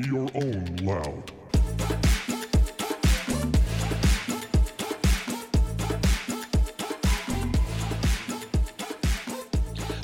Be 0.00 0.08
your 0.08 0.30
own 0.34 0.76
loud. 0.76 1.32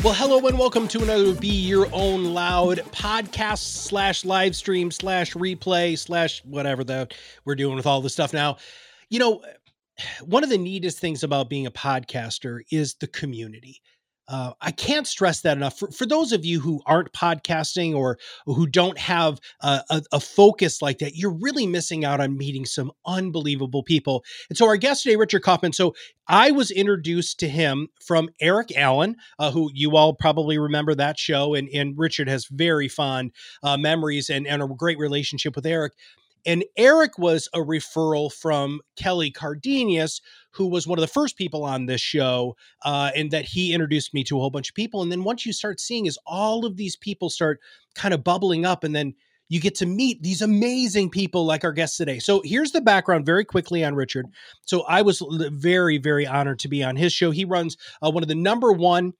Well, 0.03 0.12
hello 0.12 0.46
and 0.46 0.58
welcome 0.58 0.87
to 0.88 1.03
another 1.03 1.35
Be 1.35 1.48
Your 1.48 1.88
Own 1.92 2.24
Loud 2.24 2.78
podcast 2.92 3.58
slash 3.58 4.24
live 4.24 4.54
stream 4.54 4.90
slash 4.90 5.32
replay 5.32 5.97
slash 5.97 6.44
whatever 6.44 6.85
that 6.85 7.15
we're 7.44 7.54
doing 7.54 7.76
with 7.76 7.87
all 7.87 8.03
this 8.03 8.13
stuff 8.13 8.35
now. 8.35 8.58
You 9.08 9.19
know, 9.19 9.42
one 10.24 10.44
of 10.44 10.51
the 10.51 10.58
neatest 10.58 10.99
things 10.99 11.22
about 11.22 11.49
being 11.49 11.67
a 11.67 11.71
podcaster 11.71 12.60
is 12.71 12.94
the 12.94 13.06
community. 13.06 13.81
Uh, 14.29 14.53
I 14.61 14.72
can't 14.72 15.06
stress 15.06 15.43
that 15.43 15.56
enough. 15.56 15.79
For, 15.79 15.90
for 15.90 16.06
those 16.06 16.33
of 16.33 16.45
you 16.45 16.61
who 16.61 16.83
aren't 16.87 17.12
podcasting 17.12 17.95
or 17.95 18.19
who 18.45 18.67
don't 18.67 18.98
have 18.98 19.41
a, 19.61 20.03
a, 20.12 20.21
focus 20.21 20.83
like 20.83 20.98
that, 20.98 21.15
you're 21.15 21.37
really 21.41 21.67
missing 21.67 22.05
out 22.05 22.21
on 22.21 22.37
meeting 22.37 22.65
some 22.65 22.91
unbelievable 23.07 23.84
people. 23.84 24.25
And 24.48 24.59
so, 24.59 24.67
our 24.67 24.77
guest 24.77 25.05
today, 25.05 25.17
Richard 25.17 25.43
Kaufman. 25.43 25.73
So, 25.73 25.95
I 26.29 26.51
was 26.51 26.70
introduced 26.73 27.39
to 27.41 27.48
him 27.48 27.89
from 28.05 28.31
Eric 28.41 28.77
Allen, 28.77 29.17
uh, 29.39 29.53
who 29.53 29.70
you 29.73 29.97
all 29.97 30.12
probably 30.15 30.59
remember 30.59 30.95
that 30.95 31.19
show. 31.19 31.55
And, 31.55 31.69
and 31.69 31.97
Richard 31.97 32.29
has 32.29 32.47
very 32.47 32.89
fond 32.89 33.31
uh, 33.62 33.77
memories 33.77 34.29
and, 34.29 34.47
and 34.47 34.62
a 34.62 34.67
great 34.67 34.98
relationship 34.98 35.55
with 35.55 35.67
Eric. 35.67 35.93
And 36.46 36.64
Eric 36.77 37.18
was 37.18 37.48
a 37.52 37.59
referral 37.59 38.32
from 38.32 38.80
Kelly 38.96 39.30
Cardenas, 39.30 40.23
who 40.52 40.69
was 40.69 40.86
one 40.86 40.98
of 40.98 41.02
the 41.02 41.09
first 41.09 41.36
people 41.36 41.64
on 41.64 41.86
this 41.86 42.00
show, 42.00 42.56
uh, 42.84 43.10
and 43.14 43.30
that 43.32 43.45
he 43.45 43.74
introduced 43.74 44.14
me 44.14 44.22
to 44.24 44.36
a 44.36 44.41
whole 44.41 44.50
bunch 44.50 44.70
of 44.70 44.74
people. 44.74 45.02
And 45.02 45.10
then 45.10 45.24
once 45.24 45.45
you 45.45 45.52
start 45.52 45.80
seeing 45.80 46.06
is 46.06 46.19
all 46.24 46.64
of 46.64 46.77
these 46.77 46.96
people 46.96 47.28
start 47.28 47.60
kind 47.95 48.14
of 48.14 48.24
bubbling 48.24 48.64
up, 48.64 48.84
and 48.84 48.95
then 48.95 49.14
you 49.48 49.60
get 49.60 49.74
to 49.77 49.86
meet 49.86 50.22
these 50.22 50.42
amazing 50.42 51.11
people 51.11 51.44
like 51.44 51.64
our 51.64 51.72
guest 51.72 51.97
today. 51.97 52.19
So 52.19 52.42
here's 52.44 52.72
the 52.72 52.81
background 52.81 53.27
very 53.27 53.44
quickly 53.44 53.84
on 53.84 53.94
Richard. 53.94 54.27
So 54.64 54.83
I 54.83 55.03
was 55.03 55.22
very, 55.53 55.98
very 55.98 56.27
honored 56.27 56.58
to 56.60 56.69
be 56.69 56.83
on 56.83 56.97
his 56.97 57.12
show. 57.12 57.31
He 57.31 57.44
runs 57.44 57.77
uh, 58.03 58.10
one 58.10 58.22
of 58.22 58.28
the 58.28 58.34
number 58.34 58.72
one 58.72 59.12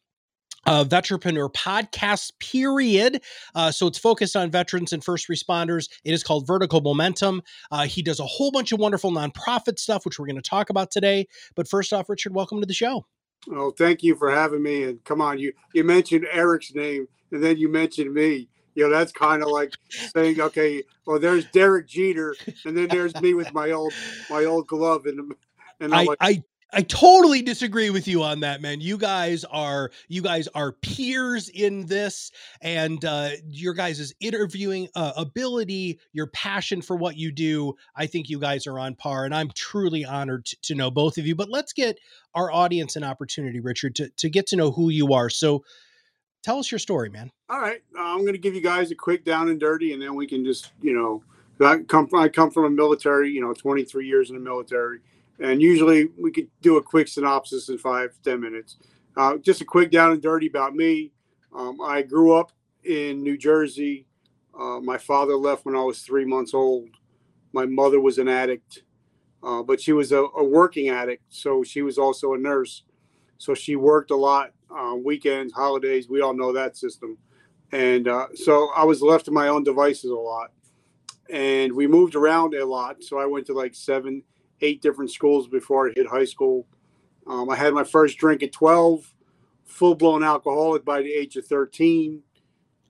uh, 0.67 0.85
Veterapreneur 0.85 1.53
podcast, 1.53 2.33
period. 2.39 3.23
Uh, 3.55 3.71
so 3.71 3.87
it's 3.87 3.99
focused 3.99 4.37
on 4.37 4.51
veterans 4.51 4.93
and 4.93 5.03
first 5.03 5.29
responders. 5.29 5.89
It 6.05 6.13
is 6.13 6.23
called 6.23 6.47
Vertical 6.47 6.81
Momentum. 6.81 7.43
Uh, 7.71 7.87
he 7.87 8.03
does 8.03 8.21
a 8.21 8.27
whole 8.27 8.51
bunch 8.51 8.73
of 8.73 8.81
wonderful 8.81 9.11
nonprofit 9.13 9.79
stuff, 9.79 10.05
which 10.05 10.19
we're 10.19 10.27
going 10.27 10.37
to 10.37 10.43
talk 10.43 10.71
about 10.71 10.91
today. 10.91 11.27
But 11.55 11.69
first 11.69 11.93
off, 11.93 12.09
Richard, 12.09 12.35
welcome 12.35 12.61
to 12.61 12.67
the 12.67 12.75
show. 12.75 13.07
Oh, 13.51 13.71
thank 13.71 14.03
you 14.03 14.17
for 14.17 14.31
having 14.31 14.63
me. 14.63 14.85
And 14.85 15.03
come 15.05 15.21
on, 15.21 15.39
you 15.39 15.53
you 15.73 15.85
mentioned 15.85 16.27
Eric's 16.33 16.75
name, 16.75 17.07
and 17.31 17.43
then 17.43 17.59
you 17.59 17.69
mentioned 17.69 18.13
me. 18.13 18.49
You 18.75 18.85
know, 18.85 18.91
that's 18.91 19.13
kind 19.13 19.43
of 19.43 19.49
like 19.49 19.73
saying, 20.15 20.41
okay, 20.41 20.83
well, 21.07 21.19
there's 21.19 21.47
Derek 21.47 21.89
Jeter, 21.89 22.35
and 22.65 22.77
then 22.77 22.89
there's 22.89 23.19
me 23.21 23.35
with 23.35 23.53
my 23.55 23.71
old 23.71 23.93
my 24.29 24.45
old 24.45 24.67
glove, 24.67 25.07
and 25.07 25.33
and 25.81 25.95
I'm 25.95 26.01
I, 26.01 26.05
like, 26.05 26.19
I 26.21 26.43
I 26.73 26.83
totally 26.83 27.43
disagree 27.43 27.91
with 27.91 28.09
you 28.09 28.23
on 28.25 28.41
that, 28.41 28.61
man. 28.61 28.81
You 28.81 28.99
guys 28.99 29.45
are 29.45 29.93
you 30.09 30.21
guys 30.21 30.49
are 30.49 30.73
peers 30.73 31.49
in 31.49 31.87
this, 31.87 32.33
and 32.61 33.05
uh, 33.05 33.31
your 33.49 33.73
guys' 33.73 34.13
interviewing 34.21 34.89
uh, 34.97 35.13
ability, 35.17 36.01
your 36.13 36.27
passion 36.29 36.83
for 36.83 36.97
what 36.97 37.17
you 37.17 37.31
do. 37.31 37.75
I 37.95 38.07
think 38.07 38.29
you 38.29 38.41
guys 38.41 38.67
are 38.67 38.81
on 38.81 38.97
par, 38.97 39.25
and 39.25 39.35
I'm 39.35 39.51
truly 39.55 40.05
honored 40.05 40.47
to, 40.47 40.57
to 40.63 40.75
know 40.75 40.91
both 40.91 41.19
of 41.19 41.27
you. 41.27 41.37
But 41.37 41.51
let's 41.51 41.73
get 41.73 41.99
our 42.35 42.51
audience 42.51 42.97
an 42.97 43.05
opportunity, 43.05 43.61
Richard, 43.61 43.95
to 43.97 44.11
to 44.11 44.29
get 44.29 44.49
to 44.49 44.57
know 44.57 44.73
who 44.73 44.89
you 44.89 45.13
are. 45.15 45.31
So, 45.31 45.63
tell 46.43 46.59
us 46.59 46.71
your 46.71 46.81
story, 46.81 47.11
man. 47.11 47.31
All 47.49 47.61
right, 47.61 47.81
uh, 47.97 48.03
I'm 48.03 48.23
going 48.23 48.33
to 48.33 48.39
give 48.39 48.57
you 48.57 48.63
guys 48.63 48.91
a 48.91 48.97
quick 48.97 49.25
down 49.25 49.51
and 49.51 49.61
dirty, 49.61 49.93
and 49.93 50.03
then 50.03 50.17
we 50.17 50.27
can 50.27 50.45
just 50.45 50.73
you 50.83 50.95
know, 50.95 51.23
I 51.65 51.79
come 51.85 52.09
from, 52.09 52.19
I 52.19 52.29
come 52.29 52.51
from 52.51 52.65
a 52.65 52.71
military, 52.71 53.31
you 53.31 53.41
know, 53.41 53.55
23 53.55 54.05
years 54.05 54.31
in 54.31 54.35
the 54.35 54.43
military 54.43 54.99
and 55.41 55.61
usually 55.61 56.09
we 56.19 56.31
could 56.31 56.49
do 56.63 56.77
a 56.77 56.83
quick 56.83 57.09
synopsis 57.09 57.69
in 57.69 57.79
five 57.79 58.17
ten 58.25 58.41
minutes. 58.41 58.77
Uh, 59.17 59.39
just 59.39 59.61
a 59.61 59.65
quick 59.65 59.91
down 59.91 60.13
and 60.13 60.23
dirty 60.23 60.47
about 60.47 60.75
me. 60.75 61.13
Um, 61.55 61.81
I 61.81 62.03
grew 62.03 62.35
up 62.35 62.53
in 62.85 63.23
New 63.23 63.39
Jersey. 63.39 64.07
Uh, 64.59 64.81
my 64.81 64.99
father 64.99 65.35
left 65.35 65.65
when 65.65 65.77
I 65.77 65.83
was 65.83 66.01
three 66.01 66.25
months 66.25 66.55
old. 66.55 66.89
My 67.53 67.67
mother 67.67 68.01
was 68.01 68.19
an 68.19 68.29
addict, 68.29 68.83
uh, 69.43 69.63
but 69.63 69.81
she 69.81 69.93
was 69.93 70.13
a, 70.13 70.19
a, 70.19 70.45
working 70.45 70.89
addict, 70.89 71.23
so 71.29 71.63
she 71.63 71.83
was 71.83 71.99
also 71.99 72.35
a 72.35 72.39
nurse. 72.39 72.83
So 73.39 73.55
she 73.55 73.77
worked 73.77 74.11
a 74.11 74.17
lot, 74.17 74.53
uh, 74.71 74.95
weekends, 74.95 75.53
holidays. 75.53 76.09
We 76.09 76.21
all 76.21 76.35
know 76.35 76.53
that 76.53 76.77
system. 76.77 77.19
And 77.73 78.09
uh, 78.09 78.29
so 78.35 78.71
I 78.77 78.85
was 78.85 79.03
left 79.03 79.25
to 79.27 79.31
my 79.31 79.49
own 79.49 79.65
devices 79.65 80.11
a 80.11 80.15
lot. 80.15 80.53
And 81.31 81.73
we 81.73 81.87
moved 81.87 82.15
around 82.15 82.55
a 82.55 82.65
lot. 82.65 83.03
So 83.03 83.19
I 83.19 83.27
went 83.27 83.47
to 83.47 83.53
like 83.53 83.75
seven, 83.75 84.23
eight 84.61 84.83
different 84.83 85.11
schools 85.11 85.49
before 85.49 85.89
I 85.89 85.93
hit 85.95 86.07
high 86.07 86.25
school. 86.25 86.67
Um, 87.27 87.51
I 87.51 87.57
had 87.57 87.75
my 87.75 87.85
first 87.85 88.19
drink 88.19 88.43
at 88.43 88.53
12, 88.53 89.13
full 89.65 89.95
blown 89.95 90.23
alcoholic 90.23 90.85
by 90.85 91.03
the 91.03 91.13
age 91.13 91.37
of 91.37 91.47
13. 91.47 92.23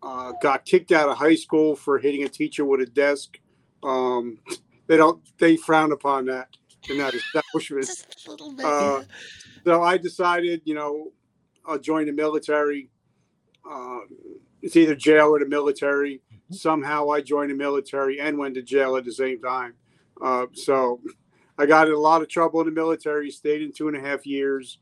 Uh, 0.02 0.32
got 0.42 0.64
kicked 0.64 0.92
out 0.92 1.08
of 1.08 1.16
high 1.16 1.34
school 1.34 1.74
for 1.74 1.98
hitting 1.98 2.24
a 2.24 2.28
teacher 2.28 2.64
with 2.64 2.80
a 2.80 2.86
desk. 2.86 3.38
Um, 3.82 4.38
they 4.86 4.96
don't, 4.96 5.22
they 5.38 5.56
frown 5.56 5.92
upon 5.92 6.26
that 6.26 6.48
in 6.88 6.98
that 6.98 7.14
establishment. 7.14 8.06
Uh, 8.62 9.02
so 9.64 9.82
I 9.82 9.96
decided, 9.96 10.62
you 10.64 10.74
know, 10.74 11.12
I'll 11.64 11.78
join 11.78 12.06
the 12.06 12.12
military. 12.12 12.90
Uh, 13.68 14.00
it's 14.62 14.76
either 14.76 14.94
jail 14.94 15.34
or 15.34 15.40
the 15.40 15.46
military. 15.46 16.22
Mm-hmm. 16.32 16.54
Somehow 16.54 17.10
I 17.10 17.20
joined 17.20 17.50
the 17.50 17.54
military 17.54 18.20
and 18.20 18.38
went 18.38 18.54
to 18.54 18.62
jail 18.62 18.96
at 18.96 19.04
the 19.04 19.12
same 19.12 19.40
time. 19.40 19.74
Uh, 20.22 20.46
so 20.52 21.00
I 21.58 21.66
got 21.66 21.88
in 21.88 21.94
a 21.94 21.98
lot 21.98 22.22
of 22.22 22.28
trouble 22.28 22.60
in 22.60 22.66
the 22.66 22.72
military, 22.72 23.30
stayed 23.30 23.62
in 23.62 23.72
two 23.72 23.88
and 23.88 23.96
a 23.96 24.00
half 24.00 24.26
years. 24.26 24.78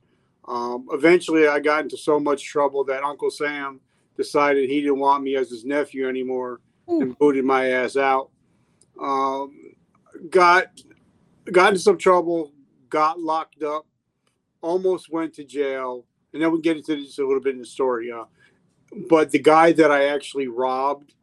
Um, 0.46 0.88
eventually, 0.92 1.46
I 1.46 1.60
got 1.60 1.84
into 1.84 1.96
so 1.96 2.18
much 2.18 2.44
trouble 2.44 2.84
that 2.84 3.02
Uncle 3.02 3.30
Sam 3.30 3.80
decided 4.16 4.68
he 4.68 4.80
didn't 4.80 4.98
want 4.98 5.22
me 5.22 5.36
as 5.36 5.50
his 5.50 5.64
nephew 5.64 6.08
anymore 6.08 6.60
mm. 6.88 7.02
and 7.02 7.18
booted 7.18 7.44
my 7.44 7.70
ass 7.70 7.96
out. 7.96 8.30
Um, 9.00 9.74
got 10.30 10.66
got 11.50 11.68
into 11.68 11.80
some 11.80 11.98
trouble, 11.98 12.52
got 12.88 13.20
locked 13.20 13.62
up, 13.62 13.86
almost 14.60 15.10
went 15.10 15.34
to 15.34 15.44
jail, 15.44 16.04
and 16.32 16.42
then 16.42 16.52
we 16.52 16.60
get 16.60 16.76
into 16.76 16.96
this 16.96 17.18
a 17.18 17.22
little 17.22 17.40
bit 17.40 17.54
in 17.54 17.60
the 17.60 17.66
story. 17.66 18.10
Uh, 18.10 18.24
but 19.08 19.30
the 19.30 19.38
guy 19.38 19.72
that 19.72 19.90
I 19.90 20.06
actually 20.06 20.48
robbed 20.48 21.14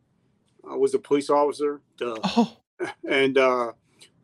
uh, 0.69 0.77
was 0.77 0.93
a 0.93 0.99
police 0.99 1.29
officer. 1.29 1.81
Duh. 1.97 2.17
Oh. 2.23 2.57
And 3.07 3.37
uh, 3.37 3.73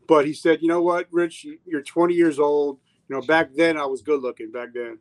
but 0.08 0.26
he 0.26 0.34
said, 0.34 0.62
you 0.62 0.68
know 0.68 0.82
what, 0.82 1.08
Rich, 1.12 1.46
you're 1.66 1.82
20 1.82 2.14
years 2.14 2.40
old. 2.40 2.80
You 3.08 3.16
know, 3.16 3.22
back 3.22 3.54
then 3.56 3.78
I 3.78 3.86
was 3.86 4.02
good 4.02 4.22
looking. 4.22 4.52
Back 4.52 4.70
then, 4.74 5.00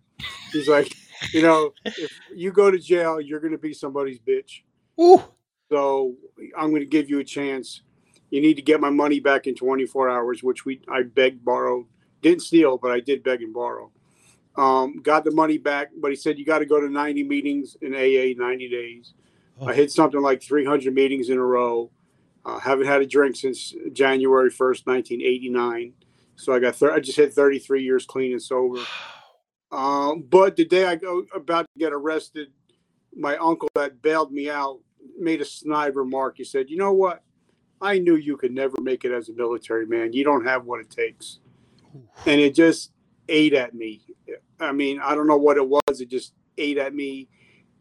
he's 0.53 0.69
like, 0.69 0.95
you 1.33 1.43
know, 1.43 1.73
if 1.85 2.13
you 2.35 2.53
go 2.53 2.71
to 2.71 2.79
jail, 2.79 3.21
you're 3.21 3.41
going 3.41 3.53
to 3.53 3.59
be 3.59 3.75
somebody's 3.75 4.19
bitch. 4.19 4.63
Ooh. 5.01 5.23
So 5.71 6.15
I'm 6.57 6.71
going 6.71 6.83
to 6.83 6.87
give 6.87 7.11
you 7.11 7.19
a 7.19 7.25
chance. 7.25 7.83
You 8.31 8.41
need 8.41 8.55
to 8.55 8.63
get 8.63 8.81
my 8.81 8.91
money 8.91 9.21
back 9.21 9.47
in 9.47 9.55
24 9.55 10.09
hours, 10.09 10.43
which 10.43 10.65
we 10.65 10.81
I 10.89 11.03
begged, 11.03 11.45
borrowed, 11.45 11.87
didn't 12.23 12.43
steal, 12.43 12.79
but 12.79 12.91
I 12.91 13.01
did 13.01 13.23
beg 13.23 13.43
and 13.43 13.53
borrow. 13.53 13.91
Um, 14.57 15.01
got 15.03 15.25
the 15.25 15.33
money 15.33 15.59
back, 15.59 15.91
but 15.97 16.11
he 16.11 16.17
said 16.17 16.39
you 16.39 16.45
got 16.45 16.61
to 16.61 16.67
go 16.67 16.81
to 16.81 16.89
90 16.89 17.25
meetings 17.25 17.77
in 17.83 17.95
AA 17.95 18.35
90 18.41 18.69
days. 18.69 19.15
Oh. 19.61 19.69
I 19.69 19.75
hit 19.75 19.91
something 19.91 20.21
like 20.21 20.43
300 20.43 20.95
meetings 20.95 21.29
in 21.29 21.39
a 21.39 21.45
row. 21.45 21.91
Uh, 22.47 22.61
haven't 22.61 22.87
had 22.87 23.03
a 23.03 23.07
drink 23.07 23.35
since 23.35 23.75
January 23.93 24.51
1st, 24.51 24.87
1989. 24.87 25.95
So 26.37 26.53
I 26.53 26.61
got, 26.61 26.77
thir- 26.77 26.93
I 26.93 27.01
just 27.01 27.17
hit 27.17 27.35
33 27.35 27.83
years 27.83 28.07
clean 28.07 28.33
and 28.33 28.43
sober. 28.43 28.81
Um, 29.73 30.23
but 30.23 30.55
the 30.55 30.65
day 30.65 30.85
I 30.85 30.95
go 30.95 31.25
about 31.35 31.63
to 31.63 31.79
get 31.79 31.93
arrested, 31.93 32.53
my 33.13 33.37
uncle 33.37 33.69
that 33.75 34.01
bailed 34.01 34.33
me 34.33 34.49
out 34.49 34.79
made 35.19 35.41
a 35.41 35.45
snide 35.45 35.97
remark. 35.97 36.37
He 36.37 36.45
said, 36.45 36.71
"You 36.71 36.77
know 36.77 36.93
what? 36.93 37.25
I 37.81 37.99
knew 37.99 38.15
you 38.15 38.37
could 38.37 38.53
never 38.53 38.77
make 38.81 39.05
it 39.05 39.11
as 39.11 39.29
a 39.29 39.33
military 39.33 39.85
man. 39.85 40.13
You 40.13 40.23
don't 40.23 40.47
have 40.47 40.67
what 40.67 40.81
it 40.81 40.89
takes." 40.89 41.41
And 42.27 42.41
it 42.41 42.55
just 42.55 42.93
ate 43.29 43.55
at 43.55 43.75
me. 43.75 44.03
I 44.61 44.71
mean, 44.71 45.01
I 45.01 45.17
don't 45.17 45.27
know 45.27 45.37
what 45.37 45.57
it 45.57 45.69
was. 45.69 46.01
It 46.01 46.11
just 46.11 46.33
ate 46.57 46.79
at 46.79 46.95
me. 46.95 47.29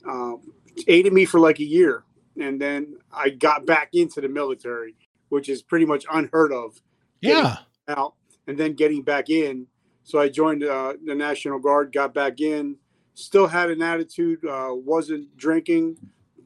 Um, 0.09 0.41
ate 0.88 1.06
at 1.06 1.13
me 1.13 1.25
for 1.25 1.39
like 1.39 1.59
a 1.59 1.63
year 1.65 2.03
and 2.39 2.59
then 2.59 2.97
I 3.11 3.29
got 3.29 3.65
back 3.65 3.89
into 3.93 4.21
the 4.21 4.29
military, 4.29 4.95
which 5.29 5.49
is 5.49 5.61
pretty 5.61 5.85
much 5.85 6.05
unheard 6.11 6.51
of. 6.51 6.79
Yeah. 7.21 7.57
Out 7.87 8.15
and 8.47 8.57
then 8.57 8.73
getting 8.73 9.01
back 9.01 9.29
in. 9.29 9.67
So 10.03 10.19
I 10.19 10.29
joined 10.29 10.63
uh, 10.63 10.93
the 11.03 11.15
National 11.15 11.59
Guard, 11.59 11.91
got 11.91 12.13
back 12.13 12.39
in, 12.39 12.77
still 13.13 13.47
had 13.47 13.69
an 13.69 13.81
attitude, 13.81 14.45
uh, 14.45 14.69
wasn't 14.71 15.35
drinking, 15.35 15.97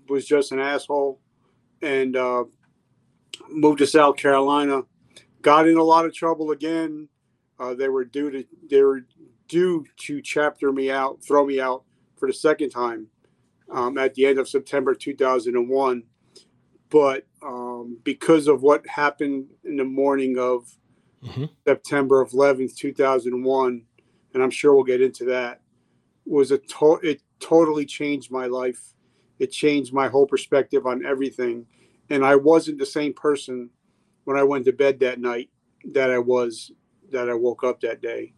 was 0.08 0.26
just 0.26 0.52
an 0.52 0.60
asshole, 0.60 1.20
and 1.82 2.16
uh, 2.16 2.46
moved 3.50 3.80
to 3.80 3.88
South 3.88 4.16
Carolina. 4.16 4.84
Got 5.42 5.68
in 5.68 5.78
a 5.78 5.84
lot 5.84 6.06
of 6.06 6.14
trouble 6.14 6.52
again. 6.52 7.10
Uh, 7.60 7.74
they 7.74 7.90
were 7.90 8.06
due 8.06 8.32
to 8.32 8.46
they 8.70 8.82
were 8.82 9.06
due 9.48 9.86
to 9.98 10.22
chapter 10.22 10.72
me 10.72 10.90
out, 10.90 11.22
throw 11.24 11.46
me 11.46 11.60
out 11.60 11.84
for 12.18 12.28
the 12.28 12.34
second 12.34 12.70
time 12.70 13.08
um, 13.72 13.98
at 13.98 14.16
the 14.16 14.26
end 14.26 14.40
of 14.40 14.50
September 14.50 14.96
2001. 14.96 16.04
But 16.90 17.28
um, 17.44 18.00
because 18.04 18.48
of 18.48 18.64
what 18.64 18.88
happened 18.88 19.48
in 19.66 19.78
the 19.78 19.86
morning 19.86 20.38
of 20.40 20.66
hmm 21.24 21.46
September 21.68 22.26
11th, 22.26 22.76
2001, 22.78 23.84
and 24.34 24.44
I'm 24.44 24.52
sure 24.52 24.74
we'll 24.76 24.84
get 24.86 25.02
into 25.02 25.26
that, 25.26 25.62
was 26.26 26.52
a 26.52 26.58
to- 26.60 27.00
it 27.04 27.22
totally 27.40 27.86
changed 27.86 28.32
my 28.32 28.46
life. 28.48 28.94
It 29.40 29.52
changed 29.52 29.94
my 29.94 30.08
whole 30.08 30.28
perspective 30.28 30.86
on 30.86 31.06
everything. 31.06 31.66
And 32.10 32.26
I 32.26 32.36
wasn't 32.36 32.80
the 32.80 32.86
same 32.86 33.14
person 33.14 33.70
when 34.26 34.38
I 34.38 34.44
went 34.44 34.66
to 34.66 34.74
bed 34.74 35.00
that 35.02 35.20
night 35.20 35.50
that 35.94 36.12
I 36.12 36.20
was 36.20 36.72
that 37.12 37.30
I 37.30 37.34
woke 37.34 37.64
up 37.64 37.82
that 37.82 38.02
day. 38.02 38.34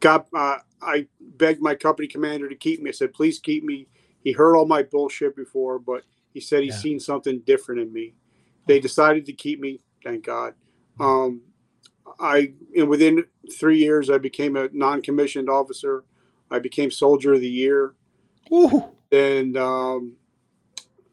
Got 0.00 0.28
uh, 0.36 0.58
I 0.82 1.08
begged 1.20 1.62
my 1.62 1.74
company 1.76 2.08
commander 2.08 2.48
to 2.48 2.56
keep 2.56 2.82
me. 2.82 2.90
I 2.90 2.94
said, 2.94 3.14
please 3.14 3.38
keep 3.38 3.64
me. 3.64 3.88
He 4.26 4.32
heard 4.32 4.56
all 4.56 4.66
my 4.66 4.82
bullshit 4.82 5.36
before, 5.36 5.78
but 5.78 6.02
he 6.34 6.40
said 6.40 6.64
he's 6.64 6.74
Yeah. 6.74 6.80
seen 6.80 6.98
something 6.98 7.38
different 7.46 7.80
in 7.80 7.92
me. 7.92 8.12
They 8.66 8.80
decided 8.80 9.24
to 9.26 9.32
keep 9.32 9.60
me, 9.60 9.78
thank 10.02 10.24
God. 10.24 10.54
Um, 10.98 11.42
I 12.18 12.52
and 12.76 12.88
within 12.88 13.24
three 13.56 13.78
years, 13.78 14.10
I 14.10 14.18
became 14.18 14.56
a 14.56 14.68
non-commissioned 14.72 15.48
officer. 15.48 16.02
I 16.50 16.58
became 16.58 16.90
Soldier 16.90 17.34
of 17.34 17.40
the 17.40 17.48
Year, 17.48 17.94
Ooh. 18.52 18.86
and 19.12 19.56
um, 19.56 20.16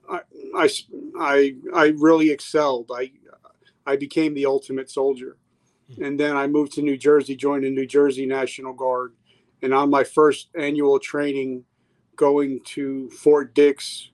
I, 0.09 0.21
I, 0.55 0.69
I, 1.15 1.55
I 1.71 1.85
really 1.97 2.31
excelled. 2.31 2.89
I, 2.91 3.11
I 3.85 3.95
became 3.95 4.33
the 4.33 4.47
ultimate 4.47 4.89
soldier, 4.89 5.37
and 6.01 6.19
then 6.19 6.35
I 6.35 6.47
moved 6.47 6.71
to 6.73 6.81
New 6.81 6.97
Jersey, 6.97 7.35
joined 7.35 7.63
the 7.63 7.69
New 7.69 7.85
Jersey 7.85 8.25
National 8.25 8.73
Guard, 8.73 9.13
and 9.61 9.71
on 9.71 9.91
my 9.91 10.03
first 10.03 10.49
annual 10.55 10.97
training, 10.97 11.63
going 12.15 12.61
to 12.65 13.09
Fort 13.09 13.53
Dix, 13.55 14.09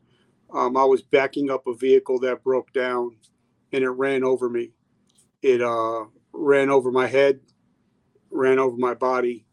um, 0.54 0.75
I 0.78 0.84
was 0.84 1.01
backing 1.01 1.50
up 1.51 1.68
a 1.68 1.74
vehicle 1.75 2.19
that 2.22 2.44
broke 2.44 2.72
down, 2.74 3.18
and 3.72 3.84
it 3.84 3.90
ran 3.90 4.24
over 4.24 4.50
me. 4.50 4.72
It 5.42 5.62
uh, 5.62 6.06
ran 6.34 6.69
over 6.69 6.92
my 6.92 7.07
head, 7.07 7.40
ran 8.31 8.60
over 8.60 8.75
my 8.78 8.94
body, 8.94 9.46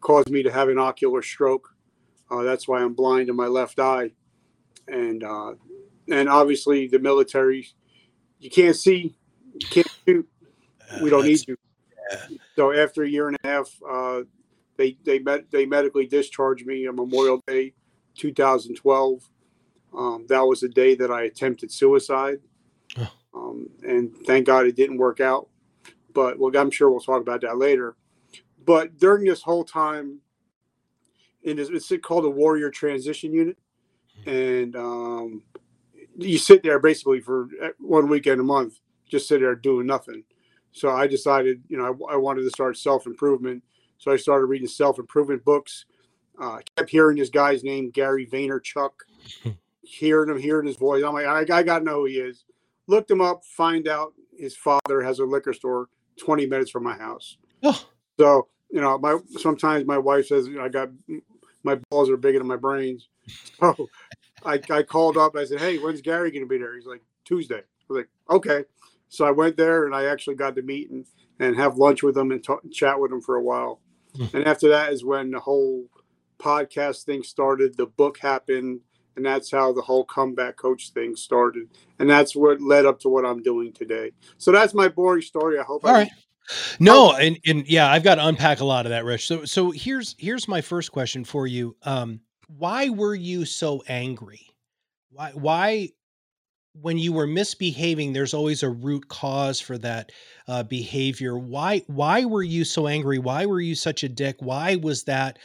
caused 0.00 0.30
me 0.30 0.42
to 0.42 0.52
have 0.52 0.68
an 0.68 0.78
ocular 0.78 1.22
stroke. 1.22 1.74
Uh, 2.30 2.42
that's 2.42 2.66
why 2.68 2.80
I'm 2.82 2.94
blind 2.94 3.28
in 3.28 3.36
my 3.36 3.46
left 3.46 3.78
eye, 3.78 4.10
and 4.88 5.22
uh, 5.24 5.54
and 6.10 6.28
obviously 6.28 6.86
the 6.88 6.98
military, 6.98 7.68
you 8.38 8.50
can't 8.50 8.76
see, 8.76 9.16
you 9.54 9.68
can't 9.68 9.90
shoot. 10.06 10.28
We 11.02 11.10
don't 11.10 11.24
need 11.24 11.40
That's- 11.40 11.44
to. 11.46 11.56
yeah. 12.30 12.38
So 12.54 12.72
after 12.72 13.02
a 13.02 13.08
year 13.08 13.28
and 13.28 13.36
a 13.42 13.46
half, 13.48 13.70
uh, 13.88 14.20
they 14.76 14.96
they 15.04 15.18
met 15.18 15.50
they 15.50 15.66
medically 15.66 16.06
discharged 16.06 16.66
me 16.66 16.86
on 16.86 16.96
Memorial 16.96 17.42
Day, 17.46 17.74
2012. 18.16 19.22
Um, 19.96 20.26
that 20.28 20.40
was 20.40 20.60
the 20.60 20.68
day 20.68 20.94
that 20.96 21.10
I 21.10 21.22
attempted 21.22 21.72
suicide, 21.72 22.40
Oh. 22.98 23.12
um, 23.34 23.68
and 23.86 24.14
thank 24.26 24.46
God 24.46 24.66
it 24.66 24.76
didn't 24.76 24.98
work 24.98 25.20
out. 25.20 25.48
But 26.12 26.38
well, 26.38 26.54
I'm 26.56 26.70
sure 26.70 26.90
we'll 26.90 27.00
talk 27.00 27.22
about 27.22 27.40
that 27.42 27.58
later. 27.58 27.96
But 28.64 28.98
during 28.98 29.24
this 29.24 29.42
whole 29.42 29.64
time, 29.64 30.18
in 31.44 31.56
this, 31.56 31.68
it's 31.70 31.92
called 32.02 32.24
a 32.24 32.30
Warrior 32.30 32.70
Transition 32.70 33.32
Unit, 33.32 33.56
and 34.26 34.74
um, 34.76 35.42
you 36.18 36.38
sit 36.38 36.62
there 36.62 36.78
basically 36.78 37.20
for 37.20 37.48
uh, 37.62 37.68
one 37.78 38.08
weekend 38.08 38.40
a 38.40 38.44
month, 38.44 38.80
just 39.08 39.28
sit 39.28 39.40
there 39.40 39.54
doing 39.54 39.86
nothing. 39.86 40.24
So 40.72 40.90
I 40.90 41.06
decided, 41.06 41.62
you 41.68 41.78
know, 41.78 41.96
I, 42.10 42.14
I 42.14 42.16
wanted 42.16 42.42
to 42.42 42.50
start 42.50 42.76
self 42.76 43.06
improvement. 43.06 43.62
So 43.98 44.12
I 44.12 44.16
started 44.16 44.46
reading 44.46 44.68
self 44.68 44.98
improvement 44.98 45.44
books. 45.44 45.84
Uh, 46.38 46.58
kept 46.76 46.90
hearing 46.90 47.16
this 47.16 47.30
guy's 47.30 47.64
name, 47.64 47.90
Gary 47.90 48.26
Vaynerchuk, 48.26 48.90
hearing 49.82 50.28
him, 50.30 50.38
hearing 50.38 50.66
his 50.66 50.76
voice. 50.76 51.02
I'm 51.02 51.14
like, 51.14 51.26
I, 51.26 51.58
I 51.58 51.62
got 51.62 51.78
to 51.78 51.84
know 51.84 52.00
who 52.00 52.04
he 52.06 52.18
is. 52.18 52.44
Looked 52.86 53.10
him 53.10 53.22
up, 53.22 53.42
find 53.44 53.88
out 53.88 54.12
his 54.38 54.54
father 54.54 55.00
has 55.02 55.18
a 55.18 55.24
liquor 55.24 55.54
store 55.54 55.88
20 56.18 56.46
minutes 56.46 56.70
from 56.70 56.84
my 56.84 56.96
house. 56.96 57.38
Oh, 57.62 57.86
So, 58.18 58.48
you 58.70 58.80
know, 58.80 58.98
my 58.98 59.18
sometimes 59.38 59.86
my 59.86 59.98
wife 59.98 60.26
says, 60.26 60.46
you 60.46 60.56
know, 60.56 60.64
I 60.64 60.68
got 60.68 60.90
my 61.62 61.76
balls 61.90 62.10
are 62.10 62.16
bigger 62.16 62.38
than 62.38 62.48
my 62.48 62.56
brains. 62.56 63.08
So 63.58 63.88
I, 64.44 64.60
I 64.70 64.82
called 64.84 65.16
up. 65.16 65.34
I 65.34 65.44
said, 65.44 65.58
Hey, 65.58 65.78
when's 65.78 66.00
Gary 66.00 66.30
going 66.30 66.44
to 66.44 66.48
be 66.48 66.58
there? 66.58 66.76
He's 66.76 66.86
like, 66.86 67.02
Tuesday. 67.24 67.56
I 67.58 67.84
was 67.88 67.98
like, 67.98 68.08
Okay. 68.30 68.64
So 69.08 69.24
I 69.24 69.32
went 69.32 69.56
there 69.56 69.86
and 69.86 69.94
I 69.94 70.04
actually 70.04 70.36
got 70.36 70.54
to 70.56 70.62
meet 70.62 70.90
and, 70.90 71.04
and 71.40 71.56
have 71.56 71.76
lunch 71.76 72.02
with 72.04 72.16
him 72.16 72.30
and 72.30 72.44
talk, 72.44 72.60
chat 72.70 73.00
with 73.00 73.10
him 73.10 73.20
for 73.20 73.34
a 73.34 73.42
while. 73.42 73.80
And 74.34 74.46
after 74.46 74.68
that 74.68 74.92
is 74.92 75.04
when 75.04 75.30
the 75.30 75.40
whole 75.40 75.86
podcast 76.38 77.04
thing 77.04 77.22
started. 77.22 77.76
The 77.76 77.86
book 77.86 78.18
happened. 78.18 78.80
And 79.16 79.24
that's 79.24 79.50
how 79.50 79.72
the 79.72 79.80
whole 79.80 80.04
comeback 80.04 80.56
coach 80.56 80.90
thing 80.90 81.16
started. 81.16 81.68
And 81.98 82.08
that's 82.08 82.36
what 82.36 82.60
led 82.60 82.84
up 82.84 83.00
to 83.00 83.08
what 83.08 83.24
I'm 83.24 83.42
doing 83.42 83.72
today. 83.72 84.12
So 84.36 84.52
that's 84.52 84.74
my 84.74 84.88
boring 84.88 85.22
story. 85.22 85.58
I 85.58 85.62
hope 85.62 85.84
all 85.84 85.90
I 85.90 86.00
right. 86.00 86.10
No, 86.78 87.12
and 87.12 87.38
and 87.46 87.66
yeah, 87.66 87.90
I've 87.90 88.04
got 88.04 88.16
to 88.16 88.26
unpack 88.26 88.60
a 88.60 88.64
lot 88.64 88.86
of 88.86 88.90
that, 88.90 89.04
Rich. 89.04 89.26
So 89.26 89.44
so 89.44 89.70
here's 89.70 90.14
here's 90.18 90.46
my 90.46 90.60
first 90.60 90.92
question 90.92 91.24
for 91.24 91.46
you. 91.46 91.76
Um, 91.82 92.20
why 92.46 92.88
were 92.90 93.14
you 93.14 93.44
so 93.44 93.82
angry? 93.88 94.46
Why 95.10 95.32
why 95.34 95.90
when 96.80 96.98
you 96.98 97.12
were 97.12 97.26
misbehaving, 97.26 98.12
there's 98.12 98.34
always 98.34 98.62
a 98.62 98.70
root 98.70 99.08
cause 99.08 99.60
for 99.60 99.78
that 99.78 100.12
uh, 100.48 100.62
behavior. 100.62 101.38
Why 101.38 101.82
why 101.86 102.24
were 102.24 102.42
you 102.42 102.64
so 102.64 102.86
angry? 102.86 103.18
Why 103.18 103.46
were 103.46 103.60
you 103.60 103.74
such 103.74 104.02
a 104.02 104.08
dick? 104.08 104.36
Why 104.40 104.76
was 104.76 105.04
that 105.04 105.38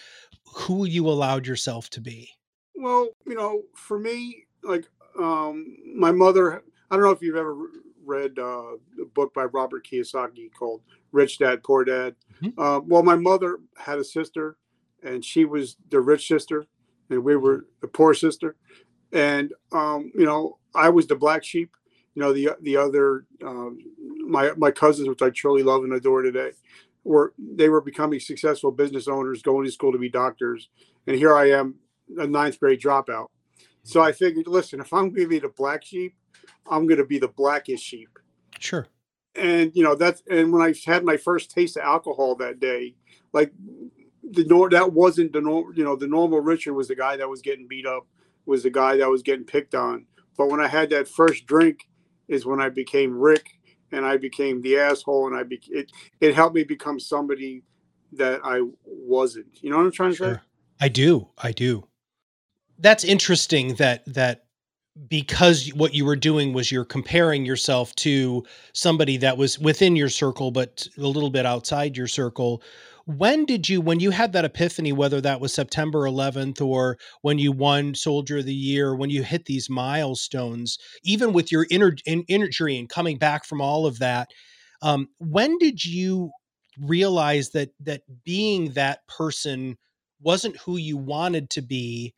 who 0.45 0.85
you 0.85 1.07
allowed 1.07 1.47
yourself 1.47 1.89
to 1.91 2.01
be? 2.01 2.29
Well, 2.75 3.09
you 3.25 3.35
know, 3.35 3.63
for 3.75 3.99
me, 3.99 4.45
like 4.63 4.87
um, 5.19 5.77
my 5.95 6.11
mother, 6.11 6.63
I 6.89 6.95
don't 6.95 7.05
know 7.05 7.11
if 7.11 7.21
you've 7.21 7.35
ever 7.35 7.55
read 8.03 8.37
uh, 8.39 8.73
a 9.01 9.05
book 9.13 9.33
by 9.33 9.45
Robert 9.45 9.85
Kiyosaki 9.85 10.51
called 10.53 10.81
Rich 11.11 11.39
Dad, 11.39 11.63
Poor 11.63 11.83
Dad. 11.85 12.15
Mhm. 12.41 12.53
Uh, 12.57 12.81
well, 12.85 13.03
my 13.03 13.15
mother 13.15 13.59
had 13.77 13.99
a 13.99 14.03
sister, 14.03 14.57
and 15.03 15.23
she 15.23 15.45
was 15.45 15.77
the 15.89 16.01
rich 16.01 16.27
sister, 16.27 16.65
and 17.09 17.23
we 17.23 17.35
were 17.35 17.67
the 17.81 17.87
poor 17.87 18.13
sister. 18.13 18.55
And 19.13 19.53
um, 19.71 20.11
you 20.15 20.25
know, 20.25 20.57
I 20.75 20.89
was 20.89 21.07
the 21.07 21.15
black 21.15 21.43
sheep. 21.43 21.71
You 22.15 22.21
know, 22.21 22.33
the 22.33 22.49
the 22.61 22.77
other 22.77 23.25
um, 23.45 23.79
my 24.27 24.51
my 24.57 24.71
cousins, 24.71 25.07
which 25.07 25.21
I 25.21 25.29
truly 25.29 25.63
love 25.63 25.83
and 25.83 25.93
adore 25.93 26.21
today, 26.21 26.51
were 27.03 27.33
they 27.37 27.69
were 27.69 27.81
becoming 27.81 28.19
successful 28.19 28.71
business 28.71 29.07
owners, 29.07 29.41
going 29.41 29.65
to 29.65 29.71
school 29.71 29.91
to 29.91 29.97
be 29.97 30.09
doctors, 30.09 30.69
and 31.07 31.15
here 31.15 31.35
I 31.35 31.51
am, 31.51 31.75
a 32.17 32.27
ninth 32.27 32.59
grade 32.59 32.81
dropout. 32.81 33.27
So 33.83 34.01
I 34.01 34.11
figured, 34.11 34.47
listen, 34.47 34.79
if 34.79 34.93
I'm 34.93 35.09
going 35.09 35.23
to 35.23 35.27
be 35.27 35.39
the 35.39 35.49
black 35.49 35.83
sheep, 35.83 36.15
I'm 36.69 36.85
going 36.85 36.99
to 36.99 37.05
be 37.05 37.17
the 37.17 37.27
blackest 37.29 37.83
sheep. 37.83 38.09
Sure. 38.59 38.87
And 39.35 39.71
you 39.73 39.83
know 39.83 39.95
that's 39.95 40.21
and 40.29 40.51
when 40.51 40.61
I 40.61 40.73
had 40.85 41.05
my 41.05 41.15
first 41.15 41.51
taste 41.51 41.77
of 41.77 41.83
alcohol 41.83 42.35
that 42.35 42.59
day, 42.59 42.95
like 43.31 43.53
the 44.23 44.43
nor 44.43 44.69
that 44.69 44.91
wasn't 44.91 45.31
the 45.31 45.41
norm. 45.41 45.73
You 45.75 45.85
know, 45.85 45.95
the 45.95 46.07
normal 46.07 46.41
Richard 46.41 46.73
was 46.73 46.89
the 46.89 46.95
guy 46.95 47.15
that 47.15 47.29
was 47.29 47.41
getting 47.41 47.67
beat 47.67 47.85
up, 47.85 48.05
was 48.45 48.63
the 48.63 48.69
guy 48.69 48.97
that 48.97 49.09
was 49.09 49.21
getting 49.21 49.45
picked 49.45 49.73
on. 49.73 50.05
But 50.41 50.49
when 50.49 50.59
I 50.59 50.67
had 50.67 50.89
that 50.89 51.07
first 51.07 51.45
drink, 51.45 51.87
is 52.27 52.47
when 52.47 52.59
I 52.59 52.69
became 52.69 53.15
Rick, 53.15 53.45
and 53.91 54.03
I 54.03 54.17
became 54.17 54.59
the 54.63 54.75
asshole, 54.79 55.27
and 55.27 55.35
I 55.35 55.43
be 55.43 55.61
it. 55.69 55.91
It 56.19 56.33
helped 56.33 56.55
me 56.55 56.63
become 56.63 56.99
somebody 56.99 57.61
that 58.13 58.41
I 58.43 58.61
wasn't. 58.83 59.61
You 59.61 59.69
know 59.69 59.77
what 59.77 59.85
I'm 59.85 59.91
trying 59.91 60.15
to 60.15 60.17
say? 60.17 60.39
I 60.79 60.89
do. 60.89 61.27
I 61.37 61.51
do. 61.51 61.87
That's 62.79 63.03
interesting 63.03 63.75
that 63.75 64.03
that 64.11 64.45
because 65.07 65.71
what 65.75 65.93
you 65.93 66.05
were 66.05 66.15
doing 66.15 66.53
was 66.53 66.71
you're 66.71 66.85
comparing 66.85 67.45
yourself 67.45 67.93
to 67.97 68.43
somebody 68.73 69.17
that 69.17 69.37
was 69.37 69.59
within 69.59 69.95
your 69.95 70.09
circle 70.09 70.49
but 70.49 70.87
a 70.97 71.01
little 71.01 71.29
bit 71.29 71.45
outside 71.45 71.95
your 71.95 72.07
circle. 72.07 72.63
When 73.05 73.45
did 73.45 73.67
you 73.67 73.81
when 73.81 73.99
you 73.99 74.11
had 74.11 74.33
that 74.33 74.45
epiphany 74.45 74.91
whether 74.93 75.21
that 75.21 75.41
was 75.41 75.53
September 75.53 76.01
11th 76.01 76.61
or 76.61 76.97
when 77.21 77.39
you 77.39 77.51
won 77.51 77.95
Soldier 77.95 78.39
of 78.39 78.45
the 78.45 78.53
Year 78.53 78.95
when 78.95 79.09
you 79.09 79.23
hit 79.23 79.45
these 79.45 79.69
milestones 79.69 80.77
even 81.03 81.33
with 81.33 81.51
your 81.51 81.65
inner 81.69 81.95
in, 82.05 82.23
injury 82.27 82.77
and 82.77 82.89
coming 82.89 83.17
back 83.17 83.45
from 83.45 83.61
all 83.61 83.85
of 83.85 83.99
that 83.99 84.29
um 84.81 85.07
when 85.19 85.57
did 85.57 85.83
you 85.83 86.31
realize 86.79 87.49
that 87.49 87.69
that 87.79 88.01
being 88.23 88.71
that 88.73 88.99
person 89.07 89.77
wasn't 90.21 90.57
who 90.57 90.77
you 90.77 90.97
wanted 90.97 91.49
to 91.49 91.61
be 91.61 92.13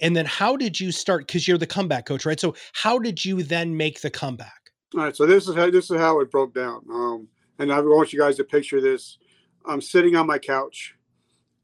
and 0.00 0.16
then 0.16 0.26
how 0.26 0.56
did 0.56 0.78
you 0.78 0.92
start 0.92 1.26
because 1.26 1.48
you're 1.48 1.58
the 1.58 1.66
comeback 1.66 2.06
coach 2.06 2.26
right 2.26 2.40
so 2.40 2.54
how 2.72 2.98
did 2.98 3.24
you 3.24 3.42
then 3.42 3.76
make 3.76 4.00
the 4.02 4.10
comeback 4.10 4.70
All 4.94 5.00
right, 5.00 5.16
so 5.16 5.26
this 5.26 5.48
is 5.48 5.54
how 5.54 5.70
this 5.70 5.90
is 5.90 5.96
how 5.98 6.20
it 6.20 6.30
broke 6.30 6.54
down. 6.54 6.82
Um, 6.90 7.28
and 7.58 7.72
I 7.72 7.80
want 7.80 8.12
you 8.12 8.18
guys 8.18 8.36
to 8.36 8.44
picture 8.44 8.80
this. 8.80 9.18
I'm 9.66 9.80
sitting 9.80 10.16
on 10.16 10.26
my 10.26 10.38
couch, 10.38 10.94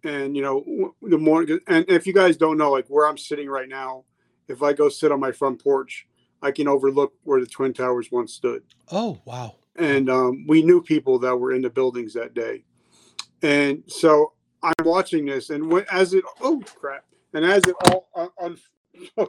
and 0.04 0.36
you 0.36 0.42
know 0.42 0.94
the 1.02 1.18
morning. 1.18 1.60
And 1.66 1.84
if 1.88 2.06
you 2.06 2.12
guys 2.12 2.36
don't 2.36 2.58
know, 2.58 2.70
like 2.70 2.86
where 2.88 3.06
I'm 3.06 3.18
sitting 3.18 3.48
right 3.48 3.68
now, 3.68 4.04
if 4.48 4.62
I 4.62 4.72
go 4.72 4.88
sit 4.88 5.12
on 5.12 5.20
my 5.20 5.32
front 5.32 5.62
porch, 5.62 6.06
I 6.42 6.50
can 6.50 6.68
overlook 6.68 7.12
where 7.24 7.40
the 7.40 7.46
twin 7.46 7.72
towers 7.72 8.10
once 8.10 8.32
stood. 8.32 8.62
oh 8.90 9.20
wow 9.24 9.56
And 9.76 10.08
um, 10.10 10.44
we 10.48 10.62
knew 10.62 10.82
people 10.82 11.18
that 11.20 11.36
were 11.36 11.52
in 11.52 11.62
the 11.62 11.70
buildings 11.70 12.14
that 12.14 12.34
day. 12.34 12.64
And 13.42 13.82
so 13.86 14.32
I'm 14.62 14.84
watching 14.84 15.26
this, 15.26 15.50
and 15.50 15.70
when, 15.70 15.84
as 15.92 16.14
it 16.14 16.24
oh 16.40 16.60
crap, 16.76 17.04
and 17.34 17.44
as 17.44 17.62
it 17.66 17.76
all 17.86 18.08
un, 18.14 18.28
un, 18.40 18.56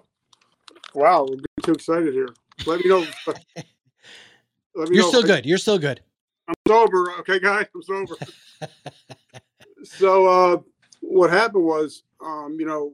wow, 0.93 1.23
we're 1.23 1.35
getting 1.35 1.63
too 1.63 1.71
excited 1.73 2.13
here. 2.13 2.29
Let 2.65 2.79
me 2.79 2.89
know. 2.89 3.05
You're 4.91 5.03
still 5.03 5.23
good. 5.23 5.45
You're 5.45 5.57
still 5.57 5.77
good. 5.77 6.01
I'm 6.50 6.56
sober. 6.68 7.12
Okay, 7.20 7.39
guys, 7.39 7.68
I'm 7.75 7.84
sober. 7.84 8.15
so 9.84 10.25
uh, 10.25 10.58
what 11.01 11.29
happened 11.29 11.63
was, 11.63 12.03
um, 12.25 12.58
you 12.60 12.65
know, 12.65 12.94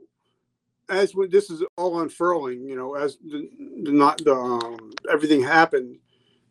as 0.89 1.15
we, 1.15 1.27
this 1.27 1.49
is 1.49 1.63
all 1.77 2.01
unfurling, 2.01 2.67
you 2.67 2.75
know, 2.75 2.95
as 2.95 3.17
the, 3.17 3.49
the 3.83 3.91
not 3.91 4.23
the 4.23 4.35
um, 4.35 4.91
everything 5.09 5.41
happened, 5.41 5.97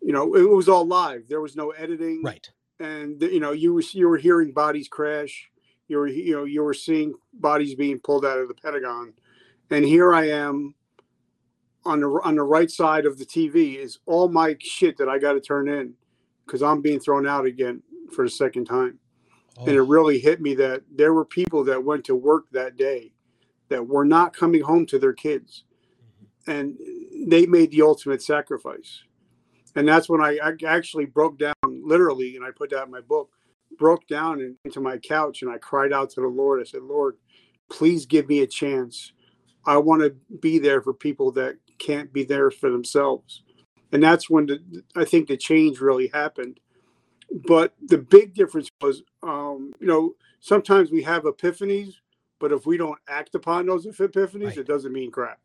you 0.01 0.13
know, 0.13 0.35
it 0.35 0.49
was 0.49 0.69
all 0.69 0.87
live. 0.87 1.29
There 1.29 1.43
was 1.43 1.57
no 1.57 1.71
editing, 1.71 2.23
right? 2.23 2.49
And 2.81 3.21
you 3.21 3.39
know, 3.39 3.53
you 3.53 3.75
were 3.75 3.83
you 3.93 4.09
were 4.09 4.17
hearing 4.17 4.53
bodies 4.53 4.89
crash. 4.89 5.51
You 5.89 5.99
were 5.99 6.09
you 6.09 6.35
know 6.35 6.45
you 6.45 6.63
were 6.63 6.75
seeing 6.75 7.13
bodies 7.35 7.75
being 7.75 8.01
pulled 8.01 8.25
out 8.25 8.39
of 8.39 8.49
the 8.49 8.55
Pentagon, 8.55 9.13
and 9.71 9.85
here 9.85 10.15
I 10.15 10.31
am 10.31 10.75
on 11.85 12.01
the 12.01 12.09
on 12.25 12.37
the 12.37 12.43
right 12.43 12.71
side 12.71 13.05
of 13.05 13.19
the 13.19 13.27
TV 13.27 13.77
is 13.77 13.99
all 14.07 14.29
my 14.29 14.57
shit 14.59 14.97
that 14.97 15.09
I 15.09 15.19
got 15.19 15.35
to 15.35 15.41
turn 15.41 15.69
in 15.69 15.95
because 16.47 16.63
I'm 16.63 16.81
being 16.81 17.01
thrown 17.01 17.27
out 17.27 17.47
again 17.47 17.83
for 18.13 18.25
the 18.25 18.31
second 18.31 18.67
time. 18.67 18.99
Oh. 19.59 19.67
And 19.67 19.77
it 19.77 19.83
really 19.83 20.19
hit 20.19 20.41
me 20.41 20.55
that 20.57 20.83
there 20.95 21.15
were 21.15 21.25
people 21.25 21.65
that 21.65 21.85
went 21.85 22.05
to 22.07 22.15
work 22.15 22.45
that 22.53 22.77
day 22.77 23.13
that 23.69 23.87
were 23.87 24.05
not 24.05 24.37
coming 24.37 24.63
home 24.63 24.87
to 24.87 24.99
their 24.99 25.13
kids. 25.13 25.65
Mm-hmm. 26.47 26.51
And 26.51 26.79
they 27.31 27.47
made 27.47 27.71
the 27.71 27.83
ultimate 27.83 28.23
sacrifice. 28.23 29.03
And 29.77 29.89
that's 29.89 30.09
when 30.09 30.21
I, 30.21 30.39
I 30.43 30.53
actually 30.67 31.07
broke 31.07 31.39
down 31.39 31.55
literally, 31.65 32.37
and 32.37 32.45
I 32.45 32.51
put 32.51 32.71
that 32.71 32.85
in 32.85 32.91
my 32.91 33.01
book, 33.01 33.31
broke 33.79 34.07
down 34.07 34.57
into 34.65 34.81
my 34.81 34.99
couch 34.99 35.43
and 35.43 35.51
I 35.51 35.59
cried 35.59 35.93
out 35.93 36.11
to 36.11 36.21
the 36.21 36.29
Lord. 36.29 36.61
I 36.61 36.65
said, 36.65 36.83
Lord, 36.83 37.17
please 37.71 38.07
give 38.07 38.29
me 38.29 38.41
a 38.41 38.47
chance. 38.47 39.13
I 39.67 39.79
want 39.79 40.03
to 40.03 40.15
be 40.41 40.59
there 40.59 40.83
for 40.83 40.93
people 40.93 41.33
that 41.33 41.57
can't 41.79 42.13
be 42.13 42.25
there 42.25 42.51
for 42.51 42.71
themselves. 42.71 43.43
And 43.95 44.03
that's 44.03 44.29
when 44.29 44.47
the, 44.47 44.83
I 44.97 45.05
think 45.05 45.29
the 45.29 45.37
change 45.37 45.81
really 45.81 46.09
happened. 46.09 46.59
But 47.47 47.75
the 47.81 47.99
big 47.99 48.35
difference 48.35 48.69
was, 48.83 49.05
um, 49.23 49.73
you 49.81 49.87
know, 49.87 50.17
sometimes 50.41 50.91
we 50.91 51.03
have 51.03 51.23
epiphanies, 51.23 51.95
but 52.41 52.51
if 52.51 52.67
we 52.67 52.77
don't 52.77 52.99
act 53.09 53.37
upon 53.37 53.67
those 53.67 53.87
epiphanies, 53.87 54.47
right. 54.47 54.59
it 54.59 54.67
doesn't 54.67 54.93
mean 54.93 55.13
crap. 55.13 55.39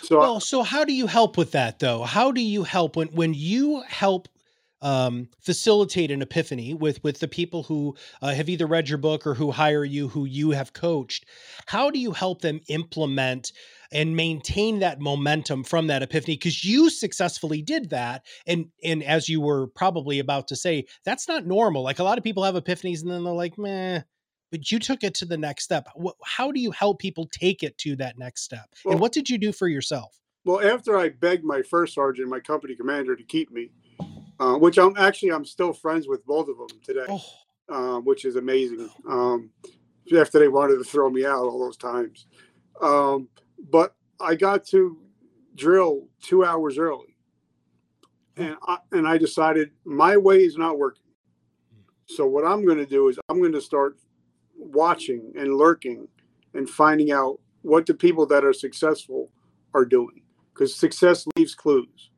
So, 0.00 0.18
well, 0.18 0.40
so 0.40 0.62
how 0.62 0.84
do 0.84 0.94
you 0.94 1.06
help 1.06 1.36
with 1.36 1.52
that 1.52 1.78
though? 1.78 2.04
How 2.04 2.32
do 2.32 2.40
you 2.40 2.62
help 2.62 2.96
when 2.96 3.08
when 3.08 3.34
you 3.34 3.82
help 3.86 4.28
um, 4.84 5.28
facilitate 5.40 6.10
an 6.10 6.22
epiphany 6.22 6.74
with 6.74 7.02
with 7.02 7.18
the 7.18 7.26
people 7.26 7.64
who 7.64 7.96
uh, 8.22 8.34
have 8.34 8.48
either 8.48 8.66
read 8.66 8.88
your 8.88 8.98
book 8.98 9.26
or 9.26 9.34
who 9.34 9.50
hire 9.50 9.84
you, 9.84 10.08
who 10.08 10.26
you 10.26 10.50
have 10.50 10.74
coached. 10.74 11.24
How 11.66 11.90
do 11.90 11.98
you 11.98 12.12
help 12.12 12.42
them 12.42 12.60
implement 12.68 13.50
and 13.90 14.14
maintain 14.14 14.80
that 14.80 15.00
momentum 15.00 15.64
from 15.64 15.86
that 15.86 16.02
epiphany? 16.02 16.36
Because 16.36 16.64
you 16.64 16.90
successfully 16.90 17.62
did 17.62 17.90
that, 17.90 18.26
and 18.46 18.66
and 18.84 19.02
as 19.02 19.28
you 19.28 19.40
were 19.40 19.68
probably 19.68 20.18
about 20.18 20.48
to 20.48 20.56
say, 20.56 20.84
that's 21.04 21.26
not 21.26 21.46
normal. 21.46 21.82
Like 21.82 21.98
a 21.98 22.04
lot 22.04 22.18
of 22.18 22.24
people 22.24 22.44
have 22.44 22.54
epiphanies 22.54 23.00
and 23.00 23.10
then 23.10 23.24
they're 23.24 23.32
like, 23.32 23.58
meh. 23.58 24.02
But 24.50 24.70
you 24.70 24.78
took 24.78 25.02
it 25.02 25.14
to 25.14 25.24
the 25.24 25.38
next 25.38 25.64
step. 25.64 25.88
How 26.22 26.52
do 26.52 26.60
you 26.60 26.70
help 26.70 27.00
people 27.00 27.26
take 27.32 27.64
it 27.64 27.76
to 27.78 27.96
that 27.96 28.18
next 28.18 28.42
step? 28.42 28.66
Well, 28.84 28.92
and 28.92 29.00
what 29.00 29.10
did 29.10 29.28
you 29.28 29.36
do 29.36 29.50
for 29.50 29.66
yourself? 29.66 30.20
Well, 30.44 30.60
after 30.60 30.96
I 30.96 31.08
begged 31.08 31.42
my 31.42 31.62
first 31.62 31.94
sergeant, 31.94 32.28
my 32.28 32.38
company 32.38 32.76
commander, 32.76 33.16
to 33.16 33.22
keep 33.24 33.50
me, 33.50 33.70
uh, 34.40 34.54
which 34.54 34.78
I'm 34.78 34.96
actually 34.96 35.32
I'm 35.32 35.44
still 35.44 35.72
friends 35.72 36.08
with 36.08 36.24
both 36.26 36.48
of 36.48 36.58
them 36.58 36.80
today, 36.82 37.06
oh. 37.08 37.24
uh, 37.68 38.00
which 38.00 38.24
is 38.24 38.36
amazing. 38.36 38.88
Um, 39.08 39.50
after 40.16 40.38
they 40.38 40.48
wanted 40.48 40.76
to 40.76 40.84
throw 40.84 41.08
me 41.08 41.24
out 41.24 41.44
all 41.44 41.58
those 41.58 41.76
times, 41.76 42.26
um, 42.80 43.28
but 43.70 43.94
I 44.20 44.34
got 44.34 44.64
to 44.66 44.98
drill 45.54 46.08
two 46.22 46.44
hours 46.44 46.78
early, 46.78 47.16
and 48.36 48.56
I, 48.66 48.78
and 48.92 49.08
I 49.08 49.18
decided 49.18 49.70
my 49.84 50.16
way 50.16 50.44
is 50.44 50.56
not 50.56 50.78
working. 50.78 51.02
So 52.06 52.26
what 52.26 52.44
I'm 52.44 52.66
going 52.66 52.78
to 52.78 52.86
do 52.86 53.08
is 53.08 53.18
I'm 53.28 53.38
going 53.38 53.52
to 53.52 53.60
start 53.60 53.96
watching 54.56 55.32
and 55.36 55.56
lurking 55.56 56.06
and 56.52 56.68
finding 56.68 57.12
out 57.12 57.40
what 57.62 57.86
the 57.86 57.94
people 57.94 58.26
that 58.26 58.44
are 58.44 58.52
successful 58.52 59.30
are 59.72 59.84
doing 59.84 60.22
because 60.52 60.74
success 60.74 61.26
leaves 61.36 61.54
clues 61.54 62.10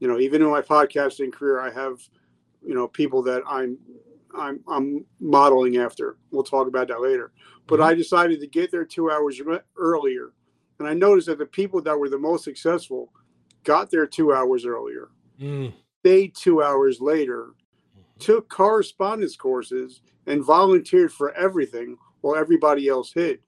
you 0.00 0.08
know, 0.08 0.18
even 0.18 0.42
in 0.42 0.50
my 0.50 0.60
podcasting 0.60 1.32
career, 1.32 1.60
I 1.60 1.70
have, 1.70 2.00
you 2.64 2.74
know, 2.74 2.86
people 2.88 3.22
that 3.22 3.42
I'm 3.48 3.78
I'm 4.36 4.60
I'm 4.68 5.04
modeling 5.20 5.78
after. 5.78 6.18
We'll 6.30 6.42
talk 6.42 6.68
about 6.68 6.88
that 6.88 7.00
later. 7.00 7.32
But 7.66 7.76
mm-hmm. 7.76 7.88
I 7.88 7.94
decided 7.94 8.40
to 8.40 8.46
get 8.46 8.70
there 8.70 8.84
two 8.84 9.10
hours 9.10 9.40
earlier, 9.76 10.32
and 10.78 10.88
I 10.88 10.94
noticed 10.94 11.28
that 11.28 11.38
the 11.38 11.46
people 11.46 11.80
that 11.82 11.98
were 11.98 12.08
the 12.08 12.18
most 12.18 12.44
successful 12.44 13.12
got 13.64 13.90
there 13.90 14.06
two 14.06 14.32
hours 14.32 14.64
earlier, 14.64 15.08
mm. 15.40 15.72
stayed 16.00 16.34
two 16.34 16.62
hours 16.62 17.00
later, 17.00 17.54
mm-hmm. 17.54 18.18
took 18.18 18.48
correspondence 18.48 19.36
courses, 19.36 20.02
and 20.26 20.44
volunteered 20.44 21.12
for 21.12 21.34
everything 21.34 21.96
while 22.20 22.36
everybody 22.36 22.88
else 22.88 23.12
hid. 23.12 23.40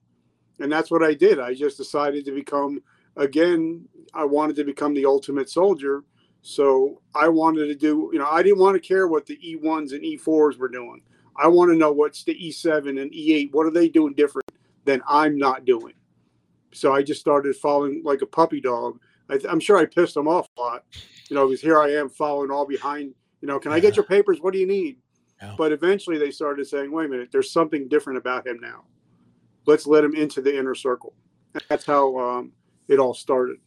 And 0.61 0.73
that's 0.73 0.91
what 0.91 1.05
I 1.05 1.15
did. 1.15 1.39
I 1.39 1.55
just 1.55 1.77
decided 1.77 2.25
to 2.25 2.33
become 2.33 2.81
again. 3.17 3.87
I 4.15 4.25
wanted 4.25 4.57
to 4.57 4.65
become 4.65 4.95
the 4.95 5.05
ultimate 5.05 5.51
soldier 5.51 6.03
so 6.49 7.03
I 7.15 7.29
wanted 7.29 7.67
to 7.67 7.75
do, 7.75 8.09
you 8.11 8.19
know, 8.19 8.27
I 8.27 8.43
didn't 8.43 8.59
want 8.59 8.75
to 8.75 8.81
care 8.81 9.07
what 9.07 9.27
the 9.27 9.37
E1s 9.37 9.93
and 9.93 10.03
E4s 10.03 10.57
were 10.57 10.71
doing. 10.71 11.03
I 11.37 11.47
want 11.47 11.71
to 11.71 11.77
know 11.77 11.93
what's 11.93 12.25
the 12.25 12.35
E7 12.35 13.03
and 13.03 13.13
E8. 13.13 13.53
What 13.53 13.67
are 13.67 13.71
they 13.71 13.87
doing 13.87 14.15
different 14.15 14.51
than 14.87 15.03
I'm 15.07 15.37
not 15.37 15.67
doing? 15.67 15.93
So 16.73 16.95
I 16.95 17.03
just 17.03 17.21
started 17.21 17.55
following 17.57 18.01
like 18.03 18.23
a 18.23 18.27
puppy 18.27 18.63
dog. 18.63 18.99
I, 19.29 19.39
am 19.47 19.61
sure 19.61 19.77
I 19.77 19.85
pissed 19.85 20.15
them 20.15 20.27
off 20.27 20.49
a 20.57 20.61
lot, 20.63 20.85
you 21.29 21.37
know, 21.37 21.47
because 21.47 21.61
here 21.61 21.83
I 21.83 21.91
am 21.91 22.09
following 22.09 22.51
all 22.51 22.65
behind. 22.65 23.15
You 23.43 23.49
know, 23.49 23.59
can 23.59 23.73
yeah. 23.73 23.77
I 23.77 23.81
get 23.81 23.97
your 23.97 24.07
papers? 24.07 24.39
What 24.41 24.55
do 24.55 24.59
you 24.59 24.67
need? 24.67 24.97
But 25.59 25.71
eventually 25.71 26.17
they 26.17 26.31
started 26.31 26.67
saying, 26.67 26.91
wait 26.91 27.05
a 27.05 27.09
minute, 27.11 27.29
there's 27.31 27.53
something 27.53 27.89
different 27.89 28.17
about 28.17 28.47
him 28.47 28.59
now. 28.59 28.85
Let's 29.67 29.87
let 29.87 30.03
him 30.03 30.15
into 30.15 30.41
the 30.41 30.59
inner 30.59 30.75
circle. 30.75 31.13
And 31.53 31.63
that's 31.69 31.85
how 31.85 32.19
um, 32.19 32.53
it 32.89 32.99
all 32.99 33.13
started. 33.13 33.59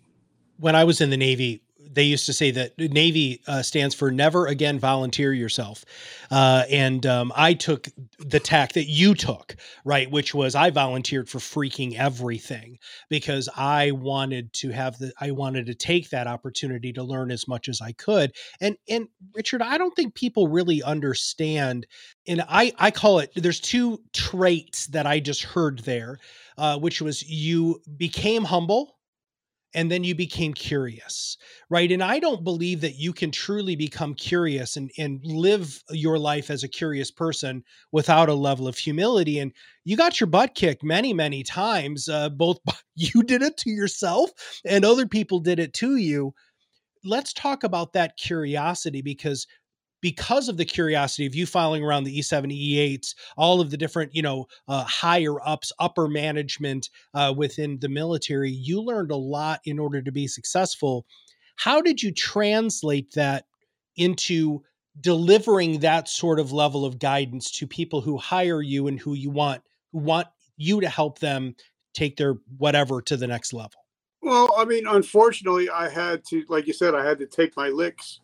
When 0.58 0.76
I 0.76 0.84
was 0.84 1.00
in 1.00 1.12
the 1.12 1.18
Navy, 1.18 1.62
they 1.90 2.04
used 2.04 2.26
to 2.26 2.34
say 2.34 2.52
that 2.52 2.78
Navy 2.78 3.42
uh, 3.48 3.62
stands 3.62 3.96
for 3.96 4.12
never 4.12 4.48
again 4.48 4.80
volunteer 4.80 5.34
yourself. 5.34 5.84
Uh, 6.30 6.64
and 6.70 7.06
um, 7.06 7.32
I 7.36 7.54
took 7.54 7.88
the 8.20 8.40
tack 8.40 8.74
that 8.74 8.86
you 8.86 9.14
took, 9.16 9.56
right? 9.84 10.10
Which 10.10 10.34
was 10.34 10.56
I 10.56 10.70
volunteered 10.70 11.30
for 11.30 11.40
freaking 11.40 11.98
everything 11.98 12.78
because 13.10 13.50
I 13.56 13.92
wanted 13.92 14.54
to 14.54 14.70
have 14.70 14.98
the, 14.98 15.12
I 15.20 15.32
wanted 15.32 15.66
to 15.68 15.76
take 15.76 16.10
that 16.10 16.28
opportunity 16.28 16.94
to 16.94 17.04
learn 17.04 17.32
as 17.32 17.48
much 17.48 17.68
as 17.68 17.82
I 17.82 17.92
could. 17.94 18.34
And, 18.60 18.78
and 18.90 19.08
Richard, 19.34 19.62
I 19.62 19.78
don't 19.78 19.96
think 19.96 20.16
people 20.16 20.48
really 20.48 20.84
understand. 20.84 21.88
And 22.28 22.44
I, 22.48 22.74
I 22.78 22.92
call 22.92 23.20
it, 23.20 23.32
there's 23.36 23.60
two 23.60 24.00
traits 24.14 24.88
that 24.88 25.08
I 25.08 25.20
just 25.20 25.44
heard 25.44 25.80
there, 25.80 26.18
uh, 26.58 26.78
which 26.80 27.02
was 27.02 27.24
you 27.24 27.82
became 27.98 28.44
humble 28.44 28.96
and 29.74 29.92
then 29.92 30.04
you 30.04 30.16
became 30.16 30.54
curious 30.54 31.38
right? 31.70 31.92
And 31.92 32.04
i 32.04 32.20
don't 32.20 32.44
believe 32.44 32.82
that 32.82 32.96
you 32.96 33.14
can 33.14 33.32
truly 33.32 33.76
become 33.76 34.14
curious 34.14 34.76
and, 34.78 34.92
and 34.98 35.20
live 35.24 35.82
your 35.90 36.20
life 36.20 36.50
as 36.50 36.64
a 36.64 36.68
curious 36.68 37.12
person 37.12 37.64
without 37.92 38.30
a 38.30 38.34
level 38.34 38.68
of 38.68 38.78
humility 38.78 39.40
and 39.40 39.52
you 39.84 39.98
got 39.98 40.20
your 40.20 40.28
butt 40.28 40.54
kicked 40.56 40.84
many 40.84 41.14
many 41.14 41.44
times 41.44 42.08
uh, 42.10 42.30
both 42.30 42.58
you 42.96 43.24
did 43.24 43.42
it 43.42 43.58
to 43.58 43.70
yourself 43.70 44.32
and 44.66 44.86
other 44.86 45.06
people 45.08 45.40
did 45.40 45.60
it 45.60 45.74
to 45.76 45.96
you. 45.98 46.34
Let's 47.04 47.34
talk 47.34 47.64
about 47.64 47.94
that 47.94 48.18
curiosity 48.18 49.02
because 49.02 49.48
because 50.02 50.50
of 50.50 50.58
the 50.58 50.66
curiosity 50.66 51.26
of 51.26 51.36
you 51.36 51.46
following 51.46 51.84
around 51.84 52.04
the 52.04 52.20
E7, 52.20 52.52
E8s, 52.52 53.16
all 53.38 53.62
of 53.62 53.70
the 53.70 53.78
different, 53.78 54.14
you 54.16 54.22
know, 54.22 54.48
uh, 54.68 54.84
higher 54.84 55.40
ups, 55.48 55.72
upper 55.80 56.08
management 56.08 56.90
uh, 57.14 57.34
within 57.36 57.80
the 57.80 57.90
military, 57.90 58.50
you 58.52 58.82
learned 58.82 59.12
a 59.12 59.16
lot 59.16 59.62
in 59.66 59.80
order 59.80 60.02
to 60.02 60.12
be 60.12 60.28
successful. 60.28 61.06
How 61.56 61.82
did 61.82 62.02
you 62.02 62.12
translate 62.12 63.14
that 63.14 63.46
into 63.96 64.64
delivering 65.00 65.80
that 65.80 66.10
sort 66.10 66.40
of 66.40 66.52
level 66.52 66.86
of 66.86 67.00
guidance 67.00 67.52
to 67.52 67.68
people 67.68 68.02
who 68.02 68.18
hire 68.18 68.62
you 68.62 68.88
and 68.88 69.00
who 69.00 69.14
you 69.14 69.30
want, 69.30 69.62
who 69.92 70.00
want 70.00 70.28
you 70.58 70.82
to 70.82 70.90
help 70.90 71.20
them 71.20 71.56
take 71.94 72.18
their 72.18 72.36
whatever 72.58 73.02
to 73.04 73.16
the 73.16 73.28
next 73.28 73.54
level? 73.54 73.80
Well, 74.22 74.54
I 74.58 74.66
mean, 74.66 74.86
unfortunately, 74.88 75.70
I 75.70 75.90
had 75.90 76.24
to, 76.26 76.44
like 76.48 76.68
you 76.68 76.74
said, 76.74 76.94
I 76.94 77.06
had 77.06 77.20
to 77.20 77.26
take 77.26 77.56
my 77.56 77.70
licks 77.70 78.20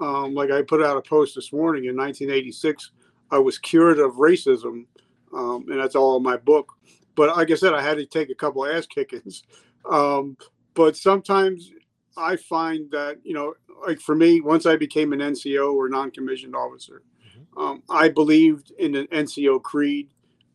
um, 0.00 0.34
like 0.34 0.50
I 0.50 0.62
put 0.62 0.82
out 0.82 0.96
a 0.96 1.02
post 1.02 1.34
this 1.34 1.52
morning 1.52 1.84
in 1.84 1.96
1986, 1.96 2.90
I 3.30 3.38
was 3.38 3.58
cured 3.58 3.98
of 3.98 4.12
racism, 4.14 4.86
um, 5.34 5.66
and 5.68 5.78
that's 5.78 5.94
all 5.94 6.16
in 6.16 6.22
my 6.22 6.36
book. 6.36 6.72
But 7.14 7.36
like 7.36 7.50
I 7.50 7.54
said, 7.54 7.74
I 7.74 7.82
had 7.82 7.98
to 7.98 8.06
take 8.06 8.30
a 8.30 8.34
couple 8.34 8.66
ass 8.66 8.86
kickings. 8.86 9.42
Um, 9.90 10.36
but 10.74 10.96
sometimes 10.96 11.70
I 12.16 12.36
find 12.36 12.90
that 12.90 13.18
you 13.22 13.34
know, 13.34 13.54
like 13.86 14.00
for 14.00 14.14
me, 14.14 14.40
once 14.40 14.66
I 14.66 14.76
became 14.76 15.12
an 15.12 15.20
NCO 15.20 15.74
or 15.74 15.88
non-commissioned 15.88 16.56
officer, 16.56 17.02
mm-hmm. 17.26 17.60
um, 17.60 17.82
I 17.90 18.08
believed 18.08 18.72
in 18.78 18.94
an 18.94 19.06
NCO 19.08 19.62
creed. 19.62 20.08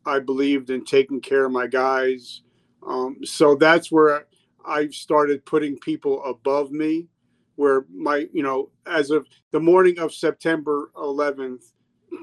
I 0.05 0.19
believed 0.19 0.69
in 0.69 0.85
taking 0.85 1.21
care 1.21 1.45
of 1.45 1.51
my 1.51 1.67
guys. 1.67 2.41
Um, 2.85 3.17
so 3.23 3.55
that's 3.55 3.91
where 3.91 4.27
I 4.63 4.87
started 4.89 5.45
putting 5.45 5.77
people 5.79 6.23
above 6.25 6.71
me 6.71 7.07
where 7.55 7.85
my, 7.93 8.27
you 8.33 8.43
know, 8.43 8.69
as 8.85 9.12
of 9.12 9.27
the 9.51 9.59
morning 9.59 10.00
of 10.00 10.13
September 10.13 10.91
11th, 10.95 11.71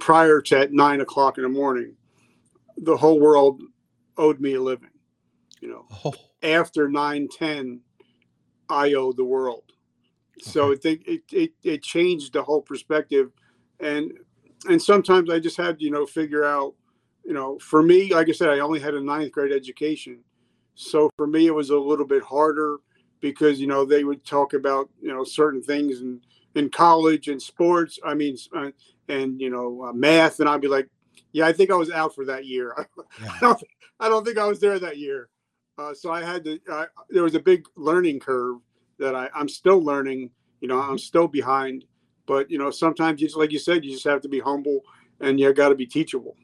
prior 0.01 0.41
to 0.41 0.59
at 0.59 0.73
nine 0.73 1.01
o'clock 1.01 1.39
in 1.39 1.45
the 1.45 1.49
morning, 1.49 1.95
the 2.77 2.97
whole 2.97 3.21
world 3.21 3.62
owed 4.17 4.41
me 4.41 4.55
a 4.55 4.61
living. 4.61 4.91
You 5.61 5.69
know, 5.69 5.87
Oh, 6.05 6.15
after 6.43 6.89
9 6.89 7.29
10, 7.29 7.81
I 8.69 8.95
owe 8.95 9.12
the 9.12 9.25
world. 9.25 9.65
So 10.41 10.73
I 10.73 10.77
think 10.77 11.03
it, 11.07 11.23
it, 11.31 11.53
it 11.62 11.83
changed 11.83 12.33
the 12.33 12.43
whole 12.43 12.62
perspective. 12.62 13.31
And, 13.81 14.12
and 14.69 14.81
sometimes 14.81 15.31
I 15.31 15.39
just 15.39 15.57
had, 15.57 15.81
you 15.81 15.91
know, 15.91 16.05
figure 16.05 16.45
out, 16.45 16.75
you 17.25 17.33
know, 17.33 17.59
for 17.59 17.83
me, 17.83 18.12
like 18.12 18.29
I 18.29 18.33
said, 18.33 18.49
I 18.49 18.59
only 18.59 18.81
had 18.81 18.95
a 18.95 19.01
ninth 19.01 19.31
grade 19.31 19.53
education. 19.53 20.19
So 20.75 21.11
for 21.17 21.27
me, 21.27 21.47
it 21.47 21.55
was 21.55 21.71
a 21.71 21.79
little 21.79 22.07
bit 22.07 22.23
harder 22.23 22.79
because, 23.23 23.59
you 23.59 23.67
know, 23.67 23.87
they 23.87 24.05
would 24.05 24.26
talk 24.26 24.52
about, 24.52 24.91
you 25.00 25.09
know, 25.09 25.25
certain 25.25 25.62
things 25.62 26.02
in, 26.02 26.21
in 26.55 26.69
college 26.69 27.29
and 27.29 27.41
sports. 27.41 27.99
I 28.05 28.12
mean, 28.12 28.37
uh, 28.55 28.71
and, 29.09 29.41
you 29.41 29.49
know, 29.49 29.85
uh, 29.85 29.93
math. 29.95 30.41
And 30.41 30.49
I'd 30.49 30.61
be 30.61 30.69
like, 30.69 30.88
yeah, 31.33 31.47
I 31.47 31.52
think 31.52 31.71
I 31.71 31.76
was 31.76 31.91
out 31.91 32.14
for 32.14 32.26
that 32.26 32.45
year. 32.45 32.76
I 33.23 33.38
don't, 33.41 33.62
I 33.99 34.09
don't 34.11 34.25
think 34.25 34.37
I 34.37 34.47
was 34.47 34.61
there 34.61 34.79
that 34.79 34.99
year. 34.99 35.31
Uh, 35.79 35.95
so 35.95 36.12
I 36.12 36.23
had 36.23 36.45
to, 36.45 36.61
I, 36.71 36.87
there 37.09 37.23
was 37.23 37.35
a 37.35 37.41
big 37.41 37.64
learning 37.76 38.21
curve 38.21 38.59
that 38.99 39.14
I, 39.14 39.31
I'm 39.35 39.49
still 39.49 39.83
learning, 39.83 40.31
you 40.61 40.69
know, 40.69 40.79
I'm 40.79 40.99
still 40.99 41.29
behind, 41.29 41.87
but 42.26 42.50
you 42.50 42.59
know, 42.59 42.71
sometimes 42.71 43.21
just, 43.21 43.37
like 43.37 43.52
you 43.52 43.59
said, 43.59 43.85
you 43.85 43.93
just 43.93 44.05
have 44.05 44.21
to 44.23 44.29
be 44.29 44.41
humble 44.41 44.81
and 45.21 45.41
you 45.41 45.50
got 45.55 45.71
to 45.71 45.75
be 45.75 45.87
teachable. 45.87 46.37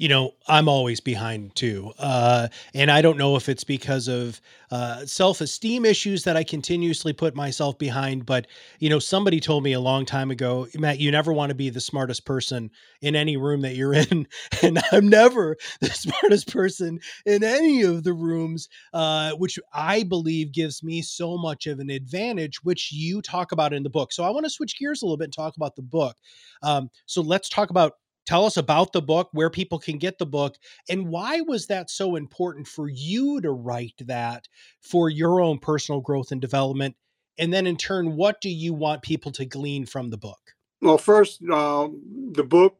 You 0.00 0.08
know, 0.08 0.32
I'm 0.48 0.66
always 0.66 0.98
behind 0.98 1.54
too. 1.54 1.92
Uh, 1.98 2.48
and 2.72 2.90
I 2.90 3.02
don't 3.02 3.18
know 3.18 3.36
if 3.36 3.50
it's 3.50 3.64
because 3.64 4.08
of 4.08 4.40
uh, 4.70 5.04
self 5.04 5.42
esteem 5.42 5.84
issues 5.84 6.24
that 6.24 6.38
I 6.38 6.42
continuously 6.42 7.12
put 7.12 7.34
myself 7.36 7.78
behind. 7.78 8.24
But, 8.24 8.46
you 8.78 8.88
know, 8.88 8.98
somebody 8.98 9.40
told 9.40 9.62
me 9.62 9.74
a 9.74 9.80
long 9.80 10.06
time 10.06 10.30
ago, 10.30 10.66
Matt, 10.74 11.00
you 11.00 11.10
never 11.10 11.34
want 11.34 11.50
to 11.50 11.54
be 11.54 11.68
the 11.68 11.82
smartest 11.82 12.24
person 12.24 12.70
in 13.02 13.14
any 13.14 13.36
room 13.36 13.60
that 13.60 13.74
you're 13.76 13.92
in. 13.92 14.26
And 14.62 14.78
I'm 14.90 15.08
never 15.08 15.56
the 15.80 15.90
smartest 15.90 16.50
person 16.50 16.98
in 17.26 17.44
any 17.44 17.82
of 17.82 18.02
the 18.04 18.14
rooms, 18.14 18.68
uh, 18.94 19.32
which 19.32 19.58
I 19.74 20.02
believe 20.04 20.52
gives 20.52 20.82
me 20.82 21.02
so 21.02 21.36
much 21.36 21.66
of 21.66 21.78
an 21.78 21.90
advantage, 21.90 22.64
which 22.64 22.90
you 22.90 23.20
talk 23.20 23.52
about 23.52 23.74
in 23.74 23.82
the 23.82 23.90
book. 23.90 24.12
So 24.12 24.24
I 24.24 24.30
want 24.30 24.44
to 24.46 24.50
switch 24.50 24.78
gears 24.78 25.02
a 25.02 25.04
little 25.04 25.18
bit 25.18 25.24
and 25.24 25.32
talk 25.34 25.56
about 25.56 25.76
the 25.76 25.82
book. 25.82 26.16
Um, 26.62 26.88
so 27.06 27.20
let's 27.20 27.48
talk 27.50 27.68
about 27.68 27.92
tell 28.26 28.44
us 28.44 28.56
about 28.56 28.92
the 28.92 29.02
book 29.02 29.28
where 29.32 29.50
people 29.50 29.78
can 29.78 29.98
get 29.98 30.18
the 30.18 30.26
book 30.26 30.56
and 30.88 31.08
why 31.08 31.40
was 31.40 31.66
that 31.66 31.90
so 31.90 32.16
important 32.16 32.66
for 32.66 32.88
you 32.88 33.40
to 33.40 33.50
write 33.50 33.94
that 34.00 34.48
for 34.80 35.08
your 35.08 35.40
own 35.40 35.58
personal 35.58 36.00
growth 36.00 36.30
and 36.32 36.40
development 36.40 36.96
and 37.38 37.52
then 37.52 37.66
in 37.66 37.76
turn 37.76 38.16
what 38.16 38.40
do 38.40 38.50
you 38.50 38.74
want 38.74 39.02
people 39.02 39.32
to 39.32 39.44
glean 39.44 39.86
from 39.86 40.10
the 40.10 40.18
book 40.18 40.54
Well, 40.82 40.98
first, 40.98 41.42
um, 41.50 42.00
the 42.32 42.44
book, 42.44 42.78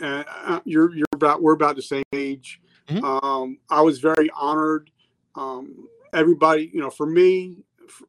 uh, 0.00 0.24
uh, 0.44 0.60
you're, 0.64 0.94
you're 0.94 1.06
about, 1.14 1.42
we're 1.42 1.54
about 1.54 1.76
the 1.76 1.82
same 1.82 2.04
age. 2.12 2.60
Mhm. 2.88 3.02
Um, 3.02 3.58
I 3.68 3.80
was 3.82 3.98
very 3.98 4.30
honored. 4.34 4.90
Um, 5.34 5.88
everybody, 6.12 6.70
you 6.72 6.80
know, 6.80 6.90
for 6.90 7.06
me, 7.06 7.56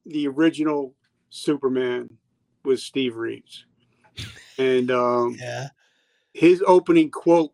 the 0.06 0.28
original 0.28 0.94
Superman 1.30 2.10
was 2.64 2.84
Steve 2.84 3.16
Reeves. 3.16 3.66
And 4.58 4.92
um, 4.92 5.38
yeah 5.40 5.70
his 6.40 6.64
opening 6.66 7.12
quote 7.12 7.52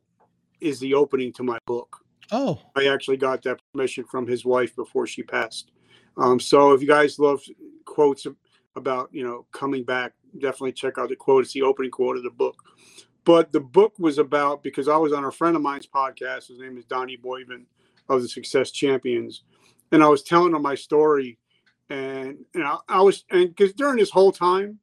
is 0.62 0.80
the 0.80 0.94
opening 0.94 1.34
to 1.34 1.42
my 1.42 1.58
book. 1.65 2.06
oh 2.32 2.62
I 2.75 2.86
actually 2.86 3.18
got 3.18 3.42
that 3.44 3.60
permission 3.74 4.04
from 4.04 4.27
his 4.27 4.46
wife 4.46 4.75
before 4.75 5.08
she 5.08 5.24
passed. 5.24 5.72
Um, 6.18 6.39
so 6.39 6.72
if 6.74 6.82
you 6.82 6.88
guys 6.88 7.18
love 7.18 7.42
quotes 7.86 8.27
about 8.75 9.10
you 9.12 9.25
know 9.25 9.48
coming 9.51 9.84
back, 9.84 10.13
definitely 10.34 10.74
check 10.74 11.00
out 11.00 11.10
the 11.10 11.15
quote. 11.15 11.46
It's 11.46 11.54
the 11.54 11.63
opening 11.63 11.89
quote 11.89 12.16
of 12.16 12.24
the 12.24 12.29
book. 12.29 12.57
But 13.24 13.51
the 13.51 13.60
book 13.60 13.94
was 13.98 14.20
about 14.20 14.62
because 14.62 14.88
I 14.88 14.98
was 14.98 15.14
on 15.14 15.25
a 15.25 15.31
friend 15.31 15.55
of 15.55 15.64
mine's 15.64 15.88
podcast. 15.88 16.50
His 16.50 16.60
name 16.60 16.77
is 16.77 16.86
Donnie 16.86 17.18
Boivin 17.18 17.66
of 18.07 18.22
the 18.22 18.29
Success 18.29 18.70
Champions, 18.70 19.46
and 19.92 20.03
I 20.03 20.07
was 20.07 20.22
telling 20.22 20.53
him 20.53 20.62
my 20.62 20.75
story, 20.75 21.40
and 21.90 22.38
you 22.53 22.62
know 22.62 22.81
I 22.88 23.01
was 23.01 23.25
and 23.31 23.50
because 23.50 23.74
during 23.74 23.98
this 23.98 24.12
whole 24.12 24.31
time, 24.31 24.77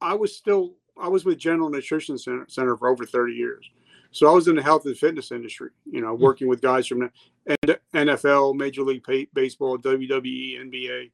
I 0.00 0.14
was 0.14 0.36
still 0.36 0.76
I 1.00 1.08
was 1.08 1.24
with 1.24 1.38
General 1.38 1.70
Nutrition 1.70 2.18
Center, 2.18 2.46
Center 2.48 2.76
for 2.76 2.88
over 2.88 3.06
thirty 3.06 3.34
years. 3.34 3.70
So 4.12 4.28
I 4.28 4.34
was 4.34 4.48
in 4.48 4.56
the 4.56 4.62
health 4.62 4.86
and 4.86 4.96
fitness 4.96 5.30
industry, 5.30 5.70
you 5.86 6.00
know, 6.00 6.14
working 6.14 6.48
with 6.48 6.60
guys 6.60 6.86
from 6.86 7.10
the 7.46 7.80
NFL, 7.94 8.56
Major 8.56 8.82
League 8.82 9.04
Baseball, 9.32 9.78
WWE, 9.78 10.58
NBA. 10.60 11.10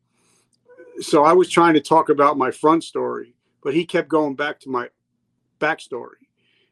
So 1.00 1.22
I 1.24 1.34
was 1.34 1.50
trying 1.50 1.74
to 1.74 1.80
talk 1.80 2.08
about 2.08 2.38
my 2.38 2.50
front 2.50 2.84
story, 2.84 3.34
but 3.62 3.74
he 3.74 3.84
kept 3.84 4.08
going 4.08 4.34
back 4.34 4.58
to 4.60 4.70
my 4.70 4.88
backstory. 5.60 6.24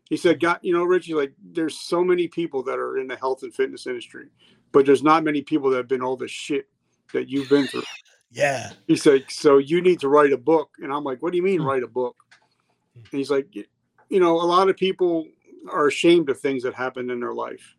He 0.09 0.17
said, 0.17 0.41
"God, 0.41 0.61
you 0.63 0.73
know, 0.73 0.85
Richie, 0.85 1.15
like 1.15 1.35
there's 1.43 1.79
so 1.79 2.03
many 2.03 2.29
people 2.29 2.63
that 2.65 2.79
are 2.79 2.99
in 2.99 3.07
the 3.07 3.17
health 3.17 3.43
and 3.43 3.55
fitness 3.55 3.87
industry, 3.87 4.29
but 4.73 4.87
there's 4.87 5.03
not 5.03 5.25
many 5.25 5.43
people 5.43 5.71
that 5.71 5.77
have 5.77 5.89
been 5.89 6.03
all 6.03 6.17
the 6.17 6.29
shit 6.29 6.69
that 7.13 7.29
you've 7.29 7.49
been 7.51 7.67
through." 7.67 7.83
yeah 8.31 8.73
He 8.87 8.97
said, 8.97 9.25
"So 9.29 9.59
you 9.59 9.83
need 9.83 10.01
to 10.01 10.09
write 10.09 10.33
a 10.33 10.39
book." 10.39 10.71
And 10.79 10.93
I'm 10.93 11.05
like, 11.05 11.23
"What 11.23 11.33
do 11.33 11.37
you 11.37 11.43
mean 11.43 11.61
Hmm. 11.61 11.67
write 11.67 11.83
a 11.83 11.89
book?" 11.89 12.17
And 12.95 13.07
he's 13.11 13.31
like, 13.31 13.55
"You 13.55 14.21
know, 14.21 14.41
a 14.41 14.45
lot 14.45 14.69
of 14.69 14.77
people 14.77 15.27
are 15.71 15.87
ashamed 15.87 16.29
of 16.31 16.41
things 16.41 16.63
that 16.63 16.75
happened 16.75 17.11
in 17.11 17.21
their 17.21 17.35
life." 17.35 17.77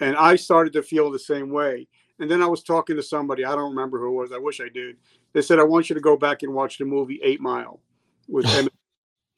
And 0.00 0.16
I 0.16 0.36
started 0.36 0.72
to 0.74 0.82
feel 0.82 1.10
the 1.10 1.18
same 1.18 1.50
way. 1.50 1.86
And 2.18 2.30
then 2.30 2.42
I 2.42 2.46
was 2.46 2.62
talking 2.62 2.96
to 2.96 3.02
somebody, 3.02 3.44
I 3.44 3.54
don't 3.54 3.70
remember 3.70 3.98
who 3.98 4.08
it 4.08 4.22
was. 4.22 4.32
I 4.32 4.38
wish 4.38 4.60
I 4.60 4.68
did. 4.68 4.96
They 5.32 5.42
said, 5.42 5.58
"I 5.58 5.64
want 5.64 5.88
you 5.88 5.94
to 5.94 6.00
go 6.00 6.16
back 6.16 6.42
and 6.42 6.54
watch 6.54 6.78
the 6.78 6.84
movie 6.84 7.20
8 7.22 7.40
Mile 7.40 7.80
with 8.28 8.46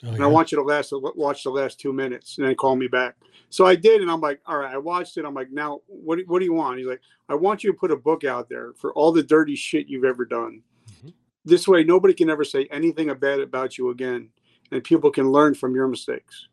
Oh, 0.05 0.09
and 0.09 0.19
yeah. 0.19 0.25
I 0.25 0.27
want 0.29 0.53
you 0.53 0.57
to 0.57 0.63
last 0.63 0.93
watch 0.93 1.43
the 1.43 1.51
last 1.51 1.81
two 1.81 1.93
minutes 1.93 2.37
and 2.37 2.47
then 2.47 2.55
call 2.55 2.77
me 2.77 2.87
back. 2.87 3.17
So 3.49 3.65
I 3.65 3.75
did, 3.75 4.03
and 4.03 4.11
I'm 4.11 4.21
like, 4.21 4.41
all 4.45 4.59
right, 4.59 4.75
I 4.75 4.77
watched 4.77 5.17
it. 5.17 5.25
I'm 5.25 5.33
like, 5.33 5.51
now 5.51 5.81
what? 5.87 6.19
What 6.27 6.41
do 6.41 6.45
you 6.45 6.53
want? 6.53 6.79
He's 6.79 6.87
like, 6.87 7.01
I 7.31 7.35
want 7.35 7.65
you 7.65 7.73
to 7.73 7.79
put 7.79 7.91
a 7.91 7.97
book 7.97 8.25
out 8.25 8.49
there 8.49 8.75
for 8.75 8.93
all 8.93 9.11
the 9.11 9.23
dirty 9.23 9.57
shit 9.57 9.89
you've 9.89 10.05
ever 10.05 10.27
done. 10.27 10.63
Mhm. 11.03 11.15
This 11.47 11.67
way, 11.67 11.83
nobody 11.83 12.13
can 12.13 12.29
ever 12.29 12.45
say 12.45 12.67
anything 12.71 13.13
bad 13.15 13.41
about 13.41 13.79
you 13.79 13.89
again, 13.89 14.29
and 14.71 14.83
people 14.83 15.11
can 15.11 15.31
learn 15.31 15.55
from 15.55 15.75
your 15.75 15.89
mistakes. 15.89 16.49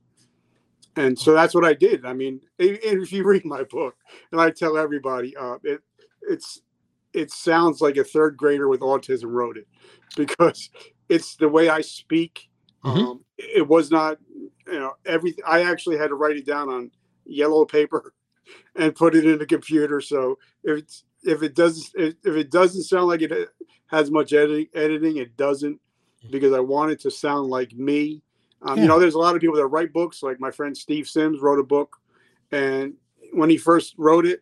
And 0.96 1.18
so 1.18 1.34
that's 1.34 1.56
what 1.56 1.66
I 1.66 1.74
did. 1.74 2.06
I 2.06 2.14
mean, 2.14 2.40
if 2.60 3.12
you 3.12 3.24
read 3.24 3.46
my 3.46 3.64
book, 3.64 3.96
and 4.32 4.40
I 4.40 4.52
tell 4.52 4.78
everybody, 4.78 5.36
uh, 5.36 5.58
it 5.64 5.82
it's 6.22 6.62
it 7.14 7.32
sounds 7.32 7.82
like 7.82 7.98
a 7.98 8.04
third 8.04 8.38
grader 8.38 8.68
with 8.68 8.82
autism 8.82 9.32
wrote 9.32 9.58
it 9.58 9.68
because 10.18 10.70
it's 11.10 11.36
the 11.36 11.50
way 11.50 11.70
I 11.70 11.82
speak. 11.82 12.50
Mhm. 12.84 13.12
Um, 13.12 13.26
it 13.38 13.68
was 13.68 13.92
not, 13.92 14.18
you 14.68 14.80
know, 14.80 14.94
everything. 15.06 15.44
I 15.48 15.64
actually 15.64 15.98
had 15.98 16.10
to 16.10 16.16
write 16.16 16.38
it 16.38 16.46
down 16.46 16.70
on 16.70 16.92
yellow 17.26 17.66
paper 17.66 18.14
and 18.76 18.96
put 18.96 19.16
it 19.16 19.26
in 19.26 19.40
the 19.40 19.46
computer. 19.46 20.02
So 20.02 20.38
if 20.64 20.80
it's, 20.80 21.06
if 21.24 21.42
it 21.42 21.56
doesn't 21.56 21.88
if 21.96 22.36
it 22.36 22.52
doesn't 22.52 22.84
sound 22.84 23.08
like 23.08 23.22
it 23.22 23.50
has 23.88 24.12
much 24.12 24.34
editing, 24.34 24.68
editing, 24.76 25.18
it 25.18 25.38
doesn't 25.38 25.80
because 26.32 26.54
I 26.54 26.60
want 26.60 26.92
it 26.92 27.00
to 27.02 27.12
sound 27.12 27.50
like 27.50 27.74
me. 27.74 28.22
Um, 28.62 28.78
Yeah. 28.78 28.84
You 28.84 28.88
know, 28.90 29.00
there's 29.00 29.16
a 29.16 29.20
lot 29.20 29.36
of 29.36 29.42
people 29.42 29.58
that 29.58 29.68
write 29.68 29.92
books. 29.94 30.24
Like 30.24 30.40
my 30.40 30.52
friend 30.52 30.76
Steve 30.78 31.08
Sims 31.08 31.42
wrote 31.42 31.60
a 31.60 31.64
book, 31.64 31.98
and 32.52 32.94
when 33.34 33.50
he 33.50 33.58
first 33.58 33.96
wrote 33.98 34.26
it, 34.26 34.42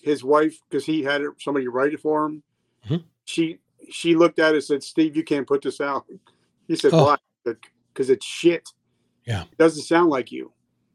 his 0.00 0.24
wife, 0.24 0.58
because 0.68 0.84
he 0.86 1.02
had 1.02 1.22
somebody 1.38 1.68
write 1.68 1.92
it 1.92 2.00
for 2.00 2.24
him, 2.26 2.42
Mhm. 2.88 3.04
she 3.24 3.58
she 3.90 4.14
looked 4.14 4.38
at 4.38 4.52
it 4.52 4.56
and 4.56 4.64
said, 4.64 4.82
"Steve, 4.82 5.16
you 5.16 5.24
can't 5.24 5.46
put 5.46 5.62
this 5.62 5.80
out." 5.80 6.06
He 6.68 6.76
said, 6.76 6.92
Oh. 6.94 7.04
"Why?" 7.04 7.16
Because 7.92 8.10
it's 8.10 8.24
shit. 8.24 8.68
Yeah. 9.26 9.42
it 9.42 9.58
doesn't 9.58 9.82
sound 9.82 10.08
like 10.10 10.30
you, 10.32 10.52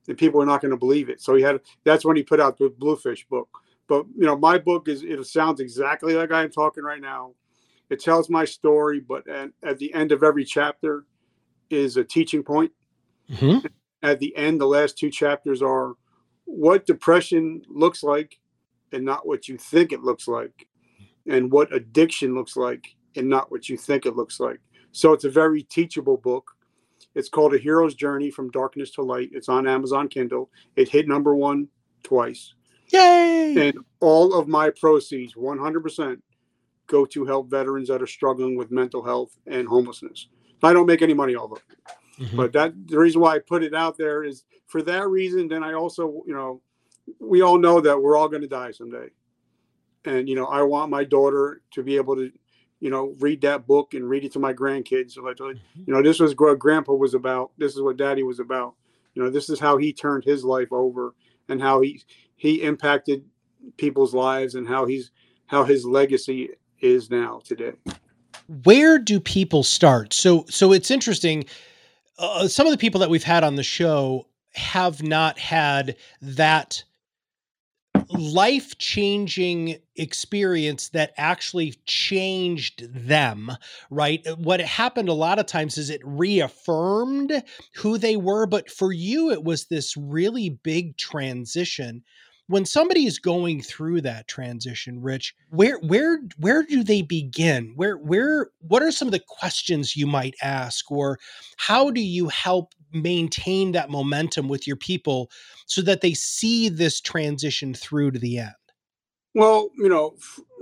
and 0.07 0.17
people 0.17 0.41
are 0.41 0.45
not 0.45 0.61
going 0.61 0.71
to 0.71 0.77
believe 0.77 1.09
it. 1.09 1.21
So 1.21 1.35
he 1.35 1.43
had. 1.43 1.59
That's 1.83 2.03
when 2.05 2.15
he 2.15 2.23
put 2.23 2.39
out 2.39 2.57
the 2.57 2.69
Bluefish 2.69 3.27
book. 3.27 3.49
But 3.87 4.05
you 4.17 4.25
know, 4.25 4.35
my 4.37 4.57
book 4.57 4.87
is 4.87 5.03
it 5.03 5.21
sounds 5.25 5.59
exactly 5.59 6.15
like 6.15 6.31
I'm 6.31 6.49
talking 6.49 6.83
right 6.83 7.01
now. 7.01 7.33
It 7.89 7.99
tells 8.01 8.29
my 8.29 8.45
story, 8.45 8.99
but 8.99 9.27
at, 9.27 9.51
at 9.63 9.77
the 9.77 9.93
end 9.93 10.11
of 10.11 10.23
every 10.23 10.43
chapter 10.45 11.05
is 11.69 11.97
a 11.97 12.03
teaching 12.03 12.43
point. 12.43 12.71
Mhm. 13.29 13.65
At 14.03 14.19
the 14.19 14.35
end, 14.35 14.61
the 14.61 14.67
last 14.67 14.97
two 14.97 15.09
chapters 15.09 15.61
are 15.61 15.95
what 16.45 16.85
depression 16.85 17.61
looks 17.67 18.03
like 18.03 18.39
and 18.91 19.03
not 19.03 19.25
what 19.27 19.47
you 19.47 19.57
think 19.57 19.91
it 19.91 20.03
looks 20.03 20.27
like, 20.27 20.67
and 21.27 21.51
what 21.51 21.73
addiction 21.73 22.35
looks 22.35 22.55
like 22.55 22.95
and 23.15 23.27
not 23.27 23.51
what 23.51 23.67
you 23.67 23.77
think 23.77 24.05
it 24.05 24.15
looks 24.15 24.39
like. 24.39 24.59
So 24.91 25.11
it's 25.13 25.23
a 25.25 25.29
very 25.29 25.63
teachable 25.63 26.17
book. 26.17 26.51
It's 27.15 27.29
called 27.29 27.53
A 27.53 27.57
Hero's 27.57 27.95
Journey 27.95 28.29
from 28.29 28.51
Darkness 28.51 28.91
to 28.91 29.01
Light. 29.01 29.29
It's 29.33 29.49
on 29.49 29.67
Amazon 29.67 30.07
Kindle. 30.07 30.49
It 30.75 30.89
hit 30.89 31.07
number 31.07 31.35
one 31.35 31.67
twice. 32.03 32.53
yay 32.89 33.55
And 33.69 33.79
all 33.99 34.33
of 34.37 34.47
my 34.47 34.69
proceeds, 34.69 35.33
100%, 35.35 36.21
go 36.87 37.05
to 37.05 37.25
help 37.25 37.49
veterans 37.49 37.87
that 37.89 38.01
are 38.01 38.07
struggling 38.07 38.55
with 38.55 38.71
mental 38.71 39.03
health 39.03 39.37
and 39.47 39.67
homelessness. 39.67 40.27
I 40.63 40.73
don't 40.73 40.85
make 40.85 41.01
any 41.01 41.13
money 41.13 41.35
off 41.35 41.51
of 41.51 41.57
it. 41.57 42.23
Mhm. 42.23 42.37
But 42.37 42.53
that 42.53 42.73
the 42.87 42.97
reason 42.99 43.21
why 43.21 43.35
I 43.35 43.39
put 43.39 43.63
it 43.63 43.73
out 43.73 43.97
there 43.97 44.23
is 44.23 44.45
for 44.67 44.81
that 44.83 45.07
reason. 45.09 45.47
Then 45.47 45.63
I 45.63 45.73
also, 45.73 46.23
you 46.25 46.33
know, 46.33 46.61
we 47.19 47.41
all 47.41 47.57
know 47.57 47.81
that 47.81 48.01
we're 48.01 48.17
all 48.17 48.29
going 48.29 48.41
to 48.41 48.47
die 48.47 48.71
someday. 48.71 49.09
And, 50.05 50.29
you 50.29 50.35
know, 50.35 50.45
I 50.45 50.61
want 50.61 50.89
my 50.91 51.03
daughter 51.03 51.61
to 51.71 51.83
be 51.83 51.95
able 51.97 52.15
to 52.15 52.31
you 52.81 52.89
know, 52.91 53.15
read 53.19 53.41
that 53.41 53.65
book 53.65 53.93
and 53.93 54.07
read 54.07 54.25
it 54.25 54.33
to 54.33 54.37
my 54.39 54.53
grandkids. 54.53 55.13
So 55.13 55.23
like, 55.23 55.37
Mm-hmm. 55.37 55.83
you 55.87 55.93
know, 55.93 56.03
this 56.03 56.19
was 56.19 56.35
what 56.37 56.59
grandpa 56.59 56.93
was 56.93 57.13
about. 57.13 57.51
This 57.57 57.73
is 57.73 57.81
what 57.81 57.97
daddy 57.97 58.21
was 58.21 58.39
about. 58.39 58.75
You 59.13 59.23
know, 59.23 59.29
this 59.29 59.49
is 59.49 59.59
how 59.59 59.77
he 59.77 59.93
turned 59.93 60.25
his 60.25 60.43
life 60.43 60.71
over 60.71 61.15
and 61.47 61.59
how 61.61 61.79
he 61.81 62.01
he 62.35 62.61
impacted 62.61 63.23
people's 63.77 64.13
lives 64.13 64.55
and 64.55 64.67
how 64.67 64.85
he's 64.85 65.11
how 65.47 65.63
his 65.63 65.85
legacy 65.85 66.49
is 66.85 67.09
now 67.09 67.41
today. 67.43 67.73
where 68.63 68.99
do 68.99 69.19
people 69.19 69.63
start? 69.63 70.13
So 70.13 70.45
so 70.49 70.71
it's 70.71 70.91
interesting. 70.91 71.45
Uh, 72.17 72.47
some 72.47 72.65
of 72.65 72.71
the 72.71 72.77
people 72.77 72.99
that 73.01 73.09
we've 73.09 73.23
had 73.23 73.43
on 73.43 73.55
the 73.55 73.63
show 73.63 74.27
have 74.53 75.03
not 75.03 75.37
had 75.37 75.97
that 76.21 76.83
life 78.09 78.77
changing 78.77 79.77
experience 79.95 80.89
that 80.89 81.13
actually 81.17 81.73
changed 81.85 82.87
them 82.93 83.51
right? 83.89 84.25
What 84.37 84.61
happened 84.61 85.09
a 85.09 85.13
lot 85.13 85.39
of 85.39 85.47
times 85.47 85.77
is 85.77 85.89
it 85.89 86.01
reaffirmed 86.03 87.43
who 87.75 87.97
they 87.97 88.15
were 88.15 88.45
but 88.45 88.69
for 88.69 88.93
you 88.93 89.31
it 89.31 89.43
was 89.43 89.65
this 89.65 89.97
really 89.97 90.49
big 90.49 90.97
transition 90.97 92.03
when 92.47 92.65
somebody 92.65 93.05
is 93.05 93.17
going 93.19 93.61
through 93.61 94.01
that 94.01 94.27
transition 94.27 95.01
rich 95.01 95.33
where 95.49 95.79
where 95.79 96.19
where 96.37 96.63
do 96.63 96.83
they 96.83 97.01
begin 97.01 97.73
where 97.75 97.97
where 97.97 98.49
what 98.59 98.83
are 98.83 98.91
some 98.91 99.07
of 99.07 99.11
the 99.11 99.23
questions 99.27 99.95
you 99.95 100.05
might 100.07 100.35
ask 100.43 100.91
or 100.91 101.17
how 101.57 101.89
do 101.89 102.01
you 102.01 102.27
help 102.29 102.73
maintain 102.93 103.71
that 103.71 103.89
momentum 103.89 104.47
with 104.47 104.67
your 104.67 104.77
people 104.77 105.29
so 105.65 105.81
that 105.81 106.01
they 106.01 106.13
see 106.13 106.69
this 106.69 107.01
transition 107.01 107.73
through 107.73 108.11
to 108.11 108.19
the 108.19 108.37
end 108.37 108.53
Well, 109.33 109.69
you 109.77 109.89
know, 109.89 110.15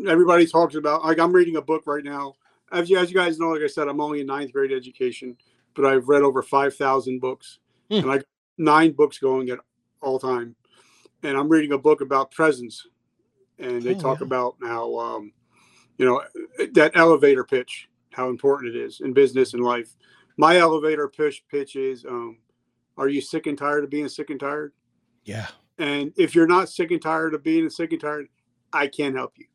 everybody 0.08 0.48
talks 0.48 0.76
about 0.76 1.04
like 1.04 1.20
I'm 1.20 1.32
reading 1.34 1.58
a 1.58 1.62
book 1.62 1.84
right 1.86 2.04
now. 2.04 2.34
As 2.72 2.90
you, 2.90 2.98
as 2.98 3.12
you 3.12 3.16
guys 3.16 3.38
know, 3.38 3.50
like 3.50 3.62
I 3.62 3.68
said, 3.68 3.88
I'm 3.88 4.02
only 4.02 4.22
in 4.22 4.28
ninth 4.28 4.52
grade 4.52 4.72
education, 4.72 5.38
but 5.76 5.86
I've 5.86 6.08
read 6.08 6.24
over 6.24 6.42
five 6.42 6.76
thousand 6.76 7.20
books, 7.20 7.60
Hmm. 7.92 7.98
and 7.98 8.12
I 8.12 8.22
nine 8.58 8.94
books 8.94 9.20
going 9.20 9.50
at 9.50 9.60
all 10.02 10.18
time. 10.18 10.56
And 11.24 11.38
I'm 11.38 11.50
reading 11.50 11.72
a 11.72 11.78
book 11.78 12.02
about 12.02 12.32
presence, 12.32 12.86
and 13.60 13.82
they 13.82 13.96
Oh, 13.96 14.00
talk 14.00 14.20
yeah. 14.20 14.26
about 14.26 14.56
how, 14.62 14.98
um, 15.00 15.34
you 15.98 16.06
know, 16.06 16.22
that 16.74 16.92
elevator 16.96 17.44
pitch, 17.44 17.90
how 18.12 18.30
important 18.30 18.76
it 18.76 18.80
is 18.80 19.00
in 19.02 19.14
business 19.14 19.54
and 19.54 19.64
life. 19.64 19.96
My 20.38 20.58
elevator 20.58 21.08
pitch 21.08 21.44
pitch 21.50 21.76
is, 21.76 22.06
um, 22.06 22.40
are 22.98 23.08
you 23.08 23.22
sick 23.22 23.48
and 23.48 23.58
tired 23.58 23.84
of 23.84 23.90
being 23.90 24.08
sick 24.10 24.30
and 24.30 24.40
tired? 24.40 24.74
yeah 25.26 25.48
And 25.78 26.12
if 26.18 26.36
you're 26.36 26.48
not 26.48 26.70
sick 26.70 26.92
and 26.92 27.02
tired 27.02 27.34
of 27.34 27.44
being 27.44 27.70
sick 27.70 27.92
and 27.94 28.02
tired, 28.02 28.28
I 28.74 28.88
can't 28.88 29.16
help 29.16 29.34
you. 29.38 29.46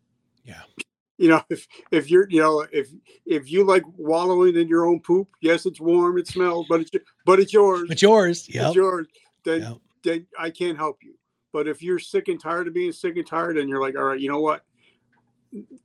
Yeah. 0.44 0.62
You 1.20 1.30
know, 1.30 1.42
if 1.50 1.66
if 1.90 2.08
you're, 2.12 2.28
you 2.30 2.40
know, 2.40 2.64
if 2.70 2.90
if 3.26 3.50
you 3.50 3.64
like 3.64 3.82
wallowing 3.96 4.54
in 4.54 4.68
your 4.68 4.86
own 4.86 5.00
poop, 5.00 5.26
yes, 5.40 5.66
it's 5.66 5.80
warm, 5.80 6.16
it 6.16 6.28
smells, 6.28 6.66
but 6.68 6.80
it's 6.80 6.92
but 7.26 7.40
it's 7.40 7.52
yours. 7.52 7.90
it's 7.90 8.02
yours 8.02 8.48
yeah 8.48 8.66
It's 8.68 8.76
yours. 8.76 9.08
Then 9.44 9.62
Yep. 9.62 9.78
then 10.04 10.26
I 10.38 10.50
can't 10.50 10.78
help 10.78 10.98
you. 11.02 11.14
But 11.58 11.68
if 11.68 11.82
you're 11.82 11.98
sick 11.98 12.28
and 12.28 12.40
tired 12.40 12.68
of 12.68 12.74
being 12.74 12.92
sick 12.92 13.16
and 13.16 13.26
tired, 13.26 13.58
and 13.58 13.68
you're 13.68 13.80
like, 13.80 13.96
all 13.96 14.04
right, 14.04 14.20
you 14.20 14.30
know 14.30 14.40
what? 14.40 14.62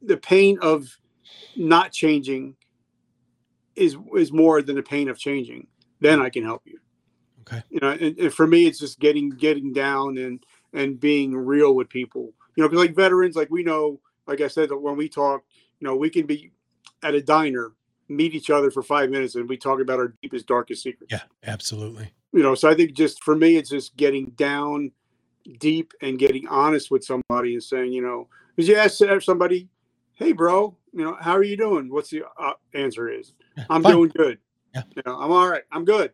The 0.04 0.18
pain 0.18 0.60
of 0.62 0.86
not 1.56 1.92
changing 1.92 2.56
is 3.76 3.98
is 4.16 4.32
more 4.32 4.62
than 4.62 4.76
the 4.76 4.84
pain 4.84 5.10
of 5.10 5.18
changing. 5.18 5.66
Then 6.00 6.22
I 6.22 6.30
can 6.30 6.44
help 6.44 6.62
you 6.66 6.80
okay 7.44 7.64
you 7.70 7.80
know 7.82 7.90
and, 7.90 8.18
and 8.18 8.34
for 8.34 8.48
me 8.48 8.66
it's 8.66 8.80
just 8.80 9.00
getting 9.00 9.30
getting 9.30 9.74
down 9.74 10.18
and 10.18 10.44
and 10.74 11.00
being 11.00 11.36
real 11.36 11.76
with 11.76 11.90
people 11.90 12.32
you 12.56 12.64
know 12.64 12.70
because 12.70 12.86
like 12.86 12.96
veterans 12.96 13.36
like 13.36 13.50
we 13.50 13.64
know 13.64 14.00
like 14.28 14.42
i 14.42 14.48
said 14.48 14.70
that 14.70 14.78
when 14.78 14.96
we 14.96 15.08
talk 15.08 15.44
you 15.80 15.88
know 15.88 15.96
we 15.96 16.10
can 16.10 16.26
be 16.26 16.52
at 17.04 17.14
a 17.14 17.22
diner 17.22 17.72
meet 18.10 18.34
each 18.34 18.50
other 18.50 18.70
for 18.70 18.84
five 18.84 19.10
minutes 19.10 19.36
and 19.36 19.48
we 19.48 19.58
talk 19.58 19.80
about 19.80 20.00
our 20.00 20.14
deepest 20.22 20.48
darkest 20.48 20.84
secrets 20.84 21.12
yeah 21.12 21.22
absolutely 21.46 22.12
you 22.32 22.44
know 22.44 22.56
so 22.56 22.70
i 22.70 22.76
think 22.76 22.94
just 22.94 23.24
for 23.24 23.36
me 23.36 23.58
it's 23.58 23.70
just 23.70 23.96
getting 23.98 24.28
down 24.32 24.92
deep 25.60 25.94
and 26.02 26.18
getting 26.20 26.48
honest 26.48 26.90
with 26.92 27.04
somebody 27.04 27.54
and 27.54 27.64
saying 27.64 27.92
you 27.92 28.02
know 28.02 28.28
because 28.56 28.68
you 28.70 28.76
ask 28.76 29.02
somebody 29.22 29.68
hey 30.16 30.32
bro 30.32 30.76
you 30.94 31.04
know 31.04 31.18
how 31.20 31.32
are 31.34 31.44
you 31.44 31.58
doing? 31.58 31.92
What's 31.92 32.10
the 32.12 32.24
uh, 32.40 32.54
answer 32.74 33.10
is 33.10 33.34
Yeah, 33.58 33.66
i'm 33.70 33.82
fine. 33.84 33.94
doing 33.94 34.10
good. 34.16 34.38
Yeah. 34.76 34.84
you 34.96 35.02
know 35.06 35.18
i'm 35.20 35.32
all 35.32 35.50
right. 35.50 35.64
I'm 35.72 35.86
good. 35.86 36.12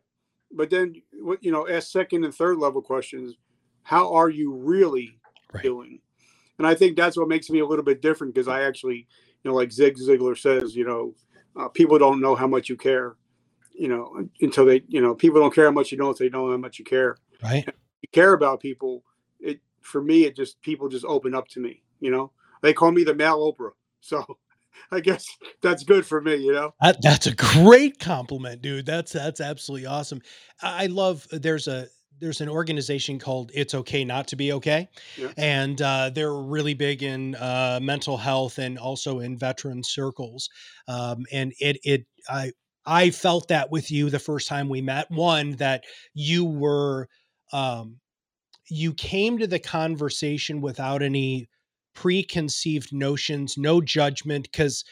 But 0.52 0.70
then 0.70 0.96
what 1.22 1.44
you 1.44 1.52
know 1.52 1.68
ask 1.68 1.92
second 1.92 2.24
and 2.26 2.34
third 2.34 2.58
level 2.58 2.82
questions 2.82 3.36
how 3.84 4.14
are 4.14 4.30
you 4.30 4.54
really 4.54 5.18
Right. 5.54 5.64
doing? 5.64 6.00
And 6.58 6.66
i 6.68 6.74
think 6.76 6.96
that's 6.98 7.18
what 7.18 7.28
makes 7.28 7.50
me 7.50 7.60
a 7.60 7.66
little 7.66 7.84
bit 7.86 8.02
different 8.02 8.34
because 8.34 8.48
i 8.48 8.64
actually 8.64 9.08
you 9.44 9.52
know 9.52 9.56
like 9.56 9.72
zig 9.72 9.98
ziglar 9.98 10.38
says 10.38 10.76
you 10.76 10.86
know 10.86 11.14
uh, 11.56 11.68
people 11.70 11.98
don't 12.00 12.22
know 12.22 12.36
how 12.36 12.48
much 12.48 12.70
you 12.70 12.78
care 12.78 13.16
you 13.74 13.88
know 13.88 14.28
until 14.42 14.66
they 14.66 14.82
you 14.88 15.02
know 15.02 15.14
people 15.16 15.40
don't 15.40 15.54
care 15.54 15.66
how 15.66 15.72
much 15.72 15.92
you 15.92 15.98
know 15.98 16.10
if 16.10 16.18
they 16.18 16.30
don't 16.30 16.46
know 16.48 16.52
how 16.52 16.58
much 16.58 16.80
you 16.80 16.86
care. 16.86 17.18
Right. 17.44 17.66
You 18.02 18.10
care 18.12 18.34
about 18.34 18.60
people 18.62 19.04
for 19.82 20.02
me 20.02 20.26
it 20.26 20.36
just 20.36 20.62
people 20.62 20.88
just 20.90 21.06
open 21.06 21.34
up 21.36 21.48
to 21.48 21.60
me 21.60 21.82
you 22.00 22.12
know 22.12 22.32
they 22.62 22.74
call 22.74 22.92
me 22.92 23.04
the 23.04 23.14
male 23.14 23.40
oprah 23.40 23.72
so 24.02 24.26
i 24.92 25.00
guess 25.00 25.26
that's 25.62 25.84
good 25.84 26.06
for 26.06 26.22
me 26.22 26.36
you 26.36 26.52
know 26.54 26.74
That, 26.82 27.02
that's 27.02 27.28
a 27.28 27.36
great 27.36 28.00
compliment, 28.00 28.62
dude. 28.62 28.86
That's 28.86 29.12
that's 29.12 29.42
absolutely 29.42 29.88
awesome. 29.88 30.22
I 30.62 30.88
love 30.88 31.28
there's 31.32 31.68
a 31.68 31.88
there's 32.20 32.42
an 32.42 32.50
organization 32.50 33.18
called 33.20 33.52
It's 33.54 33.74
Okay 33.74 34.04
Not 34.06 34.28
to 34.30 34.36
Be 34.36 34.54
Okay, 34.54 34.88
Yeah. 35.18 35.32
and 35.38 35.82
uh, 35.82 36.10
they're 36.14 36.34
really 36.34 36.74
big 36.74 37.04
in 37.04 37.36
uh, 37.36 37.80
mental 37.82 38.18
health 38.18 38.58
and 38.60 38.78
also 38.78 39.20
in 39.20 39.38
veteran 39.38 39.84
circles. 39.84 40.50
Um, 40.88 41.26
and 41.32 41.54
it 41.60 41.78
it 41.84 42.06
I 42.30 42.52
I 42.86 43.10
felt 43.12 43.48
that 43.50 43.72
with 43.72 43.92
you 43.92 44.10
the 44.10 44.20
first 44.20 44.48
time 44.48 44.70
we 44.70 44.82
met. 44.82 45.10
One 45.12 45.52
that 45.58 45.84
you 46.14 46.46
were 46.46 47.08
um, 47.52 48.00
you 48.70 48.94
came 48.94 49.38
to 49.40 49.48
the 49.48 49.60
conversation 49.60 50.62
without 50.62 51.02
any 51.02 51.50
preconceived 51.94 52.94
notions, 52.94 53.58
no 53.58 53.82
judgment, 53.82 54.44
because 54.52 54.84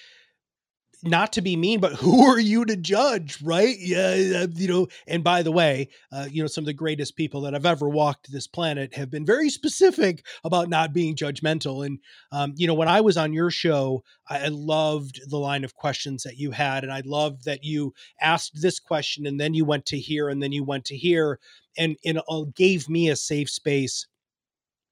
not 1.04 1.34
to 1.34 1.42
be 1.42 1.56
mean, 1.56 1.80
but 1.80 1.94
who 1.94 2.26
are 2.26 2.40
you 2.40 2.66
to 2.66 2.76
judge, 2.76 3.42
right? 3.42 3.76
Yeah, 3.80 4.46
you 4.54 4.68
know. 4.68 4.88
And 5.06 5.24
by 5.24 5.44
the 5.44 5.52
way, 5.52 5.90
uh, 6.12 6.28
you 6.30 6.42
know, 6.42 6.48
some 6.48 6.64
of 6.64 6.68
the 6.68 6.74
greatest 6.74 7.16
people 7.16 7.42
that 7.42 7.54
I've 7.54 7.66
ever 7.66 7.88
walked 7.88 8.32
this 8.32 8.48
planet 8.48 8.96
have 8.96 9.10
been 9.10 9.26
very 9.26 9.50
specific 9.50 10.26
about 10.44 10.70
not 10.70 10.94
being 10.94 11.16
judgmental. 11.16 11.86
And 11.86 12.00
um, 12.32 12.54
you 12.56 12.68
know, 12.68 12.74
when 12.74 12.88
I 12.88 13.02
was 13.02 13.18
on 13.18 13.34
your 13.34 13.52
show, 13.52 14.04
I, 14.28 14.46
I 14.46 14.48
loved 14.48 15.22
the 15.30 15.38
line 15.38 15.64
of 15.64 15.76
questions 15.76 16.24
that 16.24 16.38
you 16.38 16.52
had, 16.52 16.84
and 16.84 16.92
I 16.92 17.02
loved 17.06 17.46
that 17.46 17.64
you 17.64 17.94
asked 18.22 18.62
this 18.62 18.80
question, 18.80 19.28
and 19.28 19.40
then 19.40 19.54
you 19.54 19.66
went 19.66 19.86
to 19.88 20.00
here, 20.00 20.30
and 20.30 20.42
then 20.42 20.52
you 20.52 20.64
went 20.64 20.86
to 20.86 20.98
here, 20.98 21.40
and 21.78 21.96
and 22.06 22.18
it 22.18 22.56
gave 22.56 22.90
me 22.90 23.10
a 23.10 23.16
safe 23.16 23.50
space 23.50 24.08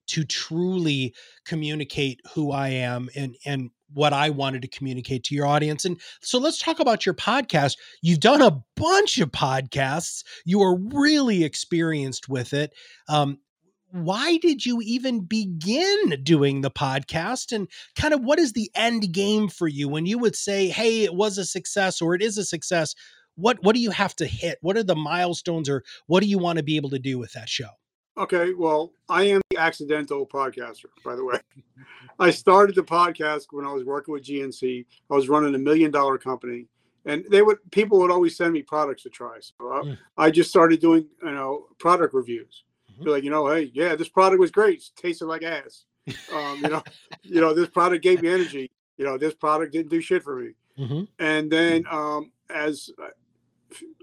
to 0.07 0.23
truly 0.23 1.13
communicate 1.45 2.21
who 2.33 2.51
I 2.51 2.69
am 2.69 3.09
and 3.15 3.35
and 3.45 3.71
what 3.93 4.13
I 4.13 4.29
wanted 4.29 4.61
to 4.63 4.67
communicate 4.67 5.23
to 5.25 5.35
your 5.35 5.45
audience. 5.45 5.85
And 5.85 5.99
so 6.21 6.39
let's 6.39 6.59
talk 6.59 6.79
about 6.79 7.05
your 7.05 7.15
podcast. 7.15 7.77
You've 8.01 8.19
done 8.19 8.41
a 8.41 8.63
bunch 8.75 9.19
of 9.19 9.31
podcasts. 9.31 10.23
You 10.43 10.61
are 10.61 10.77
really 10.77 11.43
experienced 11.43 12.27
with 12.27 12.53
it. 12.53 12.73
Um, 13.07 13.39
why 13.91 14.37
did 14.37 14.65
you 14.65 14.81
even 14.81 15.21
begin 15.21 16.21
doing 16.21 16.61
the 16.61 16.71
podcast 16.71 17.53
and 17.53 17.69
kind 17.95 18.13
of 18.13 18.21
what 18.21 18.39
is 18.39 18.51
the 18.51 18.69
end 18.75 19.13
game 19.13 19.47
for 19.47 19.69
you 19.69 19.87
when 19.87 20.05
you 20.05 20.17
would 20.17 20.35
say 20.35 20.67
hey 20.67 21.03
it 21.03 21.15
was 21.15 21.37
a 21.37 21.45
success 21.45 22.01
or 22.01 22.13
it 22.13 22.21
is 22.21 22.37
a 22.37 22.43
success 22.43 22.93
what 23.35 23.57
what 23.63 23.73
do 23.73 23.81
you 23.81 23.91
have 23.91 24.13
to 24.13 24.25
hit 24.25 24.57
what 24.59 24.75
are 24.75 24.83
the 24.83 24.97
milestones 24.97 25.69
or 25.69 25.81
what 26.07 26.21
do 26.21 26.27
you 26.27 26.37
want 26.37 26.57
to 26.57 26.63
be 26.63 26.75
able 26.75 26.89
to 26.89 26.99
do 26.99 27.17
with 27.17 27.31
that 27.33 27.47
show 27.47 27.69
Okay, 28.17 28.53
well, 28.53 28.93
I 29.09 29.23
am 29.23 29.41
the 29.49 29.57
accidental 29.57 30.25
podcaster, 30.25 30.85
by 31.03 31.15
the 31.15 31.25
way. 31.25 31.37
I 32.19 32.31
started 32.31 32.75
the 32.75 32.83
podcast 32.83 33.47
when 33.51 33.65
I 33.65 33.73
was 33.73 33.83
working 33.83 34.13
with 34.13 34.23
GNC. 34.23 34.85
I 35.11 35.13
was 35.13 35.27
running 35.27 35.53
a 35.53 35.57
million 35.59 35.91
dollar 35.91 36.17
company, 36.17 36.67
and 37.05 37.25
they 37.29 37.41
would 37.41 37.57
people 37.71 37.99
would 37.99 38.11
always 38.11 38.37
send 38.37 38.53
me 38.53 38.61
products 38.61 39.03
to 39.03 39.09
try. 39.09 39.37
So 39.41 39.71
I, 39.71 39.81
Mm. 39.81 39.97
I 40.17 40.31
just 40.31 40.49
started 40.49 40.79
doing 40.79 41.07
you 41.23 41.31
know 41.31 41.67
product 41.77 42.13
reviews. 42.13 42.63
Mhm. 42.97 43.03
Be 43.03 43.11
like, 43.11 43.23
you 43.25 43.29
know, 43.31 43.47
hey, 43.47 43.69
yeah, 43.73 43.95
this 43.95 44.07
product 44.07 44.39
was 44.39 44.51
great. 44.51 44.79
It 44.79 44.89
tasted 44.95 45.25
like 45.25 45.43
ass. 45.43 45.83
Um, 46.33 46.59
you 46.63 46.69
know, 46.69 46.83
you 47.23 47.41
know, 47.41 47.53
this 47.53 47.67
product 47.69 48.01
gave 48.01 48.21
me 48.21 48.29
energy. 48.29 48.71
You 48.97 49.03
know, 49.03 49.17
this 49.17 49.33
product 49.33 49.73
didn't 49.73 49.89
do 49.91 49.99
shit 49.99 50.23
for 50.23 50.37
me. 50.37 50.51
mm-hmm. 50.79 51.03
And 51.19 51.51
then 51.51 51.83
um, 51.91 52.31
as 52.49 52.89
uh, 52.97 53.09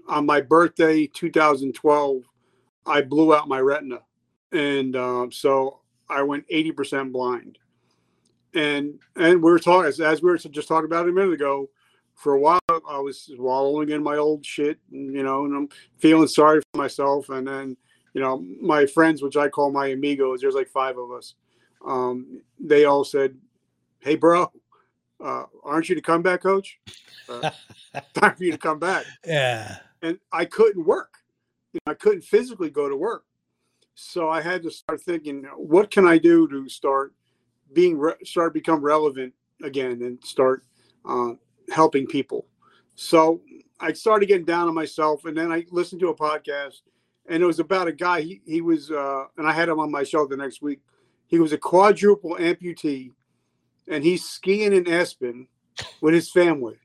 on 0.07 0.27
my 0.27 0.39
birthday, 0.39 1.07
2012, 1.07 2.21
I 2.85 3.01
blew 3.01 3.33
out 3.33 3.47
my 3.47 3.59
retina, 3.59 3.99
and 4.51 4.95
um, 4.95 5.31
so 5.31 5.79
I 6.09 6.21
went 6.23 6.47
80% 6.49 7.11
blind. 7.11 7.57
And 8.53 8.99
and 9.15 9.41
we 9.41 9.51
were 9.51 9.59
talking 9.59 9.87
as, 9.87 9.99
as 9.99 10.21
we 10.21 10.29
were 10.29 10.37
just 10.37 10.67
talking 10.67 10.85
about 10.85 11.07
a 11.07 11.11
minute 11.11 11.33
ago. 11.33 11.69
For 12.15 12.33
a 12.33 12.39
while, 12.39 12.59
I 12.69 12.99
was 12.99 13.31
wallowing 13.39 13.89
in 13.89 14.03
my 14.03 14.17
old 14.17 14.45
shit, 14.45 14.77
and, 14.91 15.15
you 15.15 15.23
know, 15.23 15.45
and 15.45 15.55
I'm 15.55 15.69
feeling 15.97 16.27
sorry 16.27 16.61
for 16.61 16.77
myself. 16.77 17.29
And 17.29 17.47
then, 17.47 17.75
you 18.13 18.21
know, 18.21 18.45
my 18.61 18.85
friends, 18.85 19.23
which 19.23 19.35
I 19.35 19.49
call 19.49 19.71
my 19.71 19.87
amigos, 19.87 20.41
there's 20.41 20.53
like 20.53 20.69
five 20.69 20.99
of 20.99 21.11
us. 21.11 21.33
Um, 21.83 22.41
they 22.59 22.85
all 22.85 23.03
said, 23.03 23.35
"Hey, 23.99 24.15
bro, 24.15 24.51
uh, 25.23 25.45
aren't 25.63 25.89
you 25.89 25.95
the 25.95 26.01
comeback 26.01 26.41
coach? 26.41 26.79
Uh, 27.27 27.49
time 28.13 28.35
for 28.35 28.43
you 28.43 28.51
to 28.51 28.57
come 28.57 28.79
back. 28.79 29.05
Yeah. 29.25 29.77
And 30.01 30.19
I 30.31 30.45
couldn't 30.45 30.85
work. 30.85 31.19
You 31.73 31.79
know, 31.85 31.91
I 31.91 31.95
couldn't 31.95 32.23
physically 32.23 32.69
go 32.69 32.87
to 32.87 32.95
work. 32.95 33.25
So 33.95 34.29
I 34.29 34.41
had 34.41 34.63
to 34.63 34.71
start 34.71 35.01
thinking, 35.01 35.43
what 35.55 35.91
can 35.91 36.07
I 36.07 36.17
do 36.17 36.47
to 36.47 36.67
start 36.69 37.13
being, 37.73 37.97
re- 37.97 38.15
start 38.23 38.53
become 38.53 38.81
relevant 38.81 39.33
again 39.61 40.01
and 40.01 40.23
start 40.23 40.63
uh, 41.05 41.33
helping 41.71 42.05
people. 42.07 42.45
So 42.95 43.41
I 43.79 43.93
started 43.93 44.27
getting 44.27 44.45
down 44.45 44.67
on 44.67 44.73
myself, 44.73 45.25
and 45.25 45.35
then 45.35 45.51
I 45.51 45.65
listened 45.71 46.01
to 46.01 46.09
a 46.09 46.15
podcast, 46.15 46.81
and 47.27 47.41
it 47.41 47.45
was 47.45 47.59
about 47.59 47.87
a 47.87 47.91
guy. 47.91 48.21
He 48.21 48.41
he 48.45 48.61
was, 48.61 48.91
uh, 48.91 49.25
and 49.37 49.47
I 49.47 49.51
had 49.51 49.69
him 49.69 49.79
on 49.79 49.91
my 49.91 50.03
show 50.03 50.25
the 50.27 50.37
next 50.37 50.61
week. 50.61 50.79
He 51.27 51.39
was 51.39 51.53
a 51.53 51.57
quadruple 51.57 52.37
amputee, 52.39 53.11
and 53.87 54.03
he's 54.03 54.25
skiing 54.25 54.73
in 54.73 54.87
Aspen 54.87 55.47
with 56.01 56.13
his 56.13 56.31
family. 56.31 56.77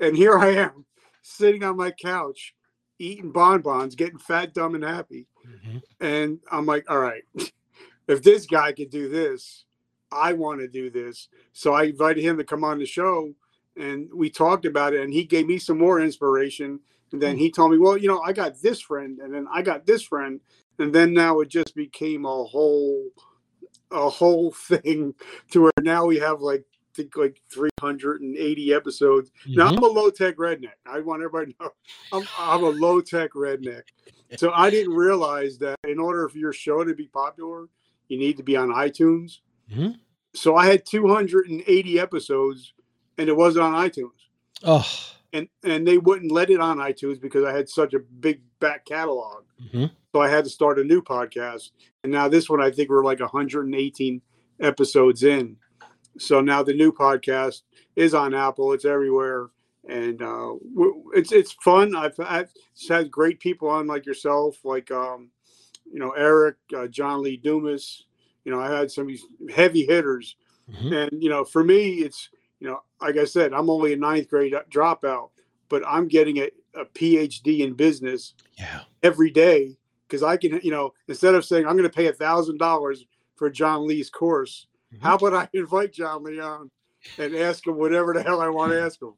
And 0.00 0.16
here 0.16 0.38
I 0.38 0.48
am, 0.48 0.84
sitting 1.22 1.62
on 1.62 1.76
my 1.76 1.90
couch, 1.92 2.54
eating 3.00 3.32
bonbons, 3.32 3.94
getting 3.94 4.18
fat, 4.18 4.54
dumb, 4.54 4.74
and 4.74 4.84
happy. 4.84 5.26
Mm-hmm. 5.48 5.78
And 6.00 6.38
I'm 6.52 6.66
like, 6.66 6.88
all 6.90 6.98
right, 6.98 7.24
if 8.06 8.22
this 8.22 8.46
guy 8.46 8.72
could 8.72 8.90
do 8.90 9.08
this, 9.08 9.64
I 10.12 10.34
want 10.34 10.60
to 10.60 10.68
do 10.68 10.90
this. 10.90 11.28
So 11.52 11.72
I 11.72 11.84
invited 11.84 12.22
him 12.22 12.36
to 12.38 12.44
come 12.44 12.62
on 12.62 12.78
the 12.78 12.86
show 12.86 13.32
and 13.76 14.08
we 14.12 14.28
talked 14.28 14.66
about 14.66 14.92
it 14.92 15.02
and 15.02 15.12
he 15.12 15.24
gave 15.24 15.46
me 15.46 15.58
some 15.58 15.78
more 15.78 16.00
inspiration. 16.00 16.80
And 17.12 17.20
then 17.20 17.36
he 17.36 17.50
told 17.50 17.72
me, 17.72 17.78
well, 17.78 17.96
you 17.96 18.08
know, 18.08 18.20
I 18.20 18.32
got 18.32 18.60
this 18.60 18.80
friend 18.80 19.18
and 19.20 19.32
then 19.32 19.46
I 19.50 19.62
got 19.62 19.86
this 19.86 20.02
friend. 20.02 20.40
And 20.78 20.94
then 20.94 21.12
now 21.12 21.40
it 21.40 21.48
just 21.48 21.74
became 21.74 22.24
a 22.24 22.44
whole, 22.44 23.08
a 23.90 24.08
whole 24.08 24.50
thing 24.68 25.14
to 25.52 25.62
where 25.62 25.72
now 25.80 26.06
we 26.06 26.18
have 26.18 26.40
like, 26.40 26.64
think 26.94 27.16
like 27.16 27.40
380 27.52 28.74
episodes. 28.74 29.30
Mm-hmm. 29.42 29.58
Now 29.58 29.68
I'm 29.68 29.78
a 29.78 29.86
low 29.86 30.10
tech 30.10 30.36
redneck. 30.36 30.74
I 30.86 31.00
want 31.00 31.22
everybody 31.22 31.52
to 31.52 31.64
know 31.64 31.70
I'm, 32.12 32.28
I'm 32.38 32.64
a 32.64 32.70
low 32.70 33.00
tech 33.00 33.32
redneck. 33.32 33.82
So 34.36 34.52
I 34.52 34.70
didn't 34.70 34.94
realize 34.94 35.58
that 35.58 35.76
in 35.86 35.98
order 35.98 36.28
for 36.28 36.38
your 36.38 36.52
show 36.52 36.84
to 36.84 36.94
be 36.94 37.08
popular, 37.08 37.66
you 38.08 38.18
need 38.18 38.36
to 38.36 38.42
be 38.42 38.56
on 38.56 38.68
iTunes. 38.68 39.38
Mm-hmm. 39.70 39.92
So 40.34 40.56
I 40.56 40.66
had 40.66 40.86
280 40.86 41.98
episodes, 41.98 42.74
and 43.18 43.28
it 43.28 43.36
wasn't 43.36 43.64
on 43.64 43.72
iTunes. 43.74 44.10
Oh, 44.62 44.86
and 45.32 45.48
and 45.64 45.86
they 45.86 45.98
wouldn't 45.98 46.32
let 46.32 46.50
it 46.50 46.60
on 46.60 46.78
iTunes 46.78 47.20
because 47.20 47.44
I 47.44 47.52
had 47.52 47.68
such 47.68 47.94
a 47.94 47.98
big 47.98 48.42
back 48.60 48.84
catalog. 48.84 49.44
Mm-hmm. 49.62 49.86
So 50.12 50.20
I 50.20 50.28
had 50.28 50.44
to 50.44 50.50
start 50.50 50.78
a 50.78 50.84
new 50.84 51.02
podcast, 51.02 51.70
and 52.02 52.12
now 52.12 52.28
this 52.28 52.48
one 52.48 52.62
I 52.62 52.70
think 52.70 52.90
we're 52.90 53.04
like 53.04 53.20
118 53.20 54.22
episodes 54.60 55.22
in. 55.22 55.56
So 56.18 56.40
now 56.40 56.62
the 56.62 56.74
new 56.74 56.92
podcast 56.92 57.62
is 57.96 58.14
on 58.14 58.34
Apple. 58.34 58.72
It's 58.72 58.84
everywhere, 58.84 59.50
and 59.88 60.20
uh, 60.20 60.54
it's 61.14 61.32
it's 61.32 61.52
fun. 61.52 61.94
I've, 61.94 62.18
I've 62.18 62.50
had 62.88 63.10
great 63.10 63.40
people 63.40 63.68
on 63.68 63.86
like 63.86 64.06
yourself, 64.06 64.64
like 64.64 64.90
um, 64.90 65.30
you 65.90 65.98
know 65.98 66.10
Eric, 66.10 66.56
uh, 66.76 66.88
John 66.88 67.22
Lee 67.22 67.36
Dumas, 67.36 68.04
you 68.44 68.52
know, 68.52 68.60
I 68.60 68.74
had 68.74 68.90
some 68.90 69.08
heavy 69.54 69.84
hitters, 69.84 70.36
mm-hmm. 70.70 70.92
and 70.92 71.22
you 71.22 71.28
know, 71.28 71.44
for 71.44 71.62
me, 71.62 71.94
it's 71.96 72.30
you 72.58 72.68
know, 72.68 72.82
like 73.00 73.16
I 73.16 73.24
said, 73.24 73.52
I'm 73.52 73.70
only 73.70 73.92
a 73.92 73.96
ninth 73.96 74.28
grade 74.28 74.54
dropout, 74.70 75.30
but 75.68 75.82
I'm 75.86 76.08
getting 76.08 76.38
a, 76.38 76.50
a 76.74 76.84
PhD 76.86 77.60
in 77.60 77.74
business 77.74 78.34
yeah. 78.58 78.80
every 79.02 79.30
day 79.30 79.76
because 80.06 80.22
I 80.22 80.36
can, 80.36 80.60
you 80.62 80.70
know, 80.70 80.92
instead 81.08 81.34
of 81.34 81.44
saying 81.44 81.66
I'm 81.66 81.76
going 81.76 81.88
to 81.88 81.94
pay 81.94 82.08
a 82.08 82.12
thousand 82.12 82.58
dollars 82.58 83.04
for 83.36 83.50
John 83.50 83.86
Lee's 83.86 84.10
course. 84.10 84.66
How 85.00 85.16
about 85.16 85.34
I 85.34 85.48
invite 85.52 85.92
John 85.92 86.24
Lee 86.24 86.40
on 86.40 86.70
and 87.18 87.34
ask 87.36 87.66
him 87.66 87.76
whatever 87.76 88.12
the 88.12 88.22
hell 88.22 88.40
I 88.40 88.48
want 88.48 88.72
to 88.72 88.82
ask 88.84 89.00
him? 89.00 89.14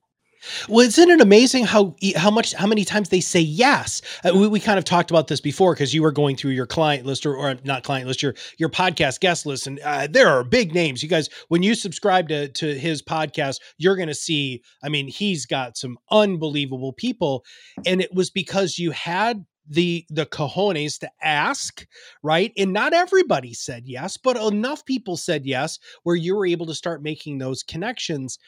Well, 0.69 0.81
isn't 0.81 1.11
it 1.11 1.21
amazing 1.21 1.65
how 1.65 1.95
how 2.17 2.31
much 2.31 2.53
how 2.55 2.67
many 2.67 2.85
times 2.85 3.11
they 3.11 3.21
say 3.21 3.41
yes? 3.41 4.03
Uh, 4.25 4.33
we, 4.35 4.49
we 4.49 4.61
kind 4.61 4.79
of 4.79 4.85
talked 4.85 5.11
about 5.11 5.29
this 5.29 5.41
before 5.41 5.75
because 5.75 5.95
you 5.95 6.03
were 6.03 6.11
going 6.11 6.37
through 6.37 6.51
your 6.51 6.67
client 6.67 7.07
list 7.07 7.27
or, 7.27 7.37
or 7.37 7.57
not 7.63 7.85
client 7.85 8.09
list, 8.09 8.23
your 8.23 8.35
your 8.59 8.69
podcast 8.69 9.21
guest 9.21 9.47
list, 9.47 9.67
and 9.67 9.79
uh, 9.81 10.09
there 10.11 10.29
are 10.29 10.43
big 10.43 10.75
names. 10.75 11.03
You 11.03 11.09
guys, 11.09 11.29
when 11.49 11.63
you 11.63 11.75
subscribe 11.75 12.29
to 12.29 12.49
to 12.49 12.75
his 12.77 13.03
podcast, 13.03 13.61
you're 13.79 13.97
going 13.97 14.09
to 14.09 14.15
see. 14.15 14.63
I 14.83 14.89
mean, 14.89 15.07
he's 15.07 15.47
got 15.47 15.77
some 15.77 15.97
unbelievable 16.11 16.93
people, 16.93 17.45
and 17.87 18.01
it 18.01 18.13
was 18.13 18.31
because 18.31 18.79
you 18.79 18.91
had 18.91 19.45
the 19.69 20.05
the 20.11 20.27
cojones 20.27 20.99
to 20.99 21.09
ask 21.23 21.87
right 22.23 22.53
and 22.57 22.73
not 22.73 22.93
everybody 22.93 23.55
said 23.55 23.85
yes 23.87 24.17
but 24.17 24.37
enough 24.37 24.85
people 24.85 25.17
said 25.17 25.47
yes 25.47 25.79
where 26.03 26.17
you 26.17 26.35
were 26.35 26.47
able 26.47 26.67
to 26.67 26.75
start 26.75 27.01
making 27.01 27.39
those 27.39 27.63
connections 27.63 28.39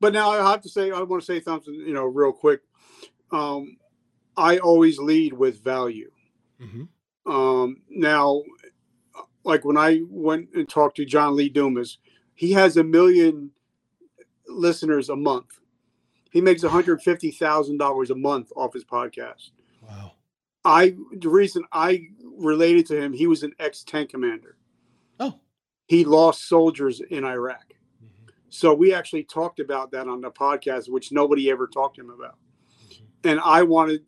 but 0.00 0.12
now 0.12 0.30
I 0.30 0.50
have 0.50 0.62
to 0.62 0.68
say, 0.68 0.90
I 0.90 1.00
want 1.02 1.22
to 1.22 1.26
say 1.26 1.40
something, 1.40 1.74
you 1.74 1.92
know, 1.92 2.04
real 2.04 2.32
quick. 2.32 2.60
Um, 3.32 3.76
I 4.36 4.58
always 4.58 4.98
lead 4.98 5.32
with 5.32 5.62
value. 5.62 6.10
Mm-hmm. 6.60 7.30
Um, 7.30 7.78
now, 7.90 8.42
like 9.44 9.64
when 9.64 9.76
I 9.76 10.02
went 10.08 10.48
and 10.54 10.68
talked 10.68 10.96
to 10.96 11.04
John 11.04 11.34
Lee 11.34 11.48
Dumas, 11.48 11.98
he 12.34 12.52
has 12.52 12.76
a 12.76 12.84
million 12.84 13.50
listeners 14.46 15.08
a 15.08 15.16
month. 15.16 15.58
He 16.30 16.40
makes 16.40 16.62
one 16.62 16.72
hundred 16.72 17.02
fifty 17.02 17.30
thousand 17.30 17.78
dollars 17.78 18.10
a 18.10 18.14
month 18.14 18.52
off 18.54 18.74
his 18.74 18.84
podcast. 18.84 19.50
Wow! 19.82 20.12
I 20.68 20.94
the 21.18 21.28
reason 21.28 21.64
I 21.72 22.08
related 22.38 22.86
to 22.86 23.00
him, 23.00 23.12
he 23.12 23.26
was 23.26 23.42
an 23.42 23.52
ex 23.58 23.82
tank 23.82 24.10
commander. 24.10 24.56
Oh, 25.18 25.40
he 25.86 26.04
lost 26.04 26.48
soldiers 26.48 27.00
in 27.10 27.24
Iraq. 27.24 27.64
So 28.50 28.72
we 28.72 28.94
actually 28.94 29.24
talked 29.24 29.60
about 29.60 29.90
that 29.92 30.08
on 30.08 30.20
the 30.20 30.30
podcast, 30.30 30.88
which 30.88 31.12
nobody 31.12 31.50
ever 31.50 31.66
talked 31.66 31.96
to 31.96 32.02
him 32.02 32.10
about. 32.10 32.38
Mm-hmm. 32.90 33.28
And 33.28 33.40
I 33.40 33.62
wanted, 33.62 34.02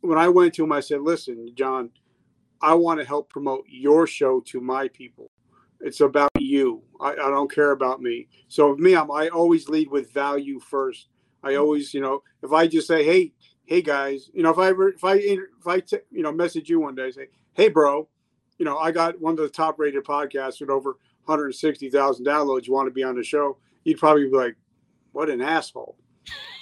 when 0.00 0.18
I 0.18 0.28
went 0.28 0.54
to 0.54 0.64
him, 0.64 0.72
I 0.72 0.80
said, 0.80 1.02
listen, 1.02 1.50
John, 1.54 1.90
I 2.60 2.74
want 2.74 2.98
to 3.00 3.06
help 3.06 3.30
promote 3.30 3.64
your 3.68 4.06
show 4.06 4.40
to 4.46 4.60
my 4.60 4.88
people. 4.88 5.30
It's 5.80 6.00
about 6.00 6.30
you. 6.38 6.82
I, 7.00 7.12
I 7.12 7.14
don't 7.14 7.52
care 7.52 7.72
about 7.72 8.00
me. 8.00 8.28
So 8.48 8.74
me, 8.76 8.96
I'm, 8.96 9.10
I 9.10 9.28
always 9.28 9.68
lead 9.68 9.88
with 9.90 10.12
value 10.12 10.58
first. 10.58 11.08
I 11.42 11.52
mm-hmm. 11.52 11.60
always, 11.60 11.94
you 11.94 12.00
know, 12.00 12.22
if 12.42 12.52
I 12.52 12.66
just 12.66 12.88
say, 12.88 13.04
hey, 13.04 13.32
hey 13.66 13.82
guys, 13.82 14.30
you 14.32 14.42
know, 14.42 14.50
if 14.50 14.58
I 14.58 14.70
if 14.70 15.04
I 15.04 15.14
if 15.16 15.66
I 15.66 15.80
t- 15.80 15.98
you 16.10 16.22
know 16.22 16.32
message 16.32 16.68
you 16.68 16.80
one 16.80 16.94
day, 16.94 17.10
say, 17.10 17.28
hey 17.54 17.68
bro, 17.68 18.08
you 18.58 18.64
know, 18.64 18.78
I 18.78 18.90
got 18.90 19.20
one 19.20 19.32
of 19.32 19.38
the 19.38 19.48
top 19.48 19.78
rated 19.78 20.04
podcasts 20.04 20.60
with 20.60 20.70
over 20.70 20.96
160,000 21.24 22.24
downloads. 22.24 22.66
You 22.66 22.72
want 22.72 22.86
to 22.86 22.92
be 22.92 23.02
on 23.02 23.16
the 23.16 23.24
show? 23.24 23.58
you'd 23.86 23.98
probably 23.98 24.28
be 24.28 24.36
like, 24.36 24.56
what 25.12 25.30
an 25.30 25.40
asshole. 25.40 25.96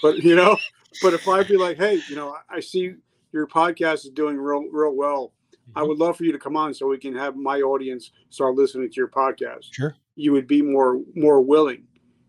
But, 0.03 0.19
you 0.19 0.37
know, 0.37 0.57
but 1.03 1.15
if 1.15 1.27
I'd 1.27 1.49
be 1.49 1.57
like, 1.57 1.79
hey, 1.79 2.01
you 2.09 2.15
know, 2.15 2.37
I 2.49 2.61
see 2.61 2.95
your 3.33 3.47
podcast 3.49 4.05
is 4.05 4.11
doing 4.11 4.37
real, 4.37 4.69
real 4.71 4.95
well. 4.95 5.33
Mm-hmm. 5.71 5.79
I 5.79 5.83
would 5.83 5.99
love 5.99 6.19
for 6.19 6.25
you 6.25 6.33
to 6.33 6.39
come 6.39 6.57
on 6.57 6.75
so 6.75 6.87
we 6.87 6.99
can 6.99 7.17
have 7.17 7.35
my 7.35 7.61
audience 7.63 8.13
start 8.29 8.55
listening 8.55 8.91
to 8.91 8.95
your 8.95 9.09
podcast. 9.09 9.73
Sure. 9.73 9.97
You 10.17 10.33
would 10.33 10.47
be 10.47 10.61
more, 10.61 11.01
more 11.15 11.41
willing 11.41 11.85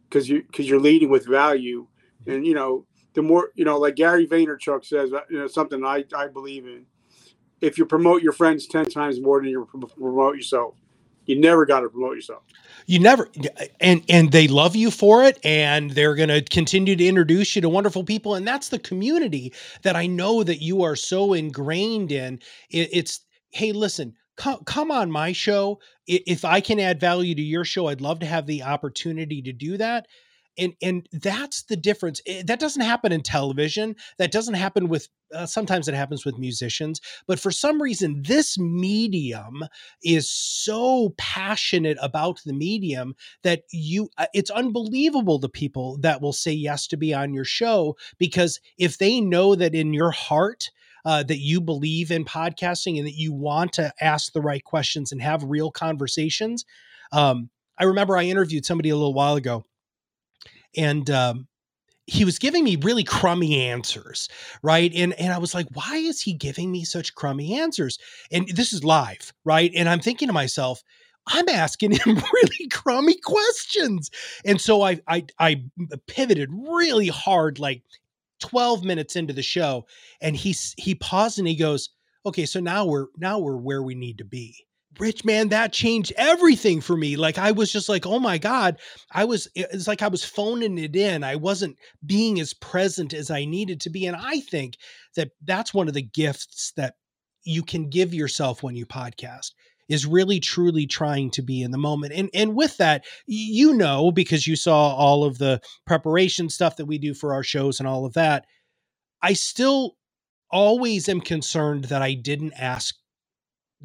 because 0.09 0.29
you, 0.29 0.43
because 0.43 0.67
you're 0.67 0.79
leading 0.79 1.09
with 1.09 1.27
value. 1.27 1.85
And, 2.25 2.47
you 2.47 2.55
know, 2.55 2.85
the 3.15 3.21
more, 3.21 3.51
you 3.55 3.65
know, 3.65 3.77
like 3.77 3.95
Gary 3.95 4.27
Vaynerchuk 4.27 4.85
says, 4.85 5.13
uh, 5.13 5.21
you 5.29 5.39
know, 5.39 5.47
something 5.47 5.83
I, 5.85 6.05
I 6.15 6.27
believe 6.27 6.65
in. 6.65 6.85
If 7.61 7.77
you 7.77 7.85
promote 7.85 8.21
your 8.21 8.33
friends 8.33 8.67
10 8.67 8.85
times 8.87 9.19
more 9.21 9.41
than 9.41 9.49
you 9.49 9.67
promote 9.97 10.35
yourself, 10.35 10.75
you 11.25 11.39
never 11.39 11.65
got 11.65 11.81
to 11.81 11.89
promote 11.89 12.15
yourself. 12.15 12.43
You 12.85 12.99
never 12.99 13.29
and 13.79 14.03
and 14.09 14.31
they 14.31 14.47
love 14.47 14.75
you 14.75 14.91
for 14.91 15.23
it 15.23 15.39
and 15.43 15.91
they're 15.91 16.15
going 16.15 16.29
to 16.29 16.43
continue 16.43 16.95
to 16.95 17.05
introduce 17.05 17.55
you 17.55 17.61
to 17.63 17.69
wonderful 17.69 18.03
people 18.03 18.35
and 18.35 18.47
that's 18.47 18.69
the 18.69 18.79
community 18.79 19.53
that 19.83 19.95
i 19.95 20.05
know 20.05 20.43
that 20.43 20.61
you 20.61 20.83
are 20.83 20.95
so 20.95 21.33
ingrained 21.33 22.11
in. 22.11 22.39
It, 22.69 22.89
it's 22.91 23.21
hey 23.51 23.71
listen 23.71 24.13
come, 24.35 24.59
come 24.65 24.91
on 24.91 25.09
my 25.11 25.31
show. 25.31 25.79
If 26.05 26.45
i 26.45 26.61
can 26.61 26.79
add 26.79 26.99
value 26.99 27.33
to 27.33 27.41
your 27.41 27.65
show 27.65 27.87
i'd 27.87 28.01
love 28.01 28.19
to 28.19 28.27
have 28.27 28.45
the 28.45 28.63
opportunity 28.63 29.41
to 29.41 29.53
do 29.53 29.77
that 29.77 30.05
and 30.57 30.73
and 30.81 31.07
that's 31.11 31.63
the 31.63 31.75
difference 31.75 32.21
it, 32.25 32.31
eh, 32.31 32.43
that 32.45 32.59
doesn't 32.59 32.81
happen 32.81 33.11
in 33.11 33.21
television 33.21 33.95
that 34.17 34.31
doesn't 34.31 34.55
happen 34.55 34.87
with 34.87 35.09
uh, 35.33 35.45
sometimes 35.45 35.87
it 35.87 35.95
happens 35.95 36.25
with 36.25 36.37
musicians 36.37 37.01
but 37.27 37.39
for 37.39 37.51
some 37.51 37.81
reason 37.81 38.21
this 38.23 38.57
medium 38.57 39.63
is 40.03 40.29
so 40.29 41.13
passionate 41.17 41.97
about 42.01 42.41
the 42.45 42.53
medium 42.53 43.15
that 43.43 43.63
you 43.71 44.09
uh, 44.17 44.27
it's 44.33 44.51
unbelievable 44.51 45.39
the 45.39 45.49
people 45.49 45.97
that 45.99 46.21
will 46.21 46.33
say 46.33 46.51
yes 46.51 46.87
to 46.87 46.97
be 46.97 47.13
on 47.13 47.33
your 47.33 47.45
show 47.45 47.95
because 48.17 48.59
if 48.77 48.97
they 48.97 49.19
know 49.19 49.55
that 49.55 49.75
in 49.75 49.93
your 49.93 50.11
heart 50.11 50.69
uh, 51.05 51.21
that 51.21 51.37
you 51.37 51.61
believe 51.61 52.09
in 52.09 52.25
podcasting 52.25 52.97
and 52.97 53.05
that 53.05 53.13
you 53.13 53.31
want 53.31 53.71
to 53.73 53.93
ask 54.01 54.33
the 54.33 54.41
right 54.41 54.63
questions 54.63 55.11
and 55.11 55.21
have 55.21 55.43
real 55.43 55.71
conversations 55.71 56.65
um, 57.11 57.49
i 57.77 57.83
remember 57.83 58.17
i 58.17 58.23
interviewed 58.23 58.65
somebody 58.65 58.89
a 58.89 58.95
little 58.95 59.13
while 59.13 59.35
ago 59.35 59.65
and 60.77 61.09
um, 61.09 61.47
he 62.07 62.25
was 62.25 62.37
giving 62.37 62.63
me 62.63 62.75
really 62.77 63.03
crummy 63.03 63.61
answers, 63.61 64.29
right? 64.61 64.91
And 64.95 65.13
and 65.13 65.33
I 65.33 65.37
was 65.37 65.53
like, 65.53 65.67
why 65.73 65.95
is 65.97 66.21
he 66.21 66.33
giving 66.33 66.71
me 66.71 66.83
such 66.83 67.15
crummy 67.15 67.57
answers? 67.59 67.97
And 68.31 68.47
this 68.49 68.73
is 68.73 68.83
live, 68.83 69.33
right? 69.43 69.71
And 69.75 69.89
I'm 69.89 69.99
thinking 69.99 70.27
to 70.27 70.33
myself, 70.33 70.83
I'm 71.27 71.49
asking 71.49 71.91
him 72.05 72.15
really 72.33 72.67
crummy 72.71 73.15
questions. 73.23 74.11
And 74.45 74.61
so 74.61 74.83
I 74.83 74.99
I 75.07 75.25
I 75.39 75.63
pivoted 76.07 76.49
really 76.51 77.07
hard 77.07 77.59
like 77.59 77.81
12 78.39 78.83
minutes 78.83 79.15
into 79.15 79.33
the 79.33 79.41
show 79.41 79.85
and 80.21 80.35
he 80.35 80.55
he 80.77 80.95
paused 80.95 81.39
and 81.39 81.47
he 81.47 81.55
goes, 81.55 81.89
"Okay, 82.25 82.45
so 82.45 82.59
now 82.59 82.85
we're 82.85 83.07
now 83.17 83.39
we're 83.39 83.57
where 83.57 83.81
we 83.81 83.95
need 83.95 84.17
to 84.19 84.25
be." 84.25 84.65
Rich 84.99 85.25
man, 85.25 85.49
that 85.49 85.73
changed 85.73 86.13
everything 86.17 86.81
for 86.81 86.95
me. 86.95 87.15
Like 87.17 87.37
I 87.37 87.51
was 87.51 87.71
just 87.71 87.89
like, 87.89 88.05
"Oh 88.05 88.19
my 88.19 88.37
god." 88.37 88.79
I 89.11 89.25
was 89.25 89.47
it's 89.55 89.87
like 89.87 90.01
I 90.01 90.07
was 90.07 90.23
phoning 90.23 90.77
it 90.77 90.95
in. 90.95 91.23
I 91.23 91.35
wasn't 91.35 91.77
being 92.05 92.39
as 92.39 92.53
present 92.53 93.13
as 93.13 93.29
I 93.29 93.45
needed 93.45 93.81
to 93.81 93.89
be 93.89 94.05
and 94.05 94.15
I 94.15 94.39
think 94.39 94.77
that 95.15 95.31
that's 95.43 95.73
one 95.73 95.87
of 95.87 95.93
the 95.93 96.01
gifts 96.01 96.73
that 96.77 96.95
you 97.43 97.63
can 97.63 97.89
give 97.89 98.13
yourself 98.13 98.63
when 98.63 98.75
you 98.75 98.85
podcast 98.85 99.51
is 99.87 100.05
really 100.05 100.39
truly 100.39 100.87
trying 100.87 101.29
to 101.31 101.41
be 101.41 101.61
in 101.61 101.71
the 101.71 101.77
moment. 101.77 102.13
And 102.13 102.29
and 102.33 102.55
with 102.55 102.77
that, 102.77 103.05
you 103.27 103.73
know 103.73 104.11
because 104.11 104.47
you 104.47 104.55
saw 104.55 104.95
all 104.95 105.23
of 105.23 105.37
the 105.37 105.61
preparation 105.85 106.49
stuff 106.49 106.77
that 106.77 106.85
we 106.85 106.97
do 106.97 107.13
for 107.13 107.33
our 107.33 107.43
shows 107.43 107.79
and 107.79 107.87
all 107.87 108.05
of 108.05 108.13
that, 108.13 108.45
I 109.21 109.33
still 109.33 109.95
always 110.51 111.09
am 111.09 111.21
concerned 111.21 111.85
that 111.85 112.01
I 112.01 112.13
didn't 112.13 112.53
ask 112.53 112.95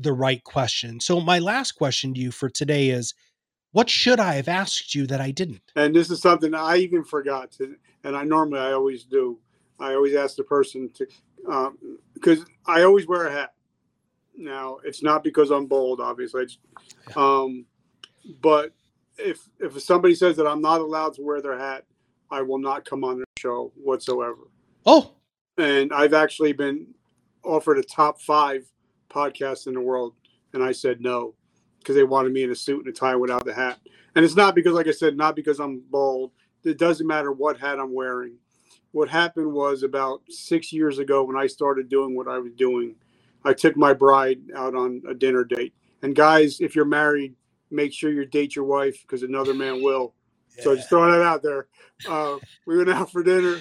the 0.03 0.13
right 0.13 0.43
question. 0.45 1.01
So 1.01 1.21
my 1.21 1.39
last 1.39 1.73
question 1.73 2.15
to 2.15 2.21
you 2.21 2.31
for 2.31 2.49
today 2.49 2.91
is 2.91 3.15
what 3.73 3.89
should 3.89 4.19
I 4.19 4.35
have 4.35 4.49
asked 4.49 4.95
you 4.95 5.07
that 5.07 5.21
I 5.21 5.31
didn't? 5.31 5.63
And 5.77 5.95
this 5.95 6.11
is 6.11 6.21
something 6.21 6.55
I 6.55 6.77
even 6.79 7.05
forgot 7.05 7.53
to, 7.53 7.77
and 8.05 8.17
I 8.17 8.25
normally 8.25 8.61
I 8.61 8.73
always 8.73 9.05
do. 9.05 9.39
I 9.79 9.95
always 9.95 10.15
ask 10.15 10.37
the 10.37 10.45
person 10.45 10.91
to, 10.95 11.07
because 12.15 12.41
um, 12.41 12.47
I 12.67 12.83
always 12.83 13.07
wear 13.07 13.29
a 13.29 13.33
hat. 13.33 13.55
Now 14.37 14.79
it's 14.85 15.03
not 15.03 15.23
because 15.23 15.51
I'm 15.51 15.67
bold, 15.67 16.01
obviously. 16.01 16.47
Um, 17.17 17.67
but 18.41 18.73
if 19.19 19.49
if 19.59 19.81
somebody 19.81 20.15
says 20.15 20.37
that 20.37 20.47
I'm 20.47 20.61
not 20.61 20.81
allowed 20.81 21.15
to 21.15 21.23
wear 21.23 21.41
their 21.41 21.59
hat, 21.59 21.85
I 22.31 22.43
will 22.43 22.59
not 22.59 22.85
come 22.85 23.05
on 23.05 23.17
their 23.19 23.27
show 23.39 23.73
whatsoever. 23.77 24.49
Oh, 24.85 25.15
and 25.59 25.93
I've 25.93 26.15
actually 26.15 26.53
been 26.53 26.89
offered 27.45 27.79
a 27.79 27.83
top 27.83 28.21
five 28.21 28.65
podcast 29.11 29.67
in 29.67 29.75
the 29.75 29.81
world, 29.81 30.15
and 30.53 30.63
I 30.63 30.73
said 30.73 31.01
no 31.01 31.35
because 31.79 31.97
they 31.97 32.05
wanted 32.05 32.33
me 32.33 32.43
in 32.43 32.51
a 32.51 32.55
suit 32.55 32.85
and 32.85 32.95
a 32.95 32.97
tie 32.97 33.17
without 33.17 33.45
the 33.45 33.55
hat. 33.55 33.79
And 34.15 34.25
it's 34.25 34.37
not 34.37 34.55
because, 34.55 34.75
like 34.75 34.87
I 34.87 34.93
said, 34.93 35.17
not 35.17 35.37
because 35.37 35.61
I'm 35.61 35.83
bald. 35.91 36.33
It 36.65 36.79
doesn't 36.79 37.07
matter 37.07 37.33
what 37.33 37.59
hat 37.59 37.79
I'm 37.79 37.95
wearing. 37.95 38.35
What 38.93 39.09
happened 39.09 39.53
was 39.53 39.83
about 39.83 40.21
six 40.29 40.73
years 40.73 40.99
ago 40.99 41.23
when 41.25 41.37
I 41.37 41.47
started 41.47 41.89
doing 41.89 42.17
what 42.17 42.29
I 42.29 42.39
was 42.39 42.53
doing 42.53 42.97
I 43.45 43.53
took 43.55 43.77
my 43.77 43.93
bride 43.93 44.41
out 44.55 44.75
on 44.75 45.03
a 45.09 45.15
dinner 45.15 45.45
date. 45.45 45.75
And 46.03 46.15
guys, 46.15 46.61
if 46.61 46.75
you're 46.75 46.85
married, 46.85 47.35
make 47.71 47.93
sure 47.93 48.11
you 48.11 48.25
date 48.27 48.57
your 48.57 48.65
wife 48.65 49.01
because 49.03 49.23
another 49.23 49.55
man 49.55 49.83
will. 49.83 50.15
Yeah. 50.57 50.65
So 50.65 50.77
just 50.77 50.89
throwing 50.89 51.13
that 51.13 51.23
out 51.23 51.43
there. 51.43 51.69
Uh, 52.09 52.39
we 52.67 52.77
went 52.77 52.91
out 52.91 53.11
for 53.11 53.23
dinner 53.23 53.61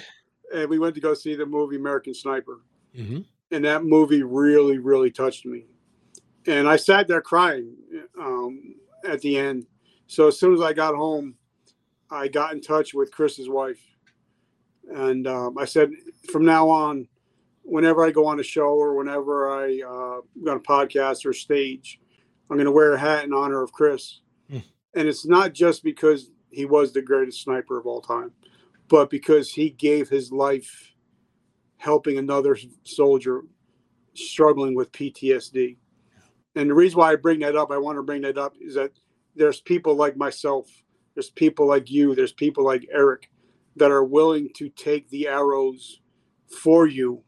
and 0.54 0.68
we 0.68 0.78
went 0.78 0.94
to 0.94 1.00
go 1.00 1.14
see 1.14 1.34
the 1.34 1.46
movie 1.46 1.76
American 1.76 2.14
Sniper. 2.14 2.60
Mm-hmm. 2.96 3.20
And 3.52 3.64
that 3.64 3.84
movie 3.84 4.22
really, 4.22 4.78
really 4.78 5.10
touched 5.10 5.44
me. 5.44 5.64
And 6.46 6.68
I 6.68 6.76
sat 6.76 7.08
there 7.08 7.20
crying 7.20 7.74
um, 8.18 8.74
at 9.06 9.20
the 9.20 9.38
end. 9.38 9.66
So 10.06 10.28
as 10.28 10.38
soon 10.38 10.54
as 10.54 10.60
I 10.60 10.72
got 10.72 10.94
home, 10.94 11.34
I 12.10 12.28
got 12.28 12.52
in 12.52 12.60
touch 12.60 12.94
with 12.94 13.12
Chris's 13.12 13.48
wife. 13.48 13.80
And 14.92 15.26
um, 15.26 15.58
I 15.58 15.64
said, 15.64 15.90
from 16.32 16.44
now 16.44 16.68
on, 16.68 17.06
whenever 17.62 18.04
I 18.04 18.10
go 18.10 18.26
on 18.26 18.40
a 18.40 18.44
show 18.44 18.68
or 18.68 18.94
whenever 18.96 19.50
I 19.50 19.80
uh, 19.86 20.20
go 20.42 20.50
on 20.50 20.56
a 20.56 20.60
podcast 20.60 21.24
or 21.24 21.32
stage, 21.32 22.00
I'm 22.50 22.56
going 22.56 22.64
to 22.64 22.72
wear 22.72 22.94
a 22.94 22.98
hat 22.98 23.24
in 23.24 23.32
honor 23.32 23.62
of 23.62 23.72
Chris. 23.72 24.20
Mm. 24.50 24.64
And 24.94 25.08
it's 25.08 25.26
not 25.26 25.52
just 25.52 25.84
because 25.84 26.30
he 26.50 26.64
was 26.64 26.92
the 26.92 27.02
greatest 27.02 27.42
sniper 27.42 27.78
of 27.78 27.86
all 27.86 28.00
time, 28.00 28.32
but 28.88 29.08
because 29.08 29.52
he 29.52 29.70
gave 29.70 30.08
his 30.08 30.32
life 30.32 30.92
helping 31.80 32.18
another 32.18 32.58
soldier 32.84 33.42
struggling 34.14 34.74
with 34.74 34.92
PTSD. 34.92 35.78
And 36.54 36.68
the 36.68 36.74
reason 36.74 36.98
why 36.98 37.12
I 37.12 37.16
bring 37.16 37.40
that 37.40 37.56
up, 37.56 37.70
I 37.70 37.78
want 37.78 37.96
to 37.96 38.02
bring 38.02 38.20
that 38.22 38.36
up, 38.36 38.54
is 38.60 38.74
that 38.74 38.92
there's 39.34 39.62
people 39.62 39.94
like 39.94 40.14
myself, 40.14 40.66
there's 41.14 41.30
people 41.30 41.66
like 41.66 41.90
you, 41.90 42.14
there's 42.14 42.34
people 42.34 42.64
like 42.64 42.86
Eric 42.92 43.30
that 43.76 43.90
are 43.90 44.04
willing 44.04 44.50
to 44.56 44.68
take 44.68 45.08
the 45.08 45.26
arrows 45.26 46.00
for 46.62 46.86
you 46.86 47.22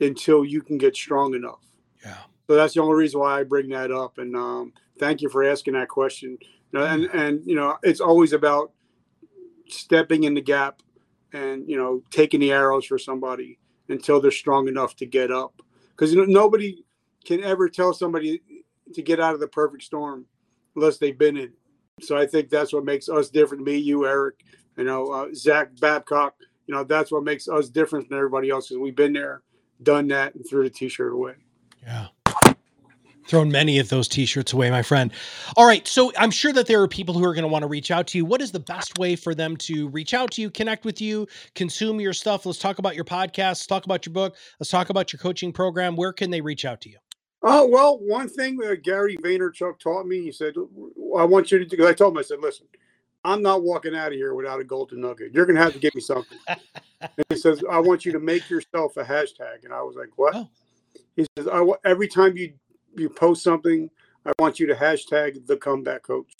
until 0.00 0.44
you 0.44 0.62
can 0.62 0.78
get 0.78 0.94
strong 0.94 1.34
enough. 1.34 1.64
Yeah. 2.04 2.18
So 2.46 2.54
that's 2.54 2.74
the 2.74 2.82
only 2.82 2.94
reason 2.94 3.18
why 3.18 3.40
I 3.40 3.42
bring 3.42 3.70
that 3.70 3.90
up. 3.90 4.18
And 4.18 4.36
um, 4.36 4.72
thank 5.00 5.20
you 5.20 5.28
for 5.28 5.42
asking 5.42 5.74
that 5.74 5.88
question. 5.88 6.38
And 6.72 7.06
and 7.06 7.40
you 7.44 7.56
know, 7.56 7.76
it's 7.82 8.00
always 8.00 8.32
about 8.32 8.70
stepping 9.68 10.24
in 10.24 10.34
the 10.34 10.40
gap 10.40 10.80
and 11.32 11.68
you 11.68 11.76
know 11.76 12.02
taking 12.10 12.38
the 12.38 12.52
arrows 12.52 12.84
for 12.84 12.98
somebody 12.98 13.58
until 13.88 14.20
they're 14.20 14.30
strong 14.30 14.68
enough 14.68 14.96
to 14.96 15.06
get 15.06 15.30
up. 15.30 15.60
Because 15.90 16.12
you 16.12 16.18
know, 16.18 16.24
nobody 16.24 16.84
can 17.24 17.42
ever 17.42 17.68
tell 17.68 17.92
somebody 17.92 18.40
to 18.92 19.02
get 19.02 19.20
out 19.20 19.34
of 19.34 19.40
the 19.40 19.48
perfect 19.48 19.82
storm 19.82 20.26
unless 20.74 20.98
they've 20.98 21.18
been 21.18 21.36
in. 21.36 21.52
So 22.00 22.16
I 22.16 22.26
think 22.26 22.50
that's 22.50 22.72
what 22.72 22.84
makes 22.84 23.08
us 23.08 23.30
different. 23.30 23.64
Me, 23.64 23.76
you, 23.76 24.06
Eric, 24.06 24.44
you 24.76 24.84
know, 24.84 25.06
uh, 25.06 25.28
Zach 25.34 25.70
Babcock. 25.80 26.34
You 26.66 26.74
know, 26.74 26.84
that's 26.84 27.10
what 27.10 27.24
makes 27.24 27.48
us 27.48 27.68
different 27.68 28.08
than 28.08 28.18
everybody 28.18 28.50
else 28.50 28.68
because 28.68 28.80
we've 28.80 28.96
been 28.96 29.12
there 29.12 29.42
done 29.82 30.08
that 30.08 30.34
and 30.34 30.44
threw 30.48 30.64
the 30.64 30.70
t-shirt 30.70 31.12
away. 31.12 31.34
Yeah. 31.82 32.08
Thrown 33.28 33.50
many 33.50 33.78
of 33.78 33.88
those 33.88 34.08
t-shirts 34.08 34.52
away, 34.52 34.70
my 34.70 34.82
friend. 34.82 35.10
All 35.56 35.66
right. 35.66 35.86
So 35.86 36.12
I'm 36.16 36.30
sure 36.30 36.52
that 36.52 36.66
there 36.66 36.80
are 36.82 36.88
people 36.88 37.14
who 37.14 37.24
are 37.24 37.34
going 37.34 37.42
to 37.42 37.48
want 37.48 37.62
to 37.62 37.68
reach 37.68 37.90
out 37.90 38.06
to 38.08 38.18
you. 38.18 38.24
What 38.24 38.40
is 38.40 38.52
the 38.52 38.60
best 38.60 38.98
way 38.98 39.16
for 39.16 39.34
them 39.34 39.56
to 39.58 39.88
reach 39.88 40.14
out 40.14 40.30
to 40.32 40.42
you, 40.42 40.50
connect 40.50 40.84
with 40.84 41.00
you, 41.00 41.26
consume 41.54 42.00
your 42.00 42.12
stuff? 42.12 42.46
Let's 42.46 42.58
talk 42.58 42.78
about 42.78 42.94
your 42.94 43.04
podcast. 43.04 43.36
Let's 43.36 43.66
talk 43.66 43.84
about 43.84 44.06
your 44.06 44.12
book. 44.12 44.36
Let's 44.60 44.70
talk 44.70 44.90
about 44.90 45.12
your 45.12 45.18
coaching 45.18 45.52
program. 45.52 45.96
Where 45.96 46.12
can 46.12 46.30
they 46.30 46.40
reach 46.40 46.64
out 46.64 46.80
to 46.82 46.90
you? 46.90 46.98
Oh, 47.42 47.66
well, 47.66 47.98
one 47.98 48.28
thing 48.28 48.56
that 48.58 48.82
Gary 48.82 49.16
Vaynerchuk 49.18 49.78
taught 49.78 50.06
me, 50.06 50.22
he 50.22 50.32
said, 50.32 50.54
I 51.16 51.24
want 51.24 51.52
you 51.52 51.58
to 51.58 51.66
because 51.66 51.86
I 51.86 51.92
told 51.92 52.14
him, 52.14 52.18
I 52.18 52.22
said, 52.22 52.40
listen, 52.40 52.66
I'm 53.24 53.42
not 53.42 53.62
walking 53.62 53.94
out 53.94 54.08
of 54.08 54.14
here 54.14 54.34
without 54.34 54.60
a 54.60 54.64
golden 54.64 55.00
nugget. 55.00 55.32
You're 55.32 55.46
going 55.46 55.56
to 55.56 55.62
have 55.62 55.72
to 55.72 55.78
give 55.78 55.94
me 55.94 56.00
something. 56.00 56.38
and 56.48 57.24
he 57.28 57.36
says, 57.36 57.62
I 57.70 57.78
want 57.80 58.04
you 58.04 58.12
to 58.12 58.20
make 58.20 58.48
yourself 58.48 58.96
a 58.96 59.04
hashtag. 59.04 59.64
And 59.64 59.72
I 59.72 59.82
was 59.82 59.96
like, 59.96 60.10
what? 60.16 60.34
Oh. 60.34 60.48
He 61.16 61.26
says, 61.36 61.48
I, 61.48 61.64
every 61.84 62.08
time 62.08 62.36
you, 62.36 62.52
you 62.98 63.08
post 63.08 63.42
something, 63.42 63.90
I 64.24 64.32
want 64.38 64.58
you 64.58 64.66
to 64.66 64.74
hashtag 64.74 65.46
the 65.46 65.56
comeback 65.56 66.02
coach. 66.02 66.32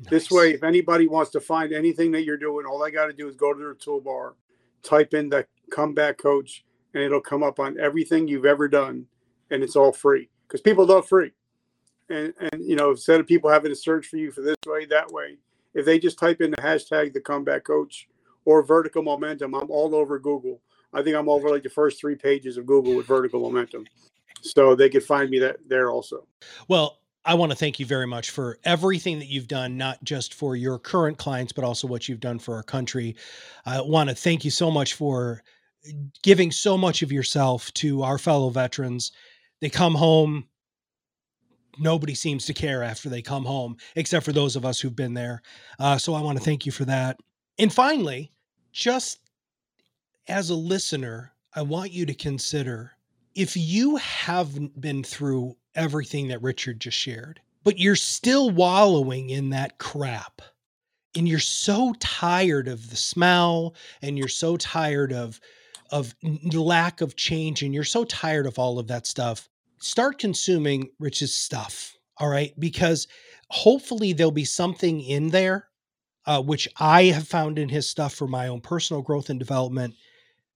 Nice. 0.00 0.10
This 0.10 0.30
way, 0.30 0.52
if 0.52 0.64
anybody 0.64 1.06
wants 1.06 1.30
to 1.32 1.40
find 1.40 1.72
anything 1.72 2.10
that 2.12 2.24
you're 2.24 2.36
doing, 2.36 2.66
all 2.66 2.82
I 2.82 2.90
got 2.90 3.06
to 3.06 3.12
do 3.12 3.28
is 3.28 3.36
go 3.36 3.52
to 3.52 3.58
their 3.58 3.74
toolbar, 3.74 4.34
type 4.82 5.14
in 5.14 5.28
the 5.28 5.46
comeback 5.70 6.18
coach, 6.18 6.64
and 6.94 7.02
it'll 7.02 7.20
come 7.20 7.42
up 7.42 7.60
on 7.60 7.78
everything 7.78 8.26
you've 8.26 8.46
ever 8.46 8.66
done. 8.66 9.06
And 9.50 9.62
it's 9.62 9.76
all 9.76 9.92
free 9.92 10.28
because 10.46 10.60
people 10.60 10.86
love 10.86 11.08
free. 11.08 11.32
And, 12.08 12.32
and, 12.40 12.64
you 12.64 12.76
know, 12.76 12.90
instead 12.90 13.20
of 13.20 13.26
people 13.26 13.50
having 13.50 13.70
to 13.70 13.76
search 13.76 14.06
for 14.06 14.16
you 14.16 14.32
for 14.32 14.40
this 14.40 14.56
way, 14.66 14.84
that 14.86 15.10
way, 15.12 15.36
if 15.74 15.84
they 15.84 15.98
just 15.98 16.18
type 16.18 16.40
in 16.40 16.50
the 16.50 16.56
hashtag 16.56 17.12
the 17.12 17.20
comeback 17.20 17.64
coach 17.64 18.08
or 18.44 18.62
vertical 18.62 19.02
momentum, 19.02 19.54
I'm 19.54 19.70
all 19.70 19.94
over 19.94 20.18
Google. 20.18 20.60
I 20.92 21.02
think 21.02 21.14
I'm 21.14 21.28
over 21.28 21.48
like 21.48 21.62
the 21.62 21.68
first 21.68 22.00
three 22.00 22.16
pages 22.16 22.56
of 22.56 22.66
Google 22.66 22.96
with 22.96 23.06
vertical 23.06 23.40
momentum. 23.40 23.86
So 24.42 24.74
they 24.74 24.88
could 24.88 25.04
find 25.04 25.30
me 25.30 25.38
that 25.40 25.56
there 25.66 25.90
also. 25.90 26.26
Well, 26.68 26.98
I 27.24 27.34
want 27.34 27.52
to 27.52 27.56
thank 27.56 27.78
you 27.78 27.86
very 27.86 28.06
much 28.06 28.30
for 28.30 28.58
everything 28.64 29.18
that 29.18 29.28
you've 29.28 29.48
done, 29.48 29.76
not 29.76 30.02
just 30.02 30.34
for 30.34 30.56
your 30.56 30.78
current 30.78 31.18
clients, 31.18 31.52
but 31.52 31.64
also 31.64 31.86
what 31.86 32.08
you've 32.08 32.20
done 32.20 32.38
for 32.38 32.54
our 32.54 32.62
country. 32.62 33.16
I 33.66 33.80
want 33.82 34.08
to 34.08 34.14
thank 34.14 34.44
you 34.44 34.50
so 34.50 34.70
much 34.70 34.94
for 34.94 35.42
giving 36.22 36.50
so 36.50 36.78
much 36.78 37.02
of 37.02 37.12
yourself 37.12 37.72
to 37.74 38.02
our 38.02 38.18
fellow 38.18 38.50
veterans. 38.50 39.12
They 39.60 39.68
come 39.68 39.94
home 39.94 40.46
nobody 41.78 42.14
seems 42.14 42.46
to 42.46 42.54
care 42.54 42.82
after 42.82 43.08
they 43.08 43.22
come 43.22 43.44
home, 43.44 43.76
except 43.96 44.24
for 44.24 44.32
those 44.32 44.56
of 44.56 44.64
us 44.64 44.80
who've 44.80 44.94
been 44.94 45.14
there. 45.14 45.42
Uh, 45.78 45.98
so 45.98 46.14
I 46.14 46.20
want 46.20 46.38
to 46.38 46.44
thank 46.44 46.66
you 46.66 46.72
for 46.72 46.84
that. 46.84 47.18
And 47.58 47.72
finally, 47.72 48.32
just 48.72 49.20
as 50.28 50.50
a 50.50 50.54
listener, 50.54 51.32
I 51.54 51.62
want 51.62 51.92
you 51.92 52.06
to 52.06 52.14
consider 52.14 52.92
if 53.34 53.56
you 53.56 53.96
have 53.96 54.80
been 54.80 55.02
through 55.02 55.56
everything 55.74 56.28
that 56.28 56.42
Richard 56.42 56.80
just 56.80 56.98
shared, 56.98 57.40
but 57.64 57.78
you're 57.78 57.96
still 57.96 58.50
wallowing 58.50 59.30
in 59.30 59.50
that 59.50 59.78
crap 59.78 60.42
and 61.16 61.28
you're 61.28 61.38
so 61.38 61.94
tired 61.98 62.68
of 62.68 62.90
the 62.90 62.96
smell 62.96 63.74
and 64.02 64.16
you're 64.18 64.28
so 64.28 64.56
tired 64.56 65.12
of 65.12 65.40
of 65.90 66.14
lack 66.52 67.00
of 67.00 67.16
change 67.16 67.62
and 67.62 67.74
you're 67.74 67.82
so 67.82 68.04
tired 68.04 68.46
of 68.46 68.60
all 68.60 68.78
of 68.78 68.86
that 68.86 69.08
stuff 69.08 69.48
start 69.80 70.18
consuming 70.18 70.90
Rich's 70.98 71.34
stuff. 71.34 71.96
All 72.18 72.28
right. 72.28 72.52
Because 72.60 73.08
hopefully 73.48 74.12
there'll 74.12 74.30
be 74.30 74.44
something 74.44 75.00
in 75.00 75.30
there, 75.30 75.68
uh, 76.26 76.42
which 76.42 76.68
I 76.78 77.04
have 77.04 77.26
found 77.26 77.58
in 77.58 77.68
his 77.68 77.88
stuff 77.88 78.14
for 78.14 78.28
my 78.28 78.46
own 78.46 78.60
personal 78.60 79.02
growth 79.02 79.30
and 79.30 79.38
development 79.38 79.94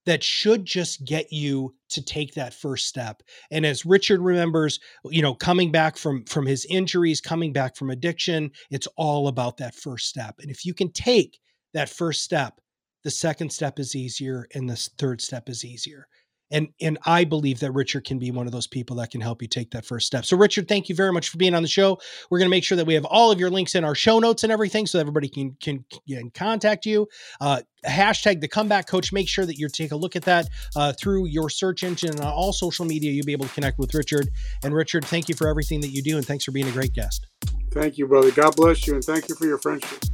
that 0.06 0.22
should 0.22 0.64
just 0.64 1.04
get 1.04 1.32
you 1.32 1.74
to 1.90 2.02
take 2.02 2.34
that 2.34 2.54
first 2.54 2.86
step. 2.86 3.22
And 3.50 3.64
as 3.64 3.86
Richard 3.86 4.20
remembers, 4.20 4.78
you 5.04 5.22
know, 5.22 5.34
coming 5.34 5.72
back 5.72 5.96
from 5.96 6.24
from 6.24 6.46
his 6.46 6.66
injuries, 6.66 7.20
coming 7.20 7.52
back 7.52 7.76
from 7.76 7.90
addiction, 7.90 8.50
it's 8.70 8.88
all 8.96 9.28
about 9.28 9.56
that 9.58 9.74
first 9.74 10.08
step. 10.08 10.36
And 10.40 10.50
if 10.50 10.64
you 10.64 10.74
can 10.74 10.92
take 10.92 11.38
that 11.72 11.88
first 11.88 12.22
step, 12.22 12.60
the 13.02 13.10
second 13.10 13.50
step 13.50 13.78
is 13.78 13.94
easier 13.94 14.46
and 14.54 14.68
the 14.68 14.76
third 14.98 15.20
step 15.20 15.48
is 15.48 15.64
easier 15.64 16.06
and 16.54 16.68
and 16.80 16.98
I 17.04 17.24
believe 17.24 17.60
that 17.60 17.72
Richard 17.72 18.04
can 18.04 18.18
be 18.18 18.30
one 18.30 18.46
of 18.46 18.52
those 18.52 18.68
people 18.68 18.96
that 18.96 19.10
can 19.10 19.20
help 19.20 19.42
you 19.42 19.48
take 19.48 19.72
that 19.72 19.84
first 19.84 20.06
step. 20.06 20.24
So 20.24 20.36
Richard, 20.36 20.68
thank 20.68 20.88
you 20.88 20.94
very 20.94 21.12
much 21.12 21.28
for 21.28 21.36
being 21.36 21.54
on 21.54 21.62
the 21.62 21.68
show. 21.68 21.98
We're 22.30 22.38
going 22.38 22.46
to 22.46 22.50
make 22.50 22.64
sure 22.64 22.76
that 22.76 22.86
we 22.86 22.94
have 22.94 23.04
all 23.04 23.32
of 23.32 23.40
your 23.40 23.50
links 23.50 23.74
in 23.74 23.84
our 23.84 23.96
show 23.96 24.20
notes 24.20 24.44
and 24.44 24.52
everything, 24.52 24.86
so 24.86 25.00
everybody 25.00 25.28
can 25.28 25.56
can, 25.60 25.84
can 26.08 26.30
contact 26.30 26.86
you. 26.86 27.08
Uh, 27.40 27.62
hashtag 27.84 28.40
the 28.40 28.48
comeback 28.48 28.86
coach. 28.86 29.12
Make 29.12 29.28
sure 29.28 29.44
that 29.44 29.58
you 29.58 29.68
take 29.68 29.90
a 29.90 29.96
look 29.96 30.14
at 30.14 30.22
that 30.22 30.48
uh, 30.76 30.92
through 30.92 31.26
your 31.26 31.50
search 31.50 31.82
engine 31.82 32.10
and 32.10 32.20
on 32.20 32.32
all 32.32 32.52
social 32.52 32.84
media. 32.84 33.10
You'll 33.10 33.26
be 33.26 33.32
able 33.32 33.46
to 33.46 33.54
connect 33.54 33.78
with 33.78 33.92
Richard. 33.92 34.30
And 34.62 34.72
Richard, 34.72 35.04
thank 35.04 35.28
you 35.28 35.34
for 35.34 35.48
everything 35.48 35.80
that 35.80 35.90
you 35.90 36.02
do, 36.02 36.16
and 36.16 36.24
thanks 36.24 36.44
for 36.44 36.52
being 36.52 36.68
a 36.68 36.72
great 36.72 36.92
guest. 36.92 37.26
Thank 37.72 37.98
you, 37.98 38.06
brother. 38.06 38.30
God 38.30 38.54
bless 38.54 38.86
you, 38.86 38.94
and 38.94 39.04
thank 39.04 39.28
you 39.28 39.34
for 39.34 39.46
your 39.46 39.58
friendship. 39.58 40.13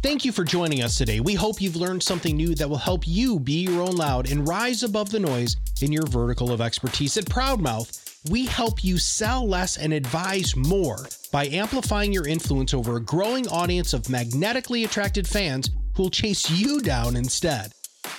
Thank 0.00 0.24
you 0.24 0.30
for 0.30 0.44
joining 0.44 0.80
us 0.84 0.96
today. 0.96 1.18
We 1.18 1.34
hope 1.34 1.60
you've 1.60 1.74
learned 1.74 2.04
something 2.04 2.36
new 2.36 2.54
that 2.54 2.70
will 2.70 2.76
help 2.76 3.02
you 3.04 3.40
be 3.40 3.64
your 3.64 3.82
own 3.82 3.96
loud 3.96 4.30
and 4.30 4.46
rise 4.46 4.84
above 4.84 5.10
the 5.10 5.18
noise 5.18 5.56
in 5.82 5.90
your 5.90 6.06
vertical 6.06 6.52
of 6.52 6.60
expertise. 6.60 7.16
At 7.16 7.24
Proudmouth, 7.24 8.30
we 8.30 8.46
help 8.46 8.84
you 8.84 8.96
sell 8.96 9.44
less 9.44 9.76
and 9.76 9.92
advise 9.92 10.54
more 10.54 10.98
by 11.32 11.46
amplifying 11.46 12.12
your 12.12 12.28
influence 12.28 12.74
over 12.74 12.96
a 12.96 13.02
growing 13.02 13.48
audience 13.48 13.92
of 13.92 14.08
magnetically 14.08 14.84
attracted 14.84 15.26
fans 15.26 15.70
who'll 15.96 16.10
chase 16.10 16.48
you 16.48 16.80
down 16.80 17.16
instead. 17.16 17.72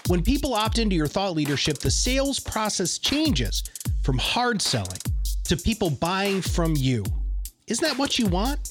When 0.07 0.21
people 0.21 0.53
opt 0.53 0.79
into 0.79 0.97
your 0.97 1.07
thought 1.07 1.33
leadership, 1.33 1.77
the 1.77 1.91
sales 1.91 2.41
process 2.41 2.97
changes 2.97 3.63
from 4.03 4.17
hard 4.17 4.61
selling 4.61 4.99
to 5.45 5.55
people 5.55 5.91
buying 5.91 6.41
from 6.41 6.75
you. 6.75 7.05
Isn't 7.67 7.87
that 7.87 7.97
what 7.97 8.19
you 8.19 8.25
want? 8.25 8.69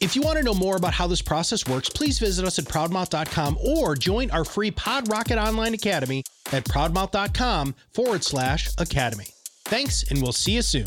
If 0.00 0.14
you 0.14 0.22
want 0.22 0.36
to 0.38 0.44
know 0.44 0.54
more 0.54 0.76
about 0.76 0.92
how 0.92 1.06
this 1.06 1.22
process 1.22 1.66
works, 1.66 1.88
please 1.88 2.18
visit 2.18 2.44
us 2.44 2.58
at 2.58 2.66
proudmouth.com 2.66 3.58
or 3.64 3.94
join 3.94 4.30
our 4.30 4.44
free 4.44 4.70
Pod 4.70 5.08
Rocket 5.08 5.38
Online 5.38 5.74
Academy 5.74 6.22
at 6.52 6.64
proudmouth.com 6.64 7.74
forward 7.94 8.22
slash 8.22 8.68
academy. 8.78 9.26
Thanks, 9.64 10.04
and 10.10 10.20
we'll 10.22 10.32
see 10.32 10.52
you 10.52 10.62
soon. 10.62 10.86